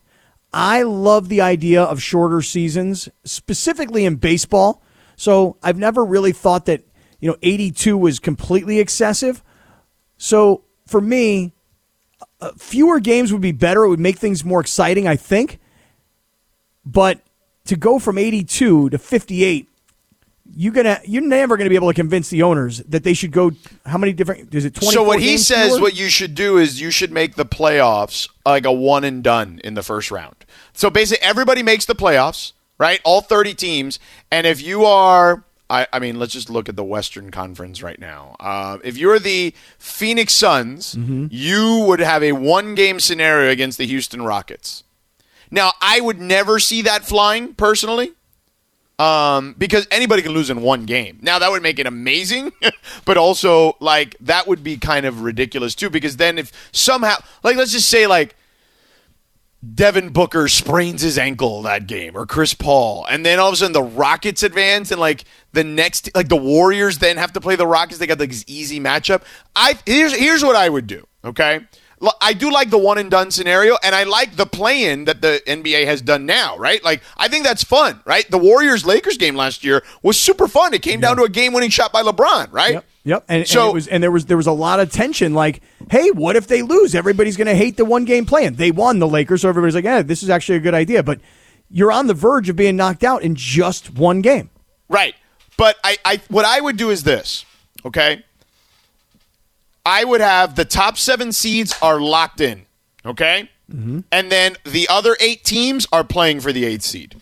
I 0.52 0.82
love 0.82 1.28
the 1.28 1.42
idea 1.42 1.82
of 1.82 2.02
shorter 2.02 2.40
seasons, 2.40 3.08
specifically 3.24 4.04
in 4.04 4.16
baseball. 4.16 4.82
So 5.16 5.56
I've 5.62 5.78
never 5.78 6.04
really 6.04 6.32
thought 6.32 6.64
that, 6.66 6.82
you 7.20 7.30
know, 7.30 7.36
82 7.42 7.96
was 7.96 8.18
completely 8.18 8.78
excessive. 8.80 9.42
So 10.16 10.64
for 10.86 11.00
me, 11.00 11.52
uh, 12.40 12.52
fewer 12.56 13.00
games 13.00 13.32
would 13.32 13.42
be 13.42 13.52
better. 13.52 13.84
It 13.84 13.88
would 13.88 14.00
make 14.00 14.18
things 14.18 14.44
more 14.44 14.60
exciting, 14.60 15.06
I 15.06 15.16
think. 15.16 15.58
But 16.84 17.20
to 17.66 17.76
go 17.76 17.98
from 17.98 18.18
82 18.18 18.90
to 18.90 18.98
58, 18.98 19.68
you're 20.56 20.72
gonna 20.72 20.98
you're 21.04 21.22
never 21.22 21.56
gonna 21.56 21.68
be 21.68 21.76
able 21.76 21.88
to 21.88 21.94
convince 21.94 22.30
the 22.30 22.42
owners 22.42 22.78
that 22.78 23.04
they 23.04 23.12
should 23.12 23.32
go. 23.32 23.52
How 23.84 23.98
many 23.98 24.12
different? 24.12 24.54
Is 24.54 24.64
it 24.64 24.74
20? 24.74 24.92
So 24.92 25.02
what 25.02 25.20
he 25.20 25.36
says, 25.36 25.72
fewer? 25.72 25.80
what 25.80 25.96
you 25.96 26.08
should 26.08 26.34
do 26.34 26.56
is 26.56 26.80
you 26.80 26.90
should 26.90 27.12
make 27.12 27.34
the 27.34 27.44
playoffs 27.44 28.28
like 28.46 28.64
a 28.64 28.72
one 28.72 29.04
and 29.04 29.22
done 29.22 29.60
in 29.62 29.74
the 29.74 29.82
first 29.82 30.10
round. 30.10 30.34
So 30.72 30.88
basically, 30.88 31.24
everybody 31.26 31.62
makes 31.62 31.84
the 31.84 31.94
playoffs, 31.94 32.52
right? 32.78 33.00
All 33.04 33.20
30 33.20 33.54
teams, 33.54 33.98
and 34.30 34.46
if 34.46 34.62
you 34.62 34.84
are 34.84 35.44
I, 35.70 35.86
I 35.92 35.98
mean, 35.98 36.18
let's 36.18 36.32
just 36.32 36.48
look 36.48 36.68
at 36.68 36.76
the 36.76 36.84
Western 36.84 37.30
Conference 37.30 37.82
right 37.82 37.98
now. 37.98 38.36
Uh, 38.40 38.78
if 38.82 38.96
you're 38.96 39.18
the 39.18 39.54
Phoenix 39.78 40.34
Suns, 40.34 40.94
mm-hmm. 40.94 41.26
you 41.30 41.84
would 41.86 42.00
have 42.00 42.22
a 42.22 42.32
one 42.32 42.74
game 42.74 43.00
scenario 43.00 43.50
against 43.50 43.76
the 43.76 43.86
Houston 43.86 44.22
Rockets. 44.22 44.84
Now, 45.50 45.72
I 45.80 46.00
would 46.00 46.20
never 46.20 46.58
see 46.58 46.82
that 46.82 47.04
flying 47.04 47.54
personally. 47.54 48.12
Um, 49.00 49.54
because 49.56 49.86
anybody 49.92 50.22
can 50.22 50.32
lose 50.32 50.50
in 50.50 50.60
one 50.60 50.84
game. 50.84 51.20
Now 51.22 51.38
that 51.38 51.52
would 51.52 51.62
make 51.62 51.78
it 51.78 51.86
amazing, 51.86 52.50
but 53.04 53.16
also 53.16 53.76
like 53.78 54.16
that 54.18 54.48
would 54.48 54.64
be 54.64 54.76
kind 54.76 55.06
of 55.06 55.22
ridiculous 55.22 55.76
too. 55.76 55.88
Because 55.88 56.16
then 56.16 56.36
if 56.36 56.50
somehow, 56.72 57.14
like, 57.44 57.56
let's 57.56 57.70
just 57.70 57.88
say 57.88 58.08
like 58.08 58.34
Devin 59.74 60.10
Booker 60.10 60.46
sprains 60.46 61.02
his 61.02 61.18
ankle 61.18 61.62
that 61.62 61.88
game 61.88 62.16
or 62.16 62.26
Chris 62.26 62.54
Paul. 62.54 63.04
And 63.10 63.26
then 63.26 63.40
all 63.40 63.48
of 63.48 63.54
a 63.54 63.56
sudden 63.56 63.72
the 63.72 63.82
Rockets 63.82 64.44
advance 64.44 64.92
and 64.92 65.00
like 65.00 65.24
the 65.52 65.64
next 65.64 66.10
like 66.14 66.28
the 66.28 66.36
Warriors 66.36 66.98
then 66.98 67.16
have 67.16 67.32
to 67.32 67.40
play 67.40 67.56
the 67.56 67.66
Rockets. 67.66 67.98
They 67.98 68.06
got 68.06 68.20
like 68.20 68.30
this 68.30 68.44
easy 68.46 68.78
matchup. 68.78 69.22
I 69.56 69.76
here's 69.84 70.16
here's 70.16 70.44
what 70.44 70.54
I 70.54 70.68
would 70.68 70.86
do, 70.86 71.06
okay? 71.24 71.60
I 72.20 72.32
do 72.32 72.52
like 72.52 72.70
the 72.70 72.78
one 72.78 72.98
and 72.98 73.10
done 73.10 73.30
scenario, 73.30 73.76
and 73.82 73.94
I 73.94 74.04
like 74.04 74.36
the 74.36 74.46
play 74.46 74.84
in 74.84 75.06
that 75.06 75.20
the 75.20 75.42
NBA 75.46 75.84
has 75.86 76.00
done 76.00 76.26
now, 76.26 76.56
right? 76.56 76.82
Like, 76.84 77.02
I 77.16 77.28
think 77.28 77.44
that's 77.44 77.64
fun, 77.64 78.00
right? 78.04 78.28
The 78.30 78.38
Warriors 78.38 78.86
Lakers 78.86 79.16
game 79.16 79.34
last 79.34 79.64
year 79.64 79.82
was 80.02 80.18
super 80.18 80.46
fun. 80.46 80.74
It 80.74 80.82
came 80.82 81.00
yeah. 81.00 81.08
down 81.08 81.16
to 81.16 81.24
a 81.24 81.28
game 81.28 81.52
winning 81.52 81.70
shot 81.70 81.92
by 81.92 82.02
LeBron, 82.02 82.52
right? 82.52 82.74
Yep. 82.74 82.84
Yep. 83.08 83.24
And, 83.26 83.48
so, 83.48 83.64
and, 83.64 83.74
was, 83.74 83.88
and 83.88 84.02
there 84.02 84.10
was 84.10 84.26
there 84.26 84.36
was 84.36 84.46
a 84.46 84.52
lot 84.52 84.80
of 84.80 84.92
tension. 84.92 85.32
Like, 85.32 85.62
hey, 85.90 86.10
what 86.10 86.36
if 86.36 86.46
they 86.46 86.60
lose? 86.60 86.94
Everybody's 86.94 87.38
going 87.38 87.46
to 87.46 87.54
hate 87.54 87.78
the 87.78 87.86
one 87.86 88.04
game 88.04 88.26
plan. 88.26 88.56
They 88.56 88.70
won 88.70 88.98
the 88.98 89.08
Lakers, 89.08 89.40
so 89.40 89.48
everybody's 89.48 89.74
like, 89.74 89.84
yeah, 89.84 90.02
this 90.02 90.22
is 90.22 90.28
actually 90.28 90.56
a 90.56 90.60
good 90.60 90.74
idea. 90.74 91.02
But 91.02 91.20
you're 91.70 91.90
on 91.90 92.06
the 92.06 92.12
verge 92.12 92.50
of 92.50 92.56
being 92.56 92.76
knocked 92.76 93.04
out 93.04 93.22
in 93.22 93.34
just 93.34 93.94
one 93.94 94.20
game. 94.20 94.50
Right. 94.90 95.14
But 95.56 95.76
I, 95.82 95.96
I 96.04 96.20
what 96.28 96.44
I 96.44 96.60
would 96.60 96.76
do 96.76 96.90
is 96.90 97.02
this, 97.02 97.46
okay? 97.82 98.22
I 99.86 100.04
would 100.04 100.20
have 100.20 100.54
the 100.54 100.66
top 100.66 100.98
seven 100.98 101.32
seeds 101.32 101.74
are 101.80 101.98
locked 101.98 102.42
in, 102.42 102.66
okay? 103.06 103.48
Mm-hmm. 103.72 104.00
And 104.12 104.30
then 104.30 104.56
the 104.64 104.86
other 104.90 105.16
eight 105.18 105.44
teams 105.44 105.86
are 105.90 106.04
playing 106.04 106.40
for 106.40 106.52
the 106.52 106.66
eighth 106.66 106.82
seed. 106.82 107.18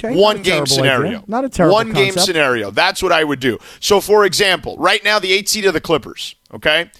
Okay, 0.00 0.14
one 0.14 0.42
game 0.42 0.66
scenario. 0.66 1.06
Idea. 1.18 1.24
Not 1.26 1.44
a 1.44 1.48
terrible 1.48 1.74
One 1.74 1.92
concept. 1.92 2.16
game 2.16 2.24
scenario. 2.24 2.70
That's 2.70 3.02
what 3.02 3.10
I 3.10 3.24
would 3.24 3.40
do. 3.40 3.58
So, 3.80 4.00
for 4.00 4.24
example, 4.24 4.76
right 4.78 5.02
now, 5.02 5.18
the 5.18 5.32
eight 5.32 5.48
seed 5.48 5.64
of 5.64 5.74
the 5.74 5.80
Clippers, 5.80 6.36
okay? 6.54 6.90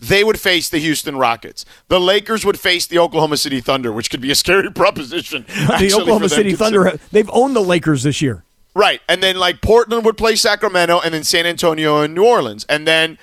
They 0.00 0.24
would 0.24 0.40
face 0.40 0.68
the 0.68 0.78
Houston 0.78 1.16
Rockets. 1.16 1.64
The 1.88 2.00
Lakers 2.00 2.44
would 2.44 2.58
face 2.58 2.86
the 2.86 2.98
Oklahoma 2.98 3.36
City 3.36 3.60
Thunder, 3.60 3.92
which 3.92 4.10
could 4.10 4.20
be 4.20 4.30
a 4.30 4.34
scary 4.34 4.70
proposition. 4.74 5.44
the 5.78 5.92
Oklahoma 5.94 6.28
City 6.28 6.54
Thunder, 6.54 6.98
they've 7.12 7.30
owned 7.32 7.54
the 7.56 7.62
Lakers 7.62 8.02
this 8.02 8.20
year. 8.22 8.44
Right. 8.74 9.00
And 9.08 9.22
then, 9.22 9.36
like, 9.36 9.62
Portland 9.62 10.04
would 10.04 10.18
play 10.18 10.36
Sacramento, 10.36 11.00
and 11.00 11.14
then 11.14 11.24
San 11.24 11.46
Antonio 11.46 12.02
and 12.02 12.14
New 12.14 12.24
Orleans. 12.24 12.64
And 12.68 12.86
then 12.86 13.16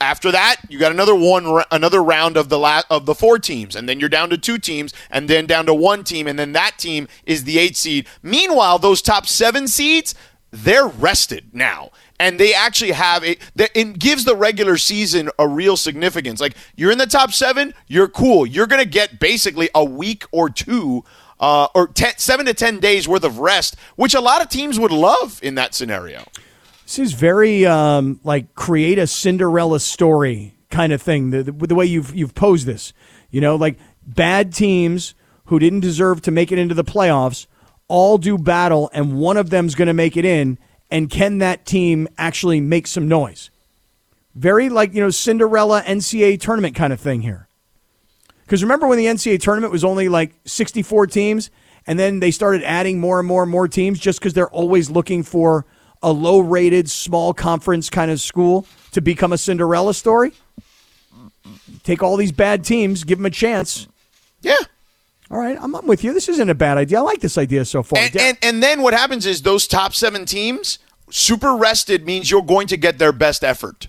after 0.00 0.32
that, 0.32 0.56
you 0.68 0.78
got 0.78 0.92
another 0.92 1.14
one, 1.14 1.62
another 1.70 2.02
round 2.02 2.36
of 2.36 2.48
the 2.48 2.58
la- 2.58 2.82
of 2.90 3.06
the 3.06 3.14
four 3.14 3.38
teams, 3.38 3.76
and 3.76 3.88
then 3.88 4.00
you're 4.00 4.08
down 4.08 4.30
to 4.30 4.38
two 4.38 4.58
teams, 4.58 4.94
and 5.10 5.28
then 5.28 5.46
down 5.46 5.66
to 5.66 5.74
one 5.74 6.04
team, 6.04 6.26
and 6.26 6.38
then 6.38 6.52
that 6.52 6.78
team 6.78 7.06
is 7.26 7.44
the 7.44 7.58
eight 7.58 7.76
seed. 7.76 8.06
Meanwhile, 8.22 8.78
those 8.78 9.02
top 9.02 9.26
seven 9.26 9.68
seeds, 9.68 10.14
they're 10.50 10.86
rested 10.88 11.50
now, 11.52 11.90
and 12.18 12.40
they 12.40 12.54
actually 12.54 12.92
have 12.92 13.22
it. 13.24 13.38
It 13.56 13.98
gives 13.98 14.24
the 14.24 14.34
regular 14.34 14.78
season 14.78 15.30
a 15.38 15.46
real 15.46 15.76
significance. 15.76 16.40
Like 16.40 16.56
you're 16.76 16.92
in 16.92 16.98
the 16.98 17.06
top 17.06 17.32
seven, 17.32 17.74
you're 17.86 18.08
cool. 18.08 18.46
You're 18.46 18.66
gonna 18.66 18.84
get 18.84 19.20
basically 19.20 19.68
a 19.74 19.84
week 19.84 20.24
or 20.32 20.50
two. 20.50 21.04
Uh, 21.38 21.68
or 21.74 21.88
ten, 21.88 22.12
seven 22.18 22.44
to 22.44 22.52
ten 22.52 22.80
days 22.80 23.08
worth 23.08 23.24
of 23.24 23.38
rest, 23.38 23.74
which 23.96 24.12
a 24.12 24.20
lot 24.20 24.42
of 24.42 24.50
teams 24.50 24.78
would 24.78 24.92
love 24.92 25.40
in 25.42 25.54
that 25.54 25.74
scenario. 25.74 26.22
This 26.90 26.98
is 26.98 27.12
very 27.12 27.64
um, 27.66 28.18
like 28.24 28.56
create 28.56 28.98
a 28.98 29.06
Cinderella 29.06 29.78
story 29.78 30.56
kind 30.70 30.92
of 30.92 31.00
thing. 31.00 31.30
The, 31.30 31.44
the, 31.44 31.52
the 31.52 31.74
way 31.76 31.86
you've 31.86 32.12
you've 32.16 32.34
posed 32.34 32.66
this, 32.66 32.92
you 33.30 33.40
know, 33.40 33.54
like 33.54 33.78
bad 34.04 34.52
teams 34.52 35.14
who 35.44 35.60
didn't 35.60 35.80
deserve 35.80 36.20
to 36.22 36.32
make 36.32 36.50
it 36.50 36.58
into 36.58 36.74
the 36.74 36.82
playoffs 36.82 37.46
all 37.86 38.18
do 38.18 38.36
battle, 38.36 38.90
and 38.92 39.20
one 39.20 39.36
of 39.36 39.50
them's 39.50 39.76
going 39.76 39.86
to 39.86 39.94
make 39.94 40.16
it 40.16 40.24
in. 40.24 40.58
And 40.90 41.08
can 41.08 41.38
that 41.38 41.64
team 41.64 42.08
actually 42.18 42.60
make 42.60 42.88
some 42.88 43.06
noise? 43.06 43.50
Very 44.34 44.68
like 44.68 44.92
you 44.92 45.00
know 45.00 45.10
Cinderella 45.10 45.82
NCAA 45.82 46.40
tournament 46.40 46.74
kind 46.74 46.92
of 46.92 46.98
thing 46.98 47.22
here. 47.22 47.46
Because 48.42 48.64
remember 48.64 48.88
when 48.88 48.98
the 48.98 49.06
NCAA 49.06 49.40
tournament 49.40 49.70
was 49.72 49.84
only 49.84 50.08
like 50.08 50.34
64 50.44 51.06
teams, 51.06 51.50
and 51.86 52.00
then 52.00 52.18
they 52.18 52.32
started 52.32 52.64
adding 52.64 52.98
more 52.98 53.20
and 53.20 53.28
more 53.28 53.44
and 53.44 53.52
more 53.52 53.68
teams 53.68 54.00
just 54.00 54.18
because 54.18 54.34
they're 54.34 54.50
always 54.50 54.90
looking 54.90 55.22
for 55.22 55.66
a 56.02 56.12
low 56.12 56.40
rated, 56.40 56.90
small 56.90 57.34
conference 57.34 57.90
kind 57.90 58.10
of 58.10 58.20
school 58.20 58.66
to 58.92 59.00
become 59.00 59.32
a 59.32 59.38
Cinderella 59.38 59.94
story? 59.94 60.32
Take 61.82 62.02
all 62.02 62.16
these 62.16 62.32
bad 62.32 62.64
teams, 62.64 63.04
give 63.04 63.18
them 63.18 63.26
a 63.26 63.30
chance. 63.30 63.88
Yeah. 64.42 64.56
All 65.30 65.38
right, 65.38 65.56
I'm, 65.60 65.74
I'm 65.76 65.86
with 65.86 66.02
you. 66.02 66.12
This 66.12 66.28
isn't 66.28 66.50
a 66.50 66.54
bad 66.54 66.76
idea. 66.76 66.98
I 66.98 67.02
like 67.02 67.20
this 67.20 67.38
idea 67.38 67.64
so 67.64 67.82
far. 67.82 68.00
And, 68.00 68.16
and, 68.16 68.38
and 68.42 68.62
then 68.62 68.82
what 68.82 68.94
happens 68.94 69.26
is 69.26 69.42
those 69.42 69.68
top 69.68 69.94
seven 69.94 70.24
teams, 70.24 70.80
super 71.10 71.54
rested 71.54 72.04
means 72.04 72.30
you're 72.30 72.42
going 72.42 72.66
to 72.68 72.76
get 72.76 72.98
their 72.98 73.12
best 73.12 73.44
effort 73.44 73.88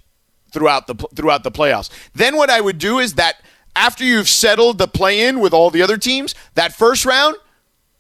throughout 0.52 0.88
the 0.88 0.96
throughout 1.16 1.44
the 1.44 1.52
playoffs. 1.52 1.90
Then 2.14 2.38
what 2.38 2.50
I 2.50 2.62
would 2.62 2.78
do 2.78 3.00
is 3.00 3.16
that 3.16 3.42
after 3.76 4.04
you've 4.04 4.30
settled 4.30 4.78
the 4.78 4.88
play 4.88 5.28
in 5.28 5.40
with 5.40 5.54
all 5.54 5.72
the 5.72 5.82
other 5.82 5.98
teams, 5.98 6.36
that 6.54 6.74
first 6.74 7.06
round, 7.06 7.38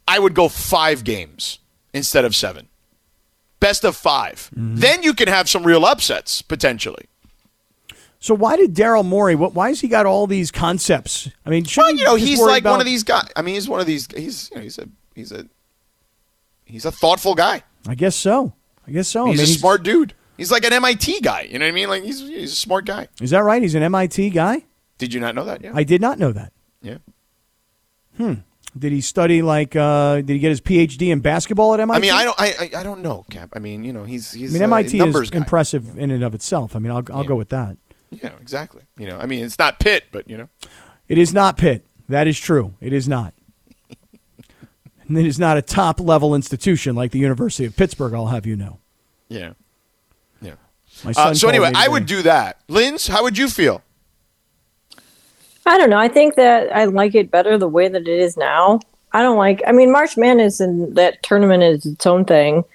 I 0.07 0.20
would 0.20 0.36
go 0.36 0.47
five 0.47 1.03
games 1.03 1.59
instead 1.93 2.26
of 2.26 2.36
seven 2.36 2.68
best 3.62 3.86
of 3.86 3.95
5 3.95 4.51
mm-hmm. 4.53 4.76
Then 4.76 5.03
you 5.03 5.14
can 5.14 5.30
have 5.30 5.47
some 5.47 5.64
real 5.64 5.86
upsets 5.86 6.41
potentially. 6.41 7.05
So 8.20 8.36
why 8.36 8.55
did 8.55 8.76
Daryl 8.76 9.03
Morey? 9.03 9.34
What? 9.34 9.55
Why 9.55 9.70
has 9.70 9.82
he 9.82 9.88
got 9.88 10.05
all 10.05 10.28
these 10.28 10.51
concepts? 10.51 11.30
I 11.43 11.49
mean, 11.49 11.66
well, 11.76 11.95
you 11.95 12.03
know, 12.03 12.16
he's 12.16 12.39
like 12.39 12.62
about... 12.62 12.72
one 12.72 12.80
of 12.80 12.86
these 12.86 13.03
guys. 13.03 13.30
I 13.36 13.41
mean, 13.41 13.55
he's 13.55 13.68
one 13.68 13.80
of 13.80 13.88
these. 13.88 14.07
He's 14.16 14.51
you 14.51 14.57
know, 14.57 14.64
he's 14.64 14.78
a 14.78 14.88
he's 15.16 15.32
a 15.32 15.47
he's 16.66 16.86
a 16.86 16.91
thoughtful 16.91 17.34
guy. 17.34 17.64
I 17.88 17.95
guess 17.95 18.16
so. 18.16 18.53
I 18.88 18.91
guess 18.91 19.07
so. 19.07 19.26
He's 19.26 19.39
I 19.39 19.41
mean, 19.41 19.43
a 19.43 19.47
he's... 19.47 19.59
smart 19.59 19.82
dude. 19.82 20.14
He's 20.38 20.51
like 20.51 20.66
an 20.66 20.74
MIT 20.74 21.22
guy. 21.22 21.47
You 21.49 21.57
know 21.57 21.66
what 21.66 21.72
I 21.72 21.74
mean? 21.74 21.89
Like 21.89 22.03
he's 22.03 22.20
he's 22.20 22.51
a 22.51 22.55
smart 22.55 22.86
guy. 22.86 23.07
Is 23.20 23.32
that 23.32 23.43
right? 23.43 23.62
He's 23.62 23.74
an 23.74 23.82
MIT 23.82 24.30
guy. 24.30 24.66
Did 24.99 25.16
you 25.16 25.20
not 25.20 25.34
know 25.34 25.45
that? 25.45 25.64
Yeah. 25.64 25.72
I 25.74 25.84
did 25.84 25.99
not 25.99 26.20
know 26.20 26.32
that. 26.32 26.53
yeah. 26.84 26.97
Did 28.78 28.93
he 28.93 29.01
study 29.01 29.41
like? 29.41 29.76
Uh, 29.76 30.15
did 30.17 30.30
he 30.30 30.39
get 30.39 30.49
his 30.49 30.61
PhD 30.61 31.09
in 31.11 31.19
basketball 31.19 31.74
at 31.74 31.80
MIT? 31.82 31.97
I 31.97 31.99
mean, 31.99 32.11
I 32.13 32.24
don't. 32.24 32.39
I, 32.39 32.80
I 32.80 32.84
don't 32.84 33.01
know, 33.01 33.26
Kap. 33.30 33.49
I 33.53 33.59
mean, 33.59 33.84
you 33.84 33.91
know, 33.91 34.05
he's 34.05 34.32
he's. 34.32 34.51
I 34.51 34.53
mean, 34.53 34.61
uh, 34.61 34.76
MIT 34.76 34.97
numbers 34.97 35.24
is 35.24 35.30
guy. 35.32 35.39
impressive 35.39 35.97
in 35.97 36.09
and 36.09 36.24
of 36.24 36.34
itself. 36.34 36.76
I 36.76 36.80
mean, 36.80 36.91
I'll 36.91 37.03
I'll 37.11 37.24
Yeah. 37.24 37.28
go 37.28 37.36
with 37.36 37.49
that. 37.49 37.76
Yeah, 38.11 38.32
exactly. 38.41 38.84
You 38.97 39.07
know, 39.07 39.17
I 39.17 39.26
mean, 39.26 39.43
it's 39.43 39.59
not 39.59 39.80
Pitt, 39.80 40.05
but 40.11 40.30
you 40.30 40.38
know. 40.38 40.47
It 41.09 41.17
is 41.17 41.34
not 41.34 41.57
Pitt. 41.57 41.86
That 42.07 42.28
is 42.28 42.39
true. 42.39 42.74
It 42.80 42.93
is 42.93 43.07
not. 43.09 43.34
and 45.07 45.17
it 45.17 45.26
is 45.26 45.38
not 45.39 45.57
a 45.57 45.61
top 45.61 45.99
level 45.99 46.34
institution 46.36 46.95
like 46.95 47.11
the 47.11 47.19
University 47.19 47.65
of 47.65 47.76
Pittsburgh. 47.76 48.13
I'll 48.13 48.28
have 48.28 48.45
you 48.45 48.55
know. 48.55 48.80
Yeah. 49.28 49.53
Yeah. 50.41 50.53
My 51.03 51.11
son 51.11 51.28
Uh, 51.28 51.34
so 51.34 51.49
anyway, 51.49 51.72
I 51.76 51.88
would 51.89 52.05
do 52.05 52.22
that. 52.22 52.59
Linz, 52.69 53.07
how 53.07 53.24
would 53.24 53.38
you 53.38 53.49
feel? 53.49 53.82
I 55.72 55.78
don't 55.78 55.89
know. 55.89 55.97
I 55.97 56.09
think 56.09 56.36
that 56.36 56.76
I 56.76 56.84
like 56.84 57.15
it 57.15 57.32
better 57.32 57.57
the 57.57 57.67
way 57.69 57.88
that 57.88 58.01
it 58.01 58.07
is 58.09 58.36
now. 58.36 58.82
I 59.13 59.22
don't 59.22 59.38
like. 59.38 59.61
I 59.65 59.72
mean, 59.72 59.89
March 59.89 60.17
Madness 60.17 60.59
and 60.59 60.97
that 60.97 61.24
tournament 61.24 61.63
is 61.63 61.86
its 61.86 62.05
own 62.05 62.26
thing. 62.26 62.65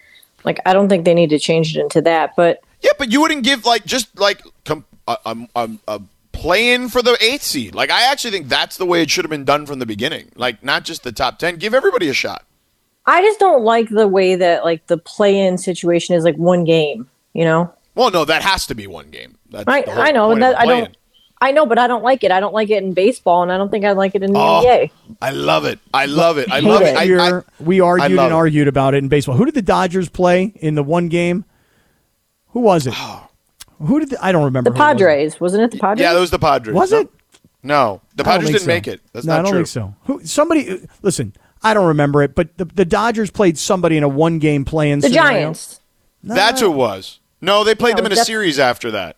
Like, 0.44 0.60
I 0.64 0.72
don't 0.72 0.88
think 0.88 1.04
they 1.04 1.12
need 1.12 1.28
to 1.28 1.38
change 1.38 1.76
it 1.76 1.80
into 1.80 2.00
that. 2.00 2.32
But 2.36 2.62
Yeah, 2.80 2.92
but 2.98 3.12
you 3.12 3.20
wouldn't 3.20 3.42
give 3.42 3.66
like 3.66 3.84
just 3.84 4.18
like 4.18 4.40
com- 4.64 4.86
a, 5.06 5.18
a, 5.26 5.48
a, 5.54 5.70
a 5.88 6.02
play-in 6.32 6.88
for 6.88 7.02
the 7.02 7.18
eighth 7.22 7.42
seed. 7.42 7.74
Like 7.74 7.90
I 7.90 8.10
actually 8.10 8.30
think 8.30 8.48
that's 8.48 8.78
the 8.78 8.86
way 8.86 9.02
it 9.02 9.10
should 9.10 9.26
have 9.26 9.30
been 9.30 9.44
done 9.44 9.66
from 9.66 9.78
the 9.78 9.86
beginning. 9.86 10.32
Like 10.34 10.64
not 10.64 10.84
just 10.86 11.02
the 11.02 11.12
top 11.12 11.38
ten. 11.38 11.56
Give 11.56 11.74
everybody 11.74 12.08
a 12.08 12.14
shot. 12.14 12.46
I 13.04 13.20
just 13.20 13.38
don't 13.38 13.62
like 13.62 13.90
the 13.90 14.08
way 14.08 14.36
that 14.36 14.64
like 14.64 14.86
the 14.86 14.96
play-in 14.96 15.58
situation 15.58 16.16
is 16.16 16.24
like 16.24 16.36
one 16.36 16.64
game. 16.64 17.10
You 17.34 17.44
know. 17.44 17.74
Well, 17.94 18.10
no, 18.10 18.24
that 18.24 18.40
has 18.40 18.66
to 18.68 18.74
be 18.74 18.86
one 18.86 19.10
game. 19.10 19.36
That's 19.50 19.68
I 19.68 19.84
I 19.86 20.12
know 20.12 20.34
that 20.34 20.58
I 20.58 20.64
don't. 20.64 20.96
I 21.40 21.52
know, 21.52 21.66
but 21.66 21.78
I 21.78 21.86
don't 21.86 22.02
like 22.02 22.24
it. 22.24 22.30
I 22.32 22.40
don't 22.40 22.54
like 22.54 22.70
it 22.70 22.82
in 22.82 22.94
baseball, 22.94 23.42
and 23.42 23.52
I 23.52 23.58
don't 23.58 23.70
think 23.70 23.84
I 23.84 23.92
like 23.92 24.14
it 24.14 24.22
in 24.22 24.32
the 24.32 24.38
Oh, 24.38 24.62
NBA. 24.64 24.90
I 25.20 25.30
love 25.30 25.64
it. 25.66 25.78
I 25.92 26.06
love 26.06 26.38
it. 26.38 26.50
I 26.50 26.60
love 26.60 26.80
it. 26.82 26.96
it. 26.96 27.18
I, 27.20 27.38
I, 27.38 27.42
we 27.60 27.80
argued 27.80 28.12
love 28.16 28.26
and 28.26 28.32
it. 28.32 28.36
argued 28.36 28.68
about 28.68 28.94
it 28.94 28.98
in 28.98 29.08
baseball. 29.08 29.36
Who 29.36 29.44
did 29.44 29.54
the 29.54 29.62
Dodgers 29.62 30.08
play 30.08 30.52
in 30.56 30.74
the 30.76 30.82
one 30.82 31.08
game? 31.08 31.44
Who 32.48 32.60
was 32.60 32.86
it? 32.86 32.94
Oh. 32.96 33.28
Who 33.80 34.00
did 34.00 34.10
the, 34.10 34.24
I 34.24 34.32
don't 34.32 34.44
remember. 34.44 34.70
The 34.70 34.76
who 34.76 34.82
was. 34.82 34.88
Padres, 34.94 35.40
wasn't 35.40 35.64
it? 35.64 35.70
The 35.72 35.78
Padres. 35.78 36.02
yeah, 36.02 36.14
that 36.14 36.20
was 36.20 36.30
the 36.30 36.38
Padres. 36.38 36.74
Was 36.74 36.90
No. 36.92 37.00
it? 37.00 37.08
No, 37.62 38.00
the 38.14 38.24
Padres 38.24 38.48
didn't 38.50 38.62
so. 38.62 38.66
make 38.68 38.86
it. 38.88 39.00
That's 39.12 39.26
no, 39.26 39.32
not 39.34 39.40
I 39.40 39.42
don't 39.42 39.50
true. 39.52 39.58
think 39.60 39.66
so. 39.68 39.94
Who? 40.04 40.24
Somebody. 40.24 40.86
Listen, 41.02 41.34
I 41.62 41.74
don't 41.74 41.88
remember 41.88 42.22
it, 42.22 42.34
but 42.34 42.56
the, 42.56 42.64
the 42.64 42.84
Dodgers 42.84 43.30
played 43.30 43.58
somebody 43.58 43.96
in 43.96 44.04
a 44.04 44.08
one-game 44.08 44.64
play-in. 44.64 45.00
the 45.00 45.08
scenario. 45.08 45.30
Giants. 45.32 45.80
That's 46.22 46.60
who 46.60 46.72
it 46.72 46.76
was. 46.76 47.18
No, 47.42 47.64
they 47.64 47.74
played 47.74 47.92
No, 47.92 47.96
them 47.98 48.06
in 48.06 48.12
a 48.12 48.14
def- 48.14 48.24
series 48.24 48.58
after 48.58 48.92
that. 48.92 49.16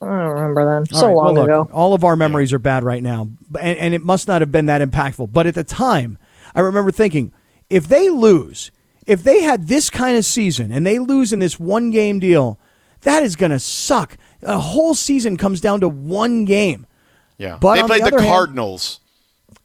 I 0.00 0.06
don't 0.06 0.10
remember 0.34 0.64
then. 0.64 0.86
All 0.94 1.00
so 1.00 1.06
right, 1.08 1.14
well, 1.14 1.24
long 1.24 1.34
look, 1.34 1.44
ago. 1.44 1.68
All 1.72 1.94
of 1.94 2.04
our 2.04 2.16
memories 2.16 2.52
are 2.52 2.58
bad 2.58 2.84
right 2.84 3.02
now, 3.02 3.28
and, 3.60 3.78
and 3.78 3.94
it 3.94 4.02
must 4.02 4.28
not 4.28 4.40
have 4.40 4.52
been 4.52 4.66
that 4.66 4.80
impactful. 4.88 5.32
But 5.32 5.46
at 5.46 5.54
the 5.54 5.64
time, 5.64 6.18
I 6.54 6.60
remember 6.60 6.90
thinking, 6.92 7.32
if 7.68 7.88
they 7.88 8.08
lose, 8.08 8.70
if 9.06 9.22
they 9.24 9.42
had 9.42 9.66
this 9.66 9.90
kind 9.90 10.16
of 10.16 10.24
season 10.24 10.70
and 10.70 10.86
they 10.86 10.98
lose 10.98 11.32
in 11.32 11.40
this 11.40 11.58
one 11.58 11.90
game 11.90 12.20
deal, 12.20 12.58
that 13.00 13.22
is 13.22 13.34
going 13.36 13.50
to 13.50 13.58
suck. 13.58 14.16
A 14.42 14.58
whole 14.58 14.94
season 14.94 15.36
comes 15.36 15.60
down 15.60 15.80
to 15.80 15.88
one 15.88 16.44
game. 16.44 16.86
Yeah, 17.36 17.58
But 17.60 17.74
they 17.74 17.80
on 17.80 17.88
the 17.88 17.94
played 17.94 18.02
the, 18.02 18.06
other 18.06 18.20
hand- 18.20 18.32
Cardinals. 18.32 19.00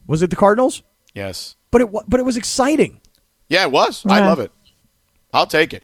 Was 0.07 0.23
it 0.23 0.31
the 0.31 0.35
Cardinals? 0.35 0.81
Yes. 1.13 1.55
But 1.69 1.81
it 1.81 1.89
but 2.07 2.19
it 2.19 2.23
was 2.23 2.35
exciting. 2.37 2.99
Yeah, 3.47 3.63
it 3.63 3.71
was. 3.71 4.03
I 4.07 4.21
love 4.21 4.39
it. 4.39 4.51
I'll 5.31 5.45
take 5.45 5.73
it. 5.73 5.83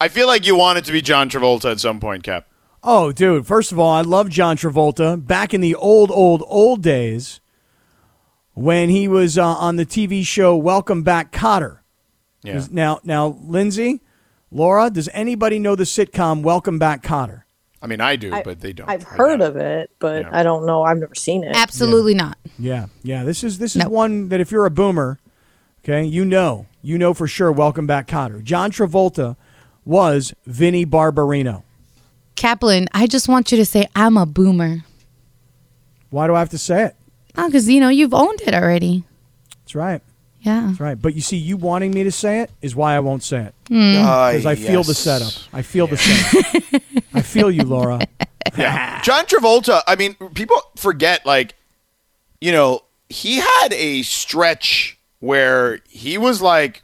I 0.00 0.08
feel 0.08 0.26
like 0.26 0.46
you 0.46 0.56
want 0.56 0.78
it 0.78 0.84
to 0.86 0.92
be 0.92 1.00
John 1.00 1.30
Travolta 1.30 1.70
at 1.72 1.80
some 1.80 2.00
point, 2.00 2.22
Kap. 2.22 2.46
Oh, 2.82 3.12
dude! 3.12 3.46
First 3.46 3.72
of 3.72 3.78
all, 3.78 3.90
I 3.90 4.02
love 4.02 4.28
John 4.28 4.56
Travolta 4.56 5.24
back 5.24 5.54
in 5.54 5.60
the 5.60 5.74
old, 5.74 6.10
old, 6.10 6.42
old 6.46 6.82
days 6.82 7.40
when 8.52 8.90
he 8.90 9.08
was 9.08 9.38
uh, 9.38 9.44
on 9.46 9.76
the 9.76 9.86
TV 9.86 10.24
show 10.24 10.54
Welcome 10.54 11.02
Back, 11.02 11.32
Kotter. 11.32 11.78
Yeah. 12.42 12.64
Now, 12.70 13.00
now, 13.04 13.38
Lindsay, 13.42 14.02
Laura, 14.50 14.90
does 14.90 15.08
anybody 15.14 15.58
know 15.58 15.74
the 15.74 15.84
sitcom 15.84 16.42
Welcome 16.42 16.78
Back, 16.78 17.02
Kotter? 17.02 17.42
I 17.82 17.86
mean, 17.86 18.00
I 18.02 18.16
do, 18.16 18.32
I- 18.34 18.42
but 18.42 18.60
they 18.60 18.72
don't. 18.74 18.88
I've 18.88 19.02
heard 19.02 19.40
of 19.40 19.56
it, 19.56 19.90
but 19.98 20.22
Yeah. 20.22 20.30
I 20.32 20.42
don't 20.42 20.66
know. 20.66 20.82
I've 20.82 20.98
never 20.98 21.14
seen 21.14 21.42
it. 21.42 21.56
Absolutely 21.56 22.14
not. 22.14 22.36
Yeah, 22.58 22.86
yeah. 23.02 23.24
This 23.24 23.42
is 23.42 23.58
this 23.58 23.74
is 23.74 23.84
No. 23.84 23.88
one 23.88 24.28
that 24.28 24.40
if 24.40 24.50
you're 24.52 24.66
a 24.66 24.70
boomer, 24.70 25.18
okay, 25.82 26.04
you 26.04 26.24
know, 26.26 26.66
you 26.82 26.98
know 26.98 27.14
for 27.14 27.26
sure. 27.26 27.50
Welcome 27.50 27.86
back, 27.86 28.06
Kotter. 28.06 28.42
John 28.44 28.70
Travolta 28.70 29.36
was 29.86 30.34
Vinny 30.44 30.84
Barbarino. 30.84 31.62
Kaplan, 32.34 32.88
I 32.92 33.06
just 33.06 33.28
want 33.28 33.50
you 33.50 33.56
to 33.56 33.64
say 33.64 33.88
I'm 33.96 34.18
a 34.18 34.26
boomer. 34.26 34.84
Why 36.10 36.26
do 36.26 36.34
I 36.34 36.40
have 36.40 36.50
to 36.50 36.58
say 36.58 36.84
it? 36.84 36.96
Oh, 37.38 37.46
because 37.46 37.68
you 37.68 37.80
know 37.80 37.88
you've 37.88 38.12
owned 38.12 38.42
it 38.42 38.52
already. 38.52 39.04
That's 39.62 39.74
right. 39.74 40.02
Yeah. 40.40 40.66
That's 40.68 40.80
right. 40.80 41.00
But 41.00 41.14
you 41.14 41.20
see, 41.22 41.36
you 41.36 41.56
wanting 41.56 41.90
me 41.92 42.04
to 42.04 42.12
say 42.12 42.40
it 42.40 42.50
is 42.62 42.76
why 42.76 42.94
I 42.94 43.00
won't 43.00 43.22
say 43.22 43.44
it 43.44 43.54
Ah, 43.70 44.30
because 44.32 44.46
I 44.46 44.54
feel 44.54 44.82
the 44.84 44.94
setup. 44.94 45.32
I 45.52 45.62
feel 45.62 45.86
the 45.86 45.96
setup. 45.96 46.82
I 47.14 47.22
feel 47.22 47.50
you, 47.50 47.62
Laura. 47.62 48.00
Yeah. 48.56 49.02
John 49.02 49.26
Travolta, 49.26 49.82
I 49.86 49.96
mean, 49.96 50.14
people 50.32 50.56
forget, 50.76 51.26
like, 51.26 51.56
you 52.40 52.52
know, 52.52 52.84
he 53.10 53.36
had 53.36 53.72
a 53.72 54.00
stretch 54.02 54.98
where 55.18 55.80
he 55.88 56.16
was 56.16 56.40
like 56.40 56.82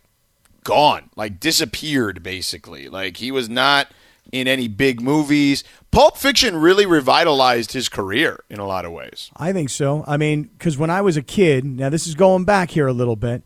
gone, 0.65 1.11
like 1.17 1.41
disappeared, 1.41 2.23
basically. 2.23 2.89
Like, 2.89 3.17
he 3.19 3.31
was 3.31 3.49
not 3.49 3.89
in 4.31 4.49
any 4.49 4.69
big 4.69 5.01
movies. 5.01 5.65
Pulp 5.91 6.17
Fiction 6.17 6.57
really 6.57 6.87
revitalized 6.87 7.73
his 7.73 7.89
career 7.89 8.45
in 8.49 8.59
a 8.59 8.67
lot 8.67 8.85
of 8.85 8.93
ways. 8.93 9.31
I 9.37 9.53
think 9.53 9.69
so. 9.71 10.05
I 10.07 10.17
mean, 10.17 10.45
because 10.45 10.79
when 10.79 10.91
I 10.91 11.03
was 11.03 11.17
a 11.17 11.23
kid, 11.23 11.65
now 11.65 11.89
this 11.89 12.07
is 12.07 12.15
going 12.15 12.45
back 12.45 12.71
here 12.71 12.87
a 12.87 12.93
little 12.93 13.17
bit. 13.17 13.43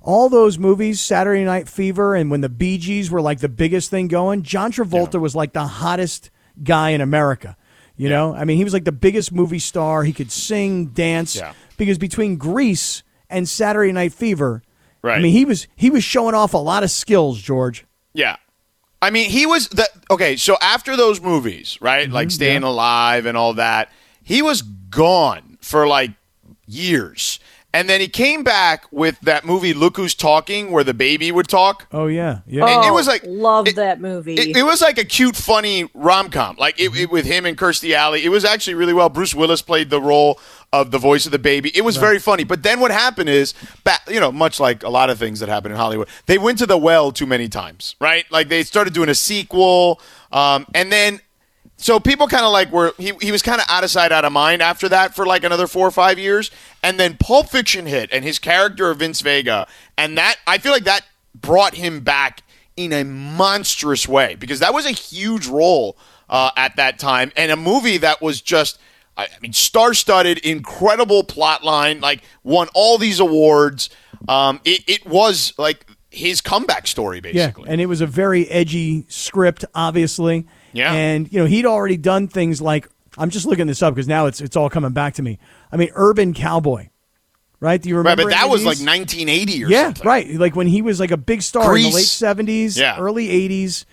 All 0.00 0.28
those 0.28 0.58
movies, 0.58 1.00
Saturday 1.00 1.44
Night 1.44 1.68
Fever, 1.68 2.14
and 2.14 2.30
when 2.30 2.42
the 2.42 2.48
Bee 2.48 2.78
Gees 2.78 3.10
were 3.10 3.22
like 3.22 3.40
the 3.40 3.48
biggest 3.48 3.90
thing 3.90 4.08
going, 4.08 4.42
John 4.42 4.70
Travolta 4.70 5.18
was 5.20 5.34
like 5.34 5.52
the 5.52 5.66
hottest 5.66 6.30
guy 6.62 6.90
in 6.90 7.00
America. 7.00 7.56
You 7.96 8.08
know, 8.08 8.34
I 8.34 8.44
mean, 8.44 8.56
he 8.56 8.64
was 8.64 8.72
like 8.72 8.84
the 8.84 8.92
biggest 8.92 9.32
movie 9.32 9.60
star. 9.60 10.02
He 10.02 10.12
could 10.12 10.32
sing, 10.32 10.88
dance. 10.88 11.36
Yeah. 11.36 11.52
Because 11.76 11.96
between 11.96 12.36
Grease 12.36 13.04
and 13.30 13.48
Saturday 13.48 13.92
Night 13.92 14.12
Fever, 14.12 14.63
I 15.10 15.18
mean, 15.20 15.32
he 15.32 15.44
was 15.44 15.66
he 15.76 15.90
was 15.90 16.02
showing 16.04 16.34
off 16.34 16.54
a 16.54 16.58
lot 16.58 16.82
of 16.82 16.90
skills, 16.90 17.40
George. 17.40 17.84
Yeah. 18.12 18.36
I 19.02 19.10
mean, 19.10 19.28
he 19.30 19.44
was 19.44 19.68
the 19.68 19.86
okay. 20.10 20.36
So 20.36 20.56
after 20.62 20.96
those 20.96 21.20
movies, 21.20 21.76
right, 21.82 22.08
like 22.10 22.28
mm-hmm, 22.28 22.34
Staying 22.34 22.62
Alive 22.62 23.26
and 23.26 23.36
all 23.36 23.54
that, 23.54 23.90
he 24.22 24.40
was 24.40 24.62
gone 24.62 25.58
for 25.60 25.86
like 25.86 26.12
years, 26.66 27.38
and 27.74 27.86
then 27.90 28.00
he 28.00 28.08
came 28.08 28.42
back 28.42 28.86
with 28.90 29.20
that 29.20 29.44
movie 29.44 29.74
"Look 29.74 29.98
Who's 29.98 30.14
Talking," 30.14 30.70
where 30.70 30.84
the 30.84 30.94
baby 30.94 31.30
would 31.30 31.48
talk. 31.48 31.86
Oh 31.92 32.06
yeah, 32.06 32.38
yeah. 32.46 32.64
And 32.64 32.84
Oh, 32.84 32.88
it 32.88 32.92
was 32.94 33.06
like 33.06 33.22
love 33.26 33.68
it- 33.68 33.76
that 33.76 34.00
movie. 34.00 34.34
It, 34.36 34.56
it 34.56 34.62
was 34.62 34.80
like 34.80 34.96
a 34.96 35.04
cute, 35.04 35.36
funny 35.36 35.90
rom 35.92 36.30
com, 36.30 36.56
like 36.56 36.80
it, 36.80 36.92
mm-hmm. 36.92 37.02
it- 37.02 37.10
with 37.10 37.26
him 37.26 37.44
and 37.44 37.58
Kirstie 37.58 37.94
Alley. 37.94 38.24
It 38.24 38.30
was 38.30 38.44
actually 38.46 38.74
really 38.74 38.94
well. 38.94 39.10
Bruce 39.10 39.34
Willis 39.34 39.60
played 39.60 39.90
the 39.90 40.00
role 40.00 40.40
of 40.74 40.90
the 40.90 40.98
voice 40.98 41.24
of 41.24 41.30
the 41.30 41.38
baby. 41.38 41.70
It 41.72 41.82
was 41.82 41.96
very 41.96 42.18
funny. 42.18 42.42
But 42.42 42.64
then 42.64 42.80
what 42.80 42.90
happened 42.90 43.28
is, 43.28 43.54
you 44.08 44.18
know, 44.18 44.32
much 44.32 44.58
like 44.58 44.82
a 44.82 44.88
lot 44.88 45.08
of 45.08 45.18
things 45.18 45.38
that 45.38 45.48
happen 45.48 45.70
in 45.70 45.78
Hollywood, 45.78 46.08
they 46.26 46.36
went 46.36 46.58
to 46.58 46.66
the 46.66 46.76
well 46.76 47.12
too 47.12 47.26
many 47.26 47.48
times, 47.48 47.94
right? 48.00 48.24
Like 48.30 48.48
they 48.48 48.64
started 48.64 48.92
doing 48.92 49.08
a 49.08 49.14
sequel, 49.14 50.00
um, 50.32 50.66
and 50.74 50.90
then. 50.90 51.20
So 51.76 51.98
people 51.98 52.28
kind 52.28 52.44
of 52.44 52.52
like 52.52 52.70
were 52.70 52.94
he, 52.98 53.12
he 53.20 53.32
was 53.32 53.42
kind 53.42 53.60
of 53.60 53.66
out 53.68 53.82
of 53.82 53.90
sight, 53.90 54.12
out 54.12 54.24
of 54.24 54.32
mind 54.32 54.62
after 54.62 54.88
that 54.90 55.14
for 55.14 55.26
like 55.26 55.42
another 55.42 55.66
four 55.66 55.86
or 55.86 55.90
five 55.90 56.20
years, 56.20 56.52
and 56.84 57.00
then 57.00 57.16
Pulp 57.18 57.48
Fiction 57.48 57.86
hit, 57.86 58.10
and 58.12 58.24
his 58.24 58.38
character 58.38 58.90
of 58.90 58.98
Vince 58.98 59.20
Vega, 59.20 59.66
and 59.98 60.16
that 60.16 60.36
I 60.46 60.58
feel 60.58 60.70
like 60.70 60.84
that 60.84 61.02
brought 61.34 61.74
him 61.74 62.00
back 62.00 62.42
in 62.76 62.92
a 62.92 63.04
monstrous 63.04 64.06
way 64.08 64.36
because 64.36 64.60
that 64.60 64.72
was 64.72 64.86
a 64.86 64.92
huge 64.92 65.48
role 65.48 65.96
uh, 66.28 66.50
at 66.56 66.76
that 66.76 66.98
time, 66.98 67.32
and 67.36 67.50
a 67.50 67.56
movie 67.56 67.98
that 67.98 68.22
was 68.22 68.40
just 68.40 68.78
I 69.16 69.24
I 69.24 69.28
mean 69.40 69.52
star-studded, 69.52 70.38
incredible 70.38 71.24
plot 71.24 71.64
line, 71.64 72.00
like 72.00 72.22
won 72.42 72.68
all 72.74 72.98
these 72.98 73.20
awards. 73.20 73.90
Um, 74.28 74.60
it, 74.64 74.82
it 74.88 75.06
was 75.06 75.52
like 75.58 75.86
his 76.10 76.40
comeback 76.40 76.86
story, 76.86 77.20
basically. 77.20 77.64
Yeah, 77.66 77.72
and 77.72 77.80
it 77.80 77.86
was 77.86 78.00
a 78.00 78.06
very 78.06 78.48
edgy 78.48 79.04
script, 79.08 79.64
obviously. 79.74 80.46
Yeah. 80.72 80.92
And, 80.92 81.30
you 81.32 81.38
know, 81.40 81.46
he'd 81.46 81.66
already 81.66 81.96
done 81.96 82.28
things 82.28 82.60
like 82.62 82.88
I'm 83.18 83.30
just 83.30 83.46
looking 83.46 83.66
this 83.66 83.82
up 83.82 83.94
because 83.94 84.08
now 84.08 84.26
it's 84.26 84.40
it's 84.40 84.56
all 84.56 84.70
coming 84.70 84.92
back 84.92 85.14
to 85.14 85.22
me. 85.22 85.38
I 85.70 85.76
mean, 85.76 85.90
Urban 85.94 86.34
Cowboy, 86.34 86.88
right? 87.60 87.80
Do 87.80 87.88
you 87.88 87.96
Right, 87.96 88.00
remember? 88.00 88.24
but 88.24 88.30
that 88.30 88.48
was 88.48 88.62
like 88.64 88.78
1980 88.78 89.64
or 89.64 89.68
yeah, 89.68 89.84
something. 89.84 90.06
right. 90.06 90.28
Like 90.34 90.56
when 90.56 90.66
he 90.66 90.82
was 90.82 90.98
like 91.00 91.10
a 91.10 91.16
big 91.16 91.42
star 91.42 91.76
in 91.76 91.82
the 91.82 91.90
late 91.90 92.04
seventies, 92.06 92.78
Yeah. 92.78 92.98
early 92.98 93.28
eighties. 93.30 93.86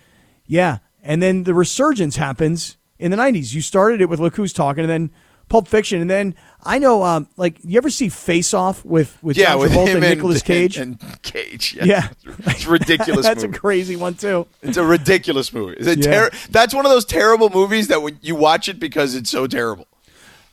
Yeah. 0.46 0.78
And 1.02 1.22
then 1.22 1.42
the 1.44 1.54
resurgence 1.54 2.16
happens 2.16 2.76
in 3.02 3.10
the 3.10 3.16
nineties. 3.16 3.54
You 3.54 3.60
started 3.60 4.00
it 4.00 4.08
with 4.08 4.20
Look 4.20 4.36
Who's 4.36 4.52
Talking 4.52 4.84
and 4.84 4.90
then 4.90 5.10
Pulp 5.48 5.68
Fiction. 5.68 6.00
And 6.00 6.08
then 6.08 6.34
I 6.62 6.78
know 6.78 7.02
um 7.02 7.28
like 7.36 7.58
you 7.64 7.76
ever 7.76 7.90
see 7.90 8.08
Face 8.08 8.54
Off 8.54 8.84
with, 8.84 9.18
with 9.22 9.36
Yeah, 9.36 9.50
John 9.52 9.58
with 9.60 9.72
Travolta 9.72 9.86
him 9.88 9.96
and 9.96 10.04
and 10.06 10.14
Nicolas 10.16 10.42
Cage? 10.52 10.76
And, 10.78 10.98
Cage. 11.22 11.76
yeah. 11.82 12.08
It's 12.46 12.64
a 12.66 12.70
ridiculous 12.70 13.22
That's 13.26 13.42
movie. 13.42 13.56
a 13.56 13.60
crazy 13.60 13.96
one 13.96 14.14
too. 14.14 14.46
It's 14.62 14.76
a 14.78 14.84
ridiculous 14.84 15.52
movie. 15.52 15.76
It's 15.78 15.86
a 15.88 15.96
Yeah. 15.98 16.28
ter- 16.28 16.36
that's 16.50 16.72
one 16.74 16.86
of 16.86 16.90
those 16.92 17.04
terrible 17.04 17.50
movies 17.50 17.88
that 17.88 18.00
when 18.02 18.18
you 18.22 18.34
watch 18.36 18.68
it 18.68 18.78
because 18.80 19.14
it's 19.14 19.28
so 19.30 19.46
terrible. 19.46 19.86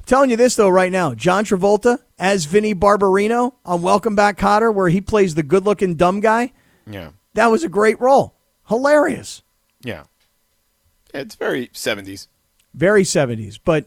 Telling 0.05 0.31
you 0.31 0.37
this 0.37 0.55
though 0.55 0.69
right 0.69 0.91
now, 0.91 1.13
John 1.13 1.45
Travolta 1.45 1.99
as 2.17 2.45
Vinny 2.45 2.73
Barbarino 2.73 3.53
on 3.63 3.81
Welcome 3.83 4.15
Back 4.15 4.37
Kotter, 4.37 4.73
where 4.73 4.89
he 4.89 4.99
plays 5.01 5.35
the 5.35 5.43
good 5.43 5.65
looking 5.65 5.95
dumb 5.95 6.19
guy. 6.19 6.51
Yeah. 6.89 7.11
That 7.35 7.47
was 7.51 7.63
a 7.63 7.69
great 7.69 8.01
role. 8.01 8.33
Hilarious. 8.67 9.43
Yeah. 9.83 10.03
It's 11.13 11.35
very 11.35 11.67
70s. 11.67 12.27
Very 12.73 13.03
70s. 13.03 13.59
But 13.63 13.85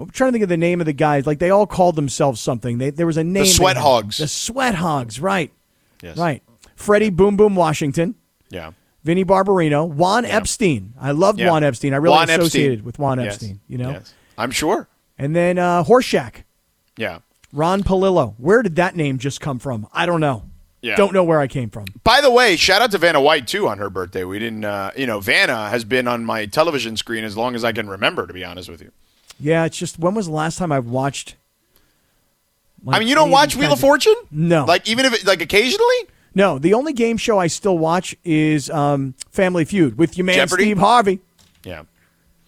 I'm 0.00 0.10
trying 0.10 0.28
to 0.28 0.32
think 0.32 0.42
of 0.44 0.48
the 0.48 0.56
name 0.56 0.80
of 0.80 0.86
the 0.86 0.92
guys. 0.92 1.26
Like 1.26 1.38
they 1.40 1.50
all 1.50 1.66
called 1.66 1.96
themselves 1.96 2.40
something. 2.40 2.78
They, 2.78 2.90
there 2.90 3.06
was 3.06 3.16
a 3.16 3.24
name. 3.24 3.42
they 3.44 3.48
Sweat. 3.48 3.76
Hogs. 3.76 4.18
The 4.18 4.28
Sweat 4.28 4.76
Hogs, 4.76 5.20
right. 5.20 5.52
Yes. 6.02 6.16
Right. 6.16 6.42
Freddie 6.76 7.10
Boom 7.10 7.36
Boom 7.36 7.56
Washington, 7.56 8.14
Yeah. 8.50 8.70
Vinny 9.02 9.24
Barbarino, 9.24 9.88
Juan 9.88 10.24
Epstein. 10.24 10.94
I 11.00 11.10
loved 11.10 11.40
Yeah. 11.40 11.48
Juan 11.50 11.64
Epstein. 11.64 11.92
I 11.92 11.96
really 11.96 12.14
Juan 12.14 12.30
associated 12.30 12.72
Epstein. 12.80 12.84
with 12.84 12.98
Juan 13.00 13.18
Yes. 13.18 13.34
Epstein, 13.34 13.60
you 13.66 13.78
know? 13.78 13.90
Yes. 13.90 14.14
I'm 14.36 14.50
sure. 14.52 14.88
And 15.18 15.34
then 15.34 15.58
uh, 15.58 15.82
Horshack, 15.82 16.44
Yeah. 16.96 17.18
Ron 17.52 17.82
Palillo. 17.82 18.34
Where 18.38 18.62
did 18.62 18.76
that 18.76 18.94
name 18.94 19.18
just 19.18 19.40
come 19.40 19.58
from? 19.58 19.88
I 19.92 20.06
don't 20.06 20.20
know. 20.20 20.44
Yeah. 20.80 20.94
Don't 20.96 21.12
know 21.12 21.24
where 21.24 21.40
I 21.40 21.48
came 21.48 21.70
from. 21.70 21.86
By 22.04 22.20
the 22.20 22.30
way, 22.30 22.54
shout 22.56 22.80
out 22.82 22.92
to 22.92 22.98
Vanna 22.98 23.20
White 23.20 23.48
too 23.48 23.66
on 23.68 23.78
her 23.78 23.90
birthday. 23.90 24.22
We 24.24 24.38
didn't, 24.38 24.64
uh, 24.64 24.92
you 24.96 25.06
know, 25.06 25.18
Vanna 25.18 25.68
has 25.70 25.84
been 25.84 26.06
on 26.06 26.24
my 26.24 26.46
television 26.46 26.96
screen 26.96 27.24
as 27.24 27.36
long 27.36 27.54
as 27.56 27.64
I 27.64 27.72
can 27.72 27.88
remember. 27.88 28.26
To 28.26 28.32
be 28.32 28.44
honest 28.44 28.68
with 28.68 28.80
you, 28.80 28.92
Yeah, 29.40 29.64
it's 29.64 29.76
just 29.76 29.98
when 29.98 30.14
was 30.14 30.26
the 30.26 30.32
last 30.32 30.56
time 30.58 30.70
I've 30.70 30.86
watched? 30.86 31.34
like, 32.84 32.96
I 32.96 32.98
mean, 33.00 33.08
you 33.08 33.14
don't 33.16 33.30
watch 33.30 33.56
Wheel 33.56 33.72
of 33.72 33.80
Fortune? 33.80 34.14
No. 34.30 34.64
Like 34.64 34.88
even 34.88 35.04
if 35.04 35.14
it, 35.14 35.26
like 35.26 35.42
occasionally. 35.42 35.96
No, 36.34 36.58
the 36.60 36.74
only 36.74 36.92
game 36.92 37.16
show 37.16 37.38
I 37.40 37.48
still 37.48 37.76
watch 37.76 38.14
is 38.22 38.70
um, 38.70 39.14
Family 39.30 39.64
Feud 39.64 39.98
with 39.98 40.16
your 40.16 40.26
man 40.26 40.36
Jeopardy? 40.36 40.62
Steve 40.64 40.78
Harvey. 40.78 41.20
Yeah. 41.64 41.82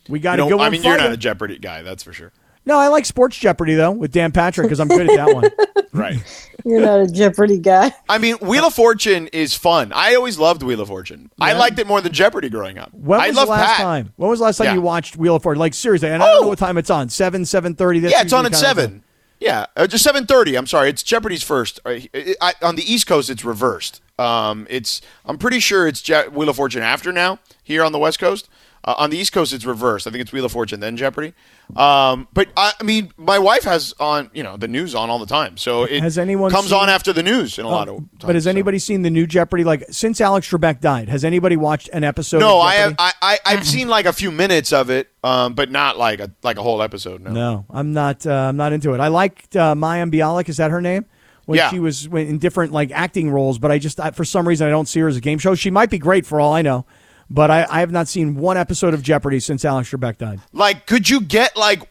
We 0.09 0.21
got 0.21 0.37
to 0.37 0.43
a 0.43 0.45
know, 0.45 0.51
good 0.51 0.59
one. 0.59 0.67
I 0.67 0.71
mean, 0.71 0.83
you're 0.85 0.97
not 0.97 1.13
a 1.13 1.17
Jeopardy 1.17 1.59
guy, 1.59 1.83
that's 1.83 2.05
for 2.05 2.13
sure. 2.13 2.31
No, 2.67 2.79
I 2.79 2.89
like 2.89 3.05
Sports 3.07 3.37
Jeopardy 3.39 3.75
though 3.75 3.91
with 3.93 4.13
Dan 4.13 4.33
Patrick 4.33 4.67
because 4.67 4.81
I'm 4.81 4.89
good 4.89 5.09
at 5.11 5.17
that 5.17 5.35
one. 5.35 5.51
Right. 5.93 6.19
You're 6.65 6.81
not 6.83 7.01
a 7.01 7.07
Jeopardy 7.09 7.59
guy. 7.59 7.93
I 8.09 8.19
mean, 8.19 8.37
Wheel 8.37 8.65
of 8.67 8.75
Fortune 8.75 9.27
is 9.33 9.55
fun. 9.55 9.91
I 9.93 10.15
always 10.15 10.39
loved 10.39 10.63
Wheel 10.63 10.81
of 10.81 10.87
Fortune. 10.87 11.33
I 11.41 11.53
liked 11.55 11.81
it 11.81 11.87
more 11.89 12.01
than 12.01 12.13
Jeopardy 12.13 12.49
growing 12.49 12.79
up. 12.79 12.95
When 12.95 13.19
was 13.19 13.37
I 13.37 13.45
the 13.45 13.51
last 13.51 13.67
Pat. 13.77 13.77
time? 13.81 14.13
When 14.15 14.31
was 14.31 14.39
the 14.39 14.45
last 14.45 14.59
time 14.59 14.67
Yeah. 14.67 14.75
you 14.75 14.83
watched 14.83 15.17
Wheel 15.17 15.35
of 15.35 15.43
Fortune? 15.43 15.59
Like 15.59 15.75
seriously, 15.75 16.09
and 16.11 16.23
I 16.23 16.27
don't 16.29 16.37
Oh! 16.37 16.41
know 16.43 16.49
what 16.49 16.61
time 16.61 16.79
it's 16.79 16.91
on. 16.91 17.09
Seven, 17.09 17.45
seven 17.45 17.75
thirty. 17.75 17.99
Yeah, 17.99 18.23
it's 18.23 18.33
on 18.33 18.47
at 18.47 18.55
seven. 18.55 19.03
Yeah, 19.41 19.67
uh, 19.77 19.89
just 19.89 20.05
seven 20.05 20.27
thirty. 20.27 20.55
I'm 20.55 20.69
sorry, 20.69 20.91
it's 20.91 21.03
Jeopardy's 21.03 21.43
first. 21.43 21.81
Uh, 21.85 21.99
I, 22.15 22.37
I, 22.41 22.55
on 22.63 22.77
the 22.77 22.85
East 22.91 23.09
Coast, 23.09 23.31
it's 23.31 23.45
reversed. 23.45 24.01
Um, 24.17 24.69
it's 24.71 25.01
I'm 25.27 25.39
pretty 25.39 25.59
sure 25.59 25.89
it's 25.89 26.01
Je- 26.01 26.29
Wheel 26.29 26.51
of 26.51 26.55
Fortune 26.57 26.83
after 26.83 27.11
now 27.11 27.41
here 27.65 27.83
on 27.83 27.91
the 27.91 27.99
West 27.99 28.21
Coast. 28.21 28.49
Uh, 28.83 28.95
on 28.97 29.11
the 29.11 29.19
East 29.19 29.33
Coast, 29.33 29.53
it's 29.53 29.67
reversed. 29.67 30.07
I 30.07 30.11
think 30.11 30.23
it's 30.23 30.33
Wheel 30.33 30.45
of 30.47 30.53
Fortune 30.53 30.81
then 30.81 30.97
Jeopardy. 30.97 31.35
Um, 31.77 32.27
but 32.33 32.49
I, 32.57 32.73
I 32.81 32.83
mean, 32.83 33.13
my 33.19 33.39
wife 33.39 33.63
has 33.65 33.95
on 34.01 34.31
you 34.33 34.43
know 34.43 34.57
the 34.57 34.69
news 34.69 34.95
on 34.95 35.11
all 35.11 35.19
the 35.19 35.27
time, 35.27 35.57
so 35.59 35.85
it 35.85 36.03
Has 36.03 36.17
anyone 36.17 36.51
comes 36.51 36.69
seen- 36.71 36.79
on 36.79 36.89
after 36.89 37.13
the 37.13 37.23
news 37.23 37.59
in 37.59 37.67
a 37.67 37.69
lot 37.69 37.89
of. 37.89 37.97
Oh, 37.97 38.05
but 38.13 38.21
times, 38.29 38.35
has 38.35 38.45
so. 38.45 38.51
anybody 38.51 38.79
seen 38.79 39.03
the 39.03 39.11
new 39.11 39.27
Jeopardy? 39.27 39.65
Like 39.65 39.85
since 39.91 40.21
Alex 40.21 40.49
Trebek 40.51 40.81
died, 40.81 41.09
has 41.11 41.25
anybody 41.25 41.57
watched 41.57 41.91
an 41.93 42.05
episode? 42.05 42.39
No, 42.39 42.59
I 42.59 42.75
have. 42.77 42.95
I, 42.99 43.13
I 43.21 43.39
I've 43.45 43.67
seen 43.67 43.89
like 43.89 44.07
a 44.07 44.13
few 44.15 44.31
minutes 44.31 44.73
of 44.73 44.89
it, 44.91 45.09
um, 45.23 45.53
but 45.55 45.71
not 45.71 45.99
like 45.99 46.19
a 46.21 46.31
like 46.43 46.57
a 46.57 46.63
whole 46.63 46.81
episode. 46.83 47.21
No. 47.21 47.31
No, 47.33 47.67
I'm 47.69 47.93
not. 47.93 48.27
Uh, 48.27 48.33
I'm 48.33 48.57
not 48.57 48.73
into 48.73 48.95
it. 48.95 49.01
I 49.01 49.09
liked 49.09 49.55
uh, 49.57 49.75
Mayim 49.75 50.11
Bialik. 50.13 50.49
Is 50.49 50.57
that 50.57 50.71
her 50.71 50.81
name? 50.81 51.05
When 51.47 51.57
Yeah. 51.59 51.71
she 51.71 51.81
was 51.81 52.07
in 52.07 52.39
different 52.39 52.73
like 52.73 52.91
acting 52.93 53.31
roles, 53.31 53.59
but 53.59 53.71
I 53.71 53.79
just 53.79 54.01
I, 54.01 54.13
for 54.13 54.25
some 54.25 54.49
reason 54.49 54.67
I 54.67 54.71
don't 54.71 54.87
see 54.87 55.01
her 55.01 55.09
as 55.09 55.17
a 55.17 55.21
game 55.21 55.39
show. 55.39 55.55
She 55.55 55.71
might 55.71 55.91
be 55.91 55.99
great 55.99 56.25
for 56.25 56.41
all 56.41 56.53
I 56.53 56.63
know, 56.63 56.87
but 57.31 57.51
I, 57.51 57.67
I 57.71 57.81
have 57.81 57.93
not 57.93 58.09
seen 58.09 58.35
one 58.35 58.57
episode 58.57 58.93
of 58.93 59.03
Jeopardy 59.03 59.41
since 59.41 59.65
Alex 59.65 59.91
Trebek 59.91 60.19
died. 60.19 60.41
Like, 60.53 60.87
could 60.87 61.09
you 61.09 61.21
get 61.21 61.57
like 61.57 61.89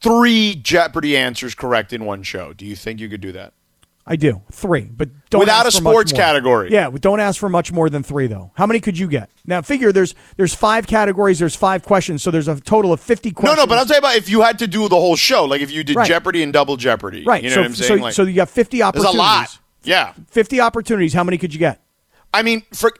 three 0.00 0.54
Jeopardy 0.54 1.16
answers 1.16 1.54
correct 1.54 1.92
in 1.92 2.04
one 2.04 2.22
show? 2.22 2.52
Do 2.52 2.66
you 2.66 2.76
think 2.76 3.00
you 3.00 3.08
could 3.08 3.20
do 3.20 3.32
that? 3.32 3.52
I 4.06 4.16
do 4.16 4.42
three, 4.52 4.82
but 4.82 5.08
don't 5.30 5.40
Without 5.40 5.66
a 5.66 5.70
sports 5.70 6.12
category. 6.12 6.70
Yeah, 6.70 6.90
don't 6.90 7.20
ask 7.20 7.40
for 7.40 7.48
much 7.48 7.72
more 7.72 7.88
than 7.88 8.02
three 8.02 8.26
though. 8.26 8.50
How 8.54 8.66
many 8.66 8.78
could 8.78 8.98
you 8.98 9.08
get? 9.08 9.30
Now 9.46 9.62
figure 9.62 9.92
there's 9.92 10.14
there's 10.36 10.52
five 10.54 10.86
categories. 10.86 11.38
There's 11.38 11.56
five 11.56 11.82
questions, 11.82 12.22
so 12.22 12.30
there's 12.30 12.46
a 12.46 12.60
total 12.60 12.92
of 12.92 13.00
fifty 13.00 13.30
questions. 13.30 13.56
no, 13.56 13.62
no, 13.62 13.66
but 13.66 13.78
I'm 13.78 13.86
talking 13.86 14.00
about 14.00 14.16
if 14.16 14.28
you 14.28 14.42
had 14.42 14.58
to 14.58 14.66
do 14.66 14.90
the 14.90 14.96
whole 14.96 15.16
show, 15.16 15.46
like 15.46 15.62
if 15.62 15.70
you 15.70 15.82
did 15.84 15.96
Right. 15.96 16.06
Jeopardy 16.06 16.42
and 16.42 16.52
Double 16.52 16.76
Jeopardy. 16.76 17.24
right. 17.24 17.42
You 17.42 17.48
know 17.48 17.54
so 17.54 17.60
what 17.62 17.66
I'm 17.68 17.74
saying? 17.76 17.98
so 17.98 18.04
like, 18.04 18.12
so 18.12 18.22
you 18.24 18.34
got 18.34 18.50
fifty 18.50 18.82
opportunities. 18.82 19.14
there's 19.18 19.26
a 19.26 19.38
lot. 19.40 19.58
Yeah. 19.84 20.12
Fifty 20.28 20.60
opportunities. 20.60 21.14
How 21.14 21.24
many 21.24 21.38
could 21.38 21.54
you 21.54 21.58
get? 21.58 21.80
I 22.34 22.42
mean, 22.42 22.62
for 22.74 22.92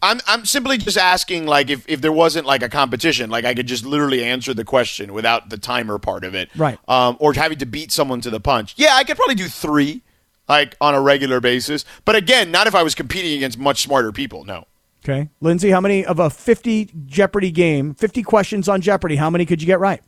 I'm 0.00 0.20
I'm 0.26 0.44
simply 0.44 0.78
just 0.78 0.96
asking 0.96 1.46
like 1.46 1.70
if, 1.70 1.88
if 1.88 2.00
there 2.00 2.12
wasn't 2.12 2.46
like 2.46 2.62
a 2.62 2.68
competition, 2.68 3.30
like 3.30 3.44
I 3.44 3.54
could 3.54 3.66
just 3.66 3.84
literally 3.84 4.24
answer 4.24 4.54
the 4.54 4.64
question 4.64 5.12
without 5.12 5.50
the 5.50 5.58
timer 5.58 5.98
part 5.98 6.24
of 6.24 6.34
it. 6.34 6.50
Right. 6.56 6.78
Um, 6.88 7.16
or 7.20 7.32
having 7.32 7.58
to 7.58 7.66
beat 7.66 7.90
someone 7.90 8.20
to 8.22 8.30
the 8.30 8.40
punch. 8.40 8.74
Yeah, 8.76 8.94
I 8.94 9.04
could 9.04 9.16
probably 9.16 9.34
do 9.34 9.48
three, 9.48 10.02
like 10.48 10.76
on 10.80 10.94
a 10.94 11.00
regular 11.00 11.40
basis. 11.40 11.84
But 12.04 12.16
again, 12.16 12.50
not 12.50 12.66
if 12.66 12.74
I 12.74 12.82
was 12.82 12.94
competing 12.94 13.36
against 13.36 13.58
much 13.58 13.82
smarter 13.82 14.12
people. 14.12 14.44
No. 14.44 14.66
Okay, 15.04 15.28
Lindsay, 15.40 15.70
how 15.70 15.80
many 15.80 16.04
of 16.04 16.18
a 16.18 16.30
fifty 16.30 16.90
Jeopardy 17.06 17.50
game, 17.50 17.94
fifty 17.94 18.22
questions 18.22 18.68
on 18.68 18.80
Jeopardy? 18.80 19.16
How 19.16 19.30
many 19.30 19.46
could 19.46 19.60
you 19.60 19.66
get 19.66 19.80
right? 19.80 20.02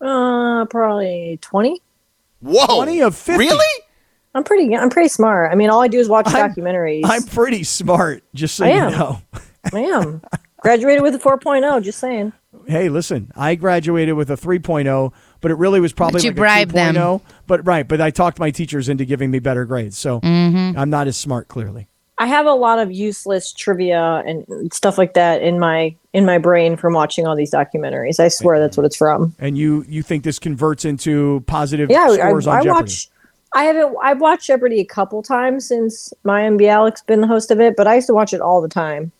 Uh, 0.00 0.66
probably 0.66 1.38
twenty. 1.40 1.80
Whoa. 2.40 2.66
20 2.66 3.02
of 3.02 3.16
50. 3.16 3.38
Really? 3.38 3.75
I'm 4.36 4.44
pretty. 4.44 4.76
I'm 4.76 4.90
pretty 4.90 5.08
smart. 5.08 5.50
I 5.50 5.54
mean, 5.54 5.70
all 5.70 5.80
I 5.82 5.88
do 5.88 5.98
is 5.98 6.08
watch 6.08 6.26
I'm- 6.28 6.52
documentaries. 6.54 7.02
I'm 7.04 7.22
pretty 7.24 7.64
smart, 7.64 8.22
just 8.34 8.54
so 8.56 8.64
I 8.66 8.68
you 8.68 8.74
am. 8.80 8.92
know. 8.92 9.18
I 9.72 9.80
am. 9.80 10.22
Graduated 10.60 11.02
with 11.02 11.14
a 11.14 11.18
4.0. 11.18 11.82
Just 11.82 11.98
saying. 11.98 12.32
Hey, 12.66 12.88
listen, 12.88 13.30
I 13.36 13.54
graduated 13.54 14.14
with 14.16 14.30
a 14.30 14.36
3.0, 14.36 15.12
but 15.40 15.50
it 15.50 15.54
really 15.56 15.78
was 15.80 15.92
probably 15.92 16.18
But 16.18 16.24
you 16.24 16.30
like 16.30 16.36
bribed 16.36 16.70
a 16.72 16.74
them. 16.74 16.94
2.0. 16.96 17.20
But 17.46 17.64
right, 17.66 17.86
but 17.86 18.00
I 18.00 18.10
talked 18.10 18.38
my 18.40 18.50
teachers 18.50 18.88
into 18.88 19.04
giving 19.04 19.30
me 19.30 19.38
better 19.38 19.64
grades, 19.64 19.96
so 19.96 20.20
Mm-hmm. 20.20 20.78
I'm 20.78 20.90
not 20.90 21.06
as 21.06 21.16
smart. 21.16 21.46
Clearly, 21.48 21.86
I 22.18 22.26
have 22.26 22.46
a 22.46 22.52
lot 22.54 22.78
of 22.80 22.90
useless 22.90 23.52
trivia 23.52 24.22
and 24.26 24.72
stuff 24.72 24.98
like 24.98 25.14
that 25.14 25.42
in 25.42 25.58
my 25.60 25.94
in 26.12 26.24
my 26.24 26.38
brain 26.38 26.76
from 26.76 26.94
watching 26.94 27.26
all 27.26 27.36
these 27.36 27.52
documentaries. 27.52 28.18
I 28.18 28.28
swear 28.28 28.58
that's 28.58 28.76
what 28.76 28.86
it's 28.86 28.96
from. 28.96 29.34
and 29.38 29.56
you 29.56 29.84
you 29.88 30.02
think 30.02 30.24
this 30.24 30.38
converts 30.40 30.84
into 30.84 31.44
positive 31.46 31.90
Yeah, 31.90 32.06
I, 32.10 32.14
scores 32.16 32.46
on 32.48 32.56
I 32.56 32.62
Jeopardy? 32.62 32.70
watch. 32.82 33.10
I 33.56 33.64
haven't. 33.64 33.96
I've 34.02 34.20
watched 34.20 34.46
Jeopardy 34.46 34.80
a 34.80 34.84
couple 34.84 35.22
times 35.22 35.66
since 35.66 36.12
Mayim 36.24 36.60
Bialik's 36.60 37.02
been 37.02 37.22
the 37.22 37.26
host 37.26 37.50
of 37.50 37.58
it, 37.60 37.74
but 37.74 37.86
I 37.86 37.94
used 37.94 38.06
to 38.08 38.14
watch 38.14 38.34
it 38.34 38.40
all 38.40 38.60
the 38.60 38.68
time. 38.68 39.12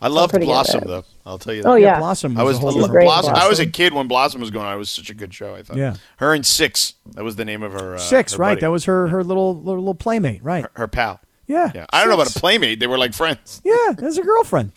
I 0.00 0.08
loved 0.08 0.30
pretty 0.30 0.46
good 0.46 0.52
at 0.52 0.54
Blossom 0.54 0.84
though. 0.86 1.04
I'll 1.24 1.38
tell 1.38 1.52
you 1.54 1.62
that. 1.62 1.68
Oh 1.68 1.74
yeah, 1.74 1.98
Blossom. 1.98 2.38
I 2.38 2.42
was 2.42 2.56
a 2.56 2.60
whole 2.60 2.70
I, 2.70 2.72
different- 2.72 2.92
great 2.92 3.04
Blossom. 3.04 3.34
I 3.34 3.48
was 3.48 3.60
a 3.60 3.66
kid 3.66 3.92
when 3.92 4.08
Blossom 4.08 4.40
was 4.40 4.50
going. 4.50 4.66
on. 4.66 4.74
It 4.74 4.78
was 4.78 4.90
such 4.90 5.10
a 5.10 5.14
good 5.14 5.34
show. 5.34 5.54
I 5.54 5.62
thought. 5.62 5.76
Yeah. 5.76 5.96
Her 6.16 6.34
and 6.34 6.44
Six. 6.46 6.94
That 7.12 7.24
was 7.24 7.36
the 7.36 7.44
name 7.44 7.62
of 7.62 7.72
her. 7.72 7.96
Uh, 7.96 7.98
Six, 7.98 8.32
her 8.32 8.38
right? 8.38 8.50
buddy. 8.52 8.60
That 8.62 8.70
was 8.70 8.84
her 8.84 9.08
her 9.08 9.22
little 9.22 9.54
little, 9.54 9.80
little 9.80 9.94
playmate, 9.94 10.42
right? 10.42 10.64
her, 10.64 10.70
her 10.74 10.88
pal. 10.88 11.20
Yeah. 11.46 11.70
Yeah. 11.74 11.86
I 11.90 12.00
don't 12.00 12.08
know 12.08 12.14
about 12.20 12.34
a 12.34 12.38
playmate. 12.38 12.80
They 12.80 12.86
were 12.86 12.98
like 12.98 13.14
friends. 13.14 13.60
Yeah, 13.64 13.94
as 14.02 14.18
a 14.18 14.22
girlfriend. 14.22 14.72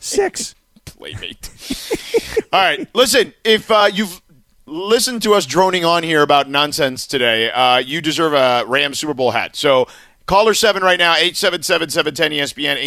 Six. 0.00 0.54
Playmate. 0.84 1.50
All 2.52 2.60
right. 2.60 2.86
Listen, 2.94 3.32
if 3.42 3.70
uh, 3.70 3.88
you've 3.92 4.20
listened 4.66 5.22
to 5.22 5.34
us 5.34 5.46
droning 5.46 5.84
on 5.84 6.02
here 6.02 6.22
about 6.22 6.48
nonsense 6.48 7.06
today, 7.06 7.50
uh, 7.50 7.78
you 7.78 8.00
deserve 8.00 8.32
a 8.32 8.64
Rams 8.66 8.98
Super 8.98 9.14
Bowl 9.14 9.32
hat. 9.32 9.56
So. 9.56 9.86
Caller 10.26 10.54
7 10.54 10.82
right 10.82 10.98
now, 10.98 11.16
877-710-ESPN, 11.16 12.82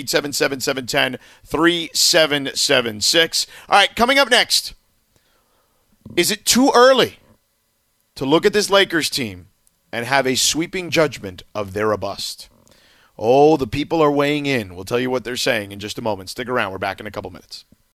877-710-3776. 1.46 3.48
All 3.70 3.78
right, 3.78 3.96
coming 3.96 4.18
up 4.18 4.32
next, 4.32 4.74
is 6.16 6.32
it 6.32 6.46
too 6.46 6.72
early 6.74 7.20
to 8.16 8.26
look 8.26 8.44
at 8.44 8.54
this 8.54 8.72
Lakers 8.72 9.12
team 9.12 9.50
and 9.92 10.08
have 10.08 10.26
a 10.26 10.34
sweeping 10.34 10.90
judgment 10.90 11.44
of 11.54 11.74
their 11.74 11.92
a 11.92 11.98
bust? 12.00 12.50
Oh, 13.20 13.56
the 13.56 13.68
people 13.68 14.02
are 14.02 14.12
weighing 14.12 14.48
in. 14.48 14.76
We'll 14.76 14.86
tell 14.86 15.00
you 15.00 15.10
what 15.10 15.24
they're 15.24 15.38
saying 15.38 15.72
in 15.72 15.80
just 15.80 15.98
a 15.98 16.02
moment. 16.02 16.30
Stick 16.30 16.50
around. 16.50 16.72
We're 16.72 16.78
back 16.80 17.00
in 17.00 17.08
a 17.08 17.12
couple 17.12 17.32
minutes. 17.32 17.66